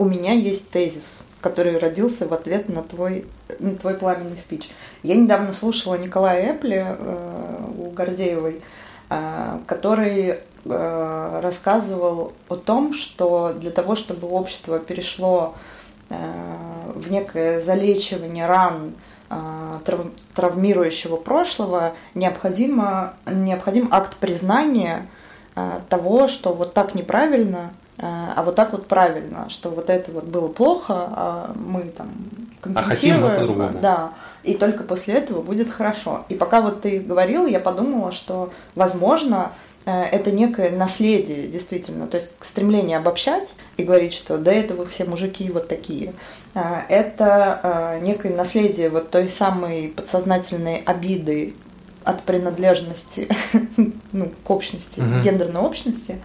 У 0.00 0.04
меня 0.06 0.32
есть 0.32 0.70
тезис, 0.70 1.24
который 1.40 1.78
родился 1.78 2.26
в 2.26 2.32
ответ 2.32 2.68
на 2.68 2.82
твой, 2.82 3.26
на 3.58 3.76
твой 3.76 3.94
пламенный 3.94 4.38
спич. 4.38 4.70
Я 5.02 5.14
недавно 5.14 5.52
слушала 5.52 5.96
Николая 5.96 6.54
Эпли 6.54 6.84
э, 6.84 7.66
у 7.78 7.90
Гордеевой, 7.90 8.62
э, 9.10 9.58
который 9.66 10.40
Э, 10.64 11.40
рассказывал 11.42 12.32
о 12.50 12.56
том, 12.56 12.92
что 12.92 13.54
для 13.58 13.70
того, 13.70 13.94
чтобы 13.94 14.28
общество 14.28 14.78
перешло 14.78 15.54
э, 16.10 16.16
в 16.94 17.10
некое 17.10 17.60
залечивание 17.60 18.44
ран 18.44 18.92
э, 19.30 19.78
травмирующего 20.34 21.16
прошлого, 21.16 21.94
необходимо, 22.14 23.14
необходим 23.26 23.88
акт 23.90 24.16
признания 24.16 25.06
того, 25.88 26.28
что 26.28 26.54
вот 26.54 26.74
так 26.74 26.94
неправильно, 26.94 27.72
а 28.02 28.42
вот 28.42 28.54
так 28.54 28.72
вот 28.72 28.86
правильно, 28.86 29.48
что 29.50 29.70
вот 29.70 29.90
это 29.90 30.10
вот 30.10 30.24
было 30.24 30.48
плохо, 30.48 30.94
а 30.94 31.52
мы 31.54 31.82
там 31.82 32.08
компенсируем. 32.60 33.24
А 33.24 33.34
хотим 33.34 33.58
мы 33.58 33.68
Да, 33.80 34.12
и 34.42 34.54
только 34.54 34.84
после 34.84 35.14
этого 35.14 35.42
будет 35.42 35.70
хорошо. 35.70 36.24
И 36.28 36.34
пока 36.34 36.62
вот 36.62 36.80
ты 36.80 37.00
говорил, 37.00 37.46
я 37.46 37.60
подумала, 37.60 38.10
что, 38.10 38.52
возможно, 38.74 39.52
Э, 39.86 40.02
это 40.04 40.30
некое 40.30 40.70
наследие, 40.70 41.48
действительно, 41.48 42.06
то 42.06 42.18
есть 42.18 42.32
стремление 42.40 42.98
обобщать 42.98 43.56
и 43.76 43.82
говорить, 43.82 44.12
что 44.12 44.38
до 44.38 44.50
этого 44.50 44.86
все 44.86 45.04
мужики 45.04 45.50
вот 45.50 45.68
такие. 45.68 46.12
Э, 46.54 46.82
это 46.88 47.60
э, 47.62 48.00
некое 48.02 48.34
наследие 48.34 48.90
вот 48.90 49.10
той 49.10 49.28
самой 49.28 49.88
подсознательной 49.88 50.82
обиды 50.84 51.54
от 52.04 52.22
принадлежности 52.22 53.28
ну, 54.12 54.30
к 54.44 54.50
общности, 54.50 55.00
uh-huh. 55.00 55.22
гендерной 55.22 55.60
общности. 55.60 56.20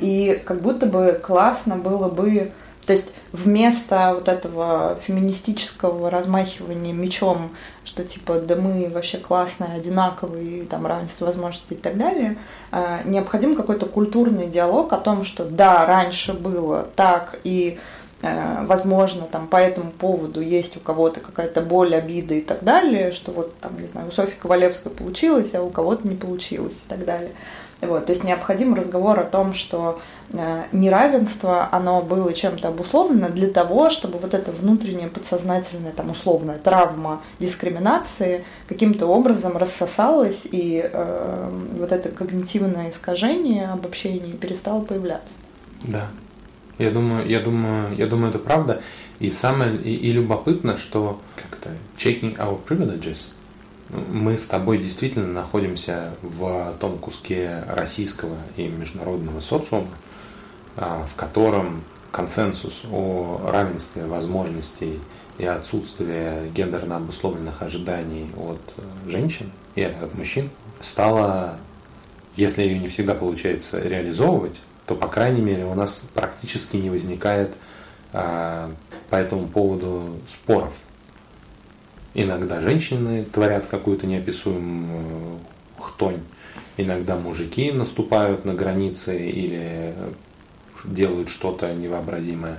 И 0.00 0.42
как 0.44 0.60
будто 0.60 0.86
бы 0.86 1.18
классно 1.22 1.76
было 1.76 2.08
бы 2.08 2.52
то 2.88 2.94
есть 2.94 3.12
вместо 3.32 4.14
вот 4.14 4.28
этого 4.28 4.98
феминистического 5.02 6.08
размахивания 6.08 6.94
мечом, 6.94 7.50
что 7.84 8.02
типа 8.02 8.40
да 8.40 8.56
мы 8.56 8.88
вообще 8.88 9.18
классные, 9.18 9.74
одинаковые, 9.74 10.64
там 10.64 10.86
равенство 10.86 11.26
возможностей 11.26 11.74
и 11.74 11.76
так 11.76 11.98
далее, 11.98 12.38
э, 12.72 13.00
необходим 13.04 13.56
какой-то 13.56 13.84
культурный 13.84 14.46
диалог 14.46 14.90
о 14.94 14.96
том, 14.96 15.26
что 15.26 15.44
да, 15.44 15.84
раньше 15.84 16.32
было 16.32 16.88
так 16.96 17.38
и 17.44 17.78
э, 18.22 18.64
возможно, 18.64 19.26
там 19.30 19.48
по 19.48 19.56
этому 19.58 19.90
поводу 19.90 20.40
есть 20.40 20.78
у 20.78 20.80
кого-то 20.80 21.20
какая-то 21.20 21.60
боль, 21.60 21.94
обида 21.94 22.36
и 22.36 22.40
так 22.40 22.64
далее, 22.64 23.12
что 23.12 23.32
вот 23.32 23.54
там, 23.60 23.78
не 23.78 23.86
знаю, 23.86 24.08
у 24.08 24.12
Софьи 24.12 24.36
Ковалевской 24.40 24.90
получилось, 24.90 25.50
а 25.52 25.62
у 25.62 25.68
кого-то 25.68 26.08
не 26.08 26.16
получилось 26.16 26.72
и 26.86 26.88
так 26.88 27.04
далее. 27.04 27.32
Вот, 27.80 28.06
то 28.06 28.12
есть 28.12 28.24
необходим 28.24 28.74
разговор 28.74 29.20
о 29.20 29.24
том, 29.24 29.54
что 29.54 30.00
э, 30.32 30.64
неравенство, 30.72 31.68
оно 31.70 32.02
было 32.02 32.32
чем-то 32.32 32.68
обусловлено 32.68 33.28
для 33.28 33.48
того, 33.48 33.88
чтобы 33.88 34.18
вот 34.18 34.34
эта 34.34 34.50
внутренняя 34.50 35.08
подсознательная, 35.08 35.92
там, 35.92 36.10
условная 36.10 36.58
травма 36.58 37.22
дискриминации 37.38 38.44
каким-то 38.66 39.06
образом 39.06 39.56
рассосалась, 39.56 40.48
и 40.50 40.90
э, 40.92 41.50
вот 41.78 41.92
это 41.92 42.08
когнитивное 42.08 42.90
искажение 42.90 43.68
обобщение 43.68 44.34
перестало 44.34 44.80
появляться. 44.80 45.34
Да. 45.84 46.08
Я 46.78 46.90
думаю, 46.90 47.28
я 47.28 47.38
думаю, 47.38 47.94
я 47.96 48.08
думаю, 48.08 48.30
это 48.30 48.40
правда. 48.40 48.82
И 49.20 49.30
самое 49.30 49.76
и, 49.76 49.94
и 49.94 50.10
любопытно, 50.10 50.76
что 50.78 51.20
как-то 51.36 51.70
checking 51.96 52.36
our 52.38 52.58
privileges– 52.68 53.30
мы 53.90 54.36
с 54.36 54.46
тобой 54.46 54.78
действительно 54.78 55.32
находимся 55.32 56.14
в 56.22 56.74
том 56.78 56.98
куске 56.98 57.64
российского 57.68 58.36
и 58.56 58.68
международного 58.68 59.40
социума, 59.40 59.88
а, 60.76 61.04
в 61.04 61.14
котором 61.14 61.82
консенсус 62.12 62.84
о 62.90 63.40
равенстве 63.50 64.04
возможностей 64.04 65.00
и 65.38 65.46
отсутствие 65.46 66.50
гендерно 66.54 66.96
обусловленных 66.96 67.62
ожиданий 67.62 68.30
от 68.36 68.60
женщин 69.06 69.50
и 69.74 69.82
от 69.82 70.14
мужчин 70.14 70.50
стало, 70.80 71.58
если 72.36 72.62
ее 72.62 72.78
не 72.78 72.88
всегда 72.88 73.14
получается 73.14 73.80
реализовывать, 73.80 74.60
то, 74.86 74.94
по 74.94 75.08
крайней 75.08 75.42
мере, 75.42 75.64
у 75.64 75.74
нас 75.74 76.02
практически 76.14 76.76
не 76.76 76.90
возникает 76.90 77.54
а, 78.12 78.70
по 79.10 79.16
этому 79.16 79.46
поводу 79.46 80.16
споров. 80.28 80.74
Иногда 82.20 82.60
женщины 82.60 83.24
творят 83.24 83.66
какую-то 83.66 84.08
неописуемую 84.08 85.38
хтонь. 85.78 86.18
Иногда 86.76 87.16
мужики 87.16 87.70
наступают 87.70 88.44
на 88.44 88.54
границы 88.54 89.16
или 89.16 89.94
делают 90.84 91.28
что-то 91.28 91.72
невообразимое. 91.72 92.58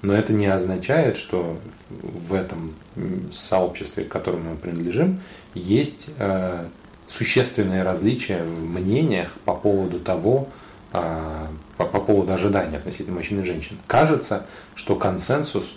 Но 0.00 0.14
это 0.14 0.32
не 0.32 0.46
означает, 0.46 1.18
что 1.18 1.58
в 1.90 2.32
этом 2.32 2.74
сообществе, 3.30 4.04
к 4.04 4.08
которому 4.08 4.52
мы 4.52 4.56
принадлежим, 4.56 5.20
есть 5.52 6.08
э, 6.18 6.64
существенные 7.08 7.82
различия 7.82 8.42
в 8.42 8.70
мнениях 8.70 9.32
по 9.44 9.54
поводу 9.54 10.00
того, 10.00 10.48
э, 10.94 11.46
по, 11.76 11.84
по 11.84 12.00
поводу 12.00 12.32
ожиданий 12.32 12.78
относительно 12.78 13.16
мужчин 13.16 13.40
и 13.40 13.44
женщин. 13.44 13.76
Кажется, 13.86 14.46
что 14.74 14.96
консенсус 14.96 15.74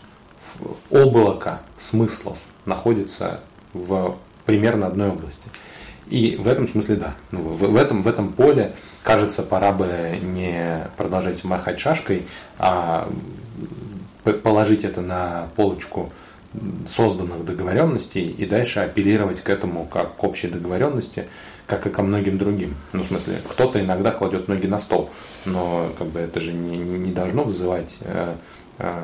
облака 0.90 1.62
смыслов 1.76 2.38
находится 2.66 3.42
в 3.74 4.18
примерно 4.46 4.88
одной 4.88 5.10
области. 5.10 5.48
И 6.10 6.36
в 6.36 6.48
этом 6.48 6.68
смысле 6.68 6.96
да. 6.98 7.16
Ну, 7.32 7.40
в, 7.40 7.72
в, 7.72 7.76
этом, 7.76 8.04
в 8.04 8.08
этом 8.08 8.34
поле, 8.34 8.76
кажется, 9.04 9.44
пора 9.44 9.72
бы 9.72 9.88
не 10.22 10.90
продолжать 10.98 11.44
махать 11.44 11.80
шашкой, 11.80 12.26
а 12.60 13.10
положить 14.44 14.84
это 14.84 15.02
на 15.02 15.48
полочку 15.56 16.12
созданных 16.88 17.46
договоренностей 17.46 18.30
и 18.30 18.46
дальше 18.46 18.82
апеллировать 18.82 19.42
к 19.42 19.50
этому 19.50 19.86
как 19.86 20.18
к 20.18 20.24
общей 20.24 20.50
договоренности, 20.50 21.28
как 21.66 21.88
и 21.88 21.90
ко 21.90 22.04
многим 22.04 22.38
другим. 22.38 22.76
Ну, 22.92 23.04
в 23.04 23.08
смысле, 23.08 23.40
кто-то 23.48 23.80
иногда 23.80 24.12
кладет 24.12 24.50
ноги 24.50 24.68
на 24.68 24.80
стол, 24.80 25.10
но 25.46 25.90
как 25.98 26.08
бы 26.08 26.20
это 26.20 26.42
же 26.42 26.52
не, 26.52 26.78
не 26.78 27.14
должно 27.14 27.44
вызывать 27.44 28.00
э, 28.02 28.36
э, 28.80 29.04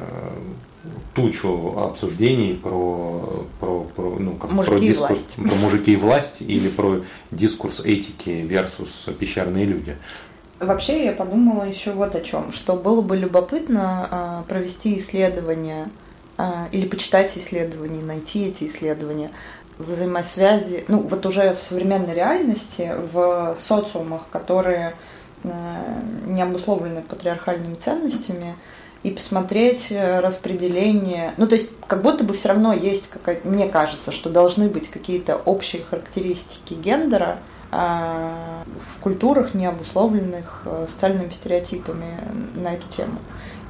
тучу 1.14 1.78
обсуждений 1.78 2.54
про, 2.54 3.46
про, 3.60 3.84
про, 3.96 4.16
ну, 4.20 4.34
как, 4.36 4.50
про, 4.50 4.80
дискурс, 4.80 5.20
про 5.36 5.56
мужики 5.56 5.94
и 5.94 5.96
власть 5.96 6.42
или 6.42 6.70
про 6.70 7.02
дискурс 7.32 7.82
этики 7.82 8.30
versus 8.30 9.12
пещерные 9.14 9.66
люди. 9.66 9.98
Вообще 10.60 11.06
я 11.06 11.12
подумала 11.12 11.64
еще 11.64 11.92
вот 11.92 12.16
о 12.16 12.22
чем, 12.22 12.52
что 12.52 12.74
было 12.74 13.02
бы 13.02 13.16
любопытно 13.16 14.08
а, 14.10 14.44
провести 14.48 14.98
исследования 14.98 15.90
а, 16.38 16.68
или 16.72 16.88
почитать 16.88 17.38
исследования, 17.38 18.02
найти 18.02 18.46
эти 18.46 18.64
исследования 18.66 19.32
взаимосвязи, 19.78 20.86
ну 20.88 21.00
вот 21.00 21.26
уже 21.28 21.54
в 21.54 21.62
современной 21.62 22.16
реальности, 22.16 22.92
в 23.14 23.56
социумах, 23.60 24.28
которые 24.32 24.96
а, 25.44 26.02
не 26.26 26.42
обусловлены 26.42 27.02
патриархальными 27.02 27.76
ценностями, 27.76 28.56
и 29.04 29.12
посмотреть 29.12 29.88
э, 29.92 30.20
распределение. 30.20 31.34
Ну, 31.38 31.48
то 31.48 31.56
есть, 31.56 31.74
как 31.88 32.02
будто 32.02 32.24
бы 32.24 32.34
все 32.34 32.50
равно 32.50 32.74
есть 32.74 33.10
какая-то, 33.10 33.48
мне 33.48 33.68
кажется, 33.68 34.12
что 34.12 34.30
должны 34.30 34.70
быть 34.70 34.90
какие-то 34.90 35.36
общие 35.36 35.84
характеристики 35.84 36.74
гендера 36.74 37.40
а, 37.70 38.64
в 38.66 39.02
культурах, 39.02 39.54
не 39.54 39.66
обусловленных 39.66 40.64
э, 40.66 40.86
социальными 40.90 41.30
стереотипами 41.32 42.18
на 42.56 42.74
эту 42.74 42.88
тему. 42.96 43.20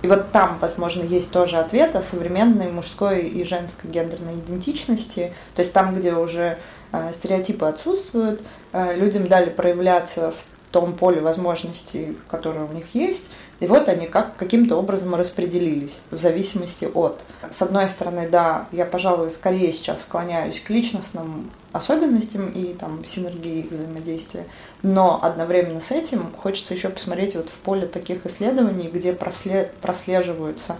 И 0.03 0.07
вот 0.07 0.31
там, 0.31 0.57
возможно, 0.61 1.01
есть 1.01 1.31
тоже 1.31 1.57
ответ 1.57 1.95
о 1.95 2.01
современной 2.01 2.71
мужской 2.71 3.27
и 3.27 3.43
женской 3.43 3.89
гендерной 3.89 4.35
идентичности. 4.35 5.33
То 5.55 5.63
есть 5.63 5.73
там, 5.73 5.95
где 5.95 6.13
уже 6.13 6.59
э, 6.91 7.11
стереотипы 7.13 7.65
отсутствуют, 7.65 8.41
людям 8.73 9.27
дали 9.27 9.49
проявляться 9.49 10.31
в 10.31 10.71
том 10.71 10.93
поле 10.93 11.21
возможностей, 11.21 12.15
которое 12.29 12.65
у 12.65 12.73
них 12.73 12.93
есть, 12.93 13.31
и 13.59 13.65
вот 13.65 13.89
они 13.89 14.05
как 14.05 14.35
каким-то 14.35 14.75
образом 14.75 15.15
распределились 15.15 16.01
в 16.11 16.19
зависимости 16.19 16.85
от. 16.85 17.21
С 17.49 17.61
одной 17.61 17.89
стороны, 17.89 18.29
да, 18.29 18.67
я, 18.71 18.85
пожалуй, 18.85 19.31
скорее 19.31 19.73
сейчас 19.73 20.01
склоняюсь 20.01 20.59
к 20.59 20.69
личностным 20.69 21.49
особенностям 21.71 22.49
и 22.49 22.73
там 22.73 23.03
синергии 23.05 23.67
взаимодействия, 23.69 24.45
но 24.83 25.19
одновременно 25.23 25.81
с 25.81 25.91
этим 25.91 26.31
хочется 26.37 26.73
еще 26.75 26.89
посмотреть 26.89 27.35
вот 27.35 27.49
в 27.49 27.59
поле 27.59 27.87
таких 27.87 28.25
исследований, 28.25 28.89
где 28.93 29.13
прослеживаются 29.13 30.77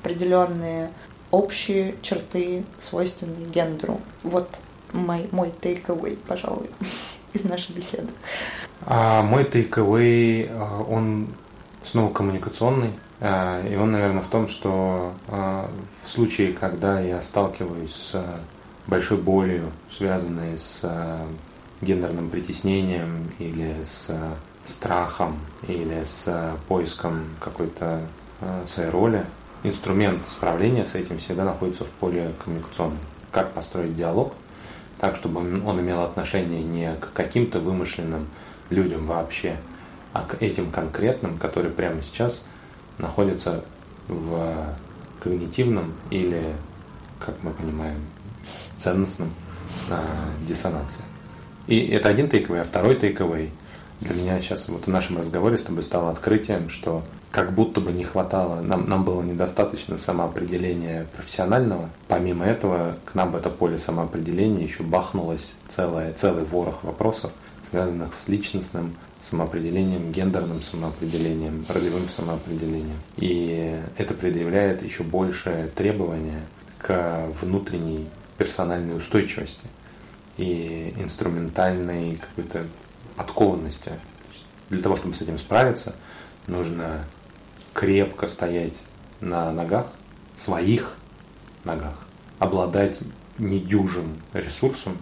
определенные 0.00 0.90
общие 1.30 1.94
черты, 2.02 2.64
свойственные 2.78 3.46
гендеру. 3.46 4.00
Вот 4.22 4.48
мой, 4.92 5.28
мой 5.32 5.52
take-away, 5.60 6.16
пожалуй, 6.26 6.70
из 7.32 7.44
нашей 7.44 7.72
беседы. 7.72 8.08
А 8.86 9.22
мой 9.22 9.44
take-away, 9.44 10.50
а, 10.52 10.84
он 10.88 11.28
снова 11.82 12.12
коммуникационный. 12.12 12.92
А, 13.20 13.64
и 13.66 13.76
он, 13.76 13.92
наверное, 13.92 14.22
в 14.22 14.28
том, 14.28 14.48
что 14.48 15.12
а, 15.28 15.70
в 16.04 16.08
случае, 16.08 16.52
когда 16.52 17.00
я 17.00 17.20
сталкиваюсь 17.22 17.94
с 17.94 18.24
большой 18.86 19.18
болью, 19.18 19.70
связанной 19.90 20.56
с 20.56 20.80
а, 20.82 21.26
гендерным 21.80 22.30
притеснением 22.30 23.30
или 23.38 23.76
с 23.84 24.10
страхом 24.64 25.38
или 25.66 26.04
с 26.04 26.54
поиском 26.68 27.24
какой-то 27.40 28.02
своей 28.66 28.90
роли, 28.90 29.24
инструмент 29.62 30.28
справления 30.28 30.84
с 30.84 30.94
этим 30.94 31.16
всегда 31.16 31.44
находится 31.44 31.84
в 31.84 31.90
поле 31.90 32.32
коммуникационном. 32.44 32.98
Как 33.32 33.52
построить 33.52 33.96
диалог 33.96 34.34
так, 35.00 35.16
чтобы 35.16 35.40
он 35.40 35.80
имел 35.80 36.02
отношение 36.02 36.62
не 36.62 36.94
к 36.96 37.12
каким-то 37.14 37.58
вымышленным 37.58 38.28
людям 38.68 39.06
вообще, 39.06 39.56
а 40.12 40.22
к 40.22 40.42
этим 40.42 40.70
конкретным, 40.70 41.38
которые 41.38 41.72
прямо 41.72 42.02
сейчас 42.02 42.44
находятся 42.98 43.64
в 44.08 44.76
когнитивном 45.20 45.92
или, 46.10 46.54
как 47.18 47.34
мы 47.42 47.52
понимаем, 47.52 48.00
ценностном 48.78 49.32
э, 49.88 49.96
диссонансе. 50.46 51.00
И 51.66 51.78
это 51.86 52.08
один 52.08 52.28
тейковый, 52.28 52.62
а 52.62 52.64
второй 52.64 52.96
тейковый 52.96 53.52
для 54.00 54.14
меня 54.14 54.40
сейчас 54.40 54.68
вот 54.68 54.86
в 54.86 54.90
нашем 54.90 55.18
разговоре 55.18 55.58
с 55.58 55.62
тобой 55.62 55.82
стало 55.82 56.10
открытием, 56.10 56.68
что 56.68 57.02
как 57.30 57.52
будто 57.52 57.80
бы 57.80 57.92
не 57.92 58.02
хватало, 58.02 58.60
нам, 58.60 58.88
нам 58.88 59.04
было 59.04 59.22
недостаточно 59.22 59.98
самоопределения 59.98 61.06
профессионального. 61.14 61.90
Помимо 62.08 62.46
этого, 62.46 62.96
к 63.04 63.14
нам 63.14 63.30
в 63.30 63.36
это 63.36 63.50
поле 63.50 63.78
самоопределения 63.78 64.64
еще 64.64 64.82
бахнулось 64.82 65.54
целое, 65.68 66.12
целый 66.14 66.44
ворох 66.44 66.82
вопросов, 66.82 67.30
связанных 67.70 68.14
с 68.14 68.28
личностным 68.28 68.96
самоопределением, 69.20 70.10
гендерным 70.10 70.62
самоопределением, 70.62 71.64
ролевым 71.68 72.08
самоопределением. 72.08 72.98
И 73.16 73.80
это 73.96 74.14
предъявляет 74.14 74.82
еще 74.82 75.04
большее 75.04 75.68
требование 75.68 76.40
к 76.78 77.28
внутренней 77.40 78.08
персональной 78.38 78.96
устойчивости 78.96 79.66
и 80.36 80.94
инструментальной 80.98 82.16
какой-то 82.16 82.66
подкованности. 83.16 83.92
Для 84.70 84.80
того, 84.80 84.96
чтобы 84.96 85.14
с 85.14 85.22
этим 85.22 85.38
справиться, 85.38 85.94
нужно 86.46 87.04
крепко 87.74 88.26
стоять 88.26 88.82
на 89.20 89.52
ногах, 89.52 89.86
своих 90.34 90.96
ногах, 91.64 91.98
обладать 92.38 93.00
недюжим 93.38 94.16
ресурсом 94.32 94.96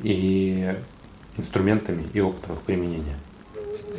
и 0.00 0.74
инструментами 1.38 2.06
и 2.12 2.20
опытом 2.20 2.54
их 2.56 2.62
применения. 2.62 3.16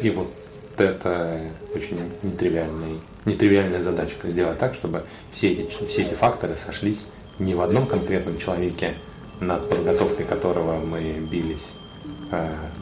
И 0.01 0.09
вот 0.11 0.31
это 0.77 1.41
очень 1.75 1.99
нетривиальный, 2.23 2.99
нетривиальная 3.25 3.81
задачка 3.81 4.29
сделать 4.29 4.59
так, 4.59 4.73
чтобы 4.75 5.03
все 5.31 5.51
эти, 5.51 5.85
все 5.85 6.01
эти 6.03 6.13
факторы 6.13 6.55
сошлись 6.55 7.07
не 7.39 7.55
в 7.55 7.61
одном 7.61 7.85
конкретном 7.85 8.37
человеке, 8.37 8.93
над 9.39 9.67
подготовкой 9.69 10.25
которого 10.25 10.79
мы 10.79 11.13
бились 11.31 11.75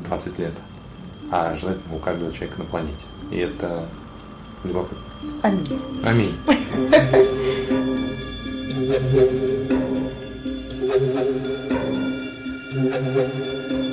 20 0.07 0.39
э, 0.39 0.41
лет, 0.41 0.53
а 1.31 1.55
желательно 1.55 1.95
у 1.95 1.99
каждого 1.99 2.31
человека 2.33 2.59
на 2.59 2.65
планете. 2.65 3.05
И 3.31 3.37
это 3.37 3.87
любопытно. 4.63 5.03
Аминь. 5.43 5.79
Аминь. 6.03 6.33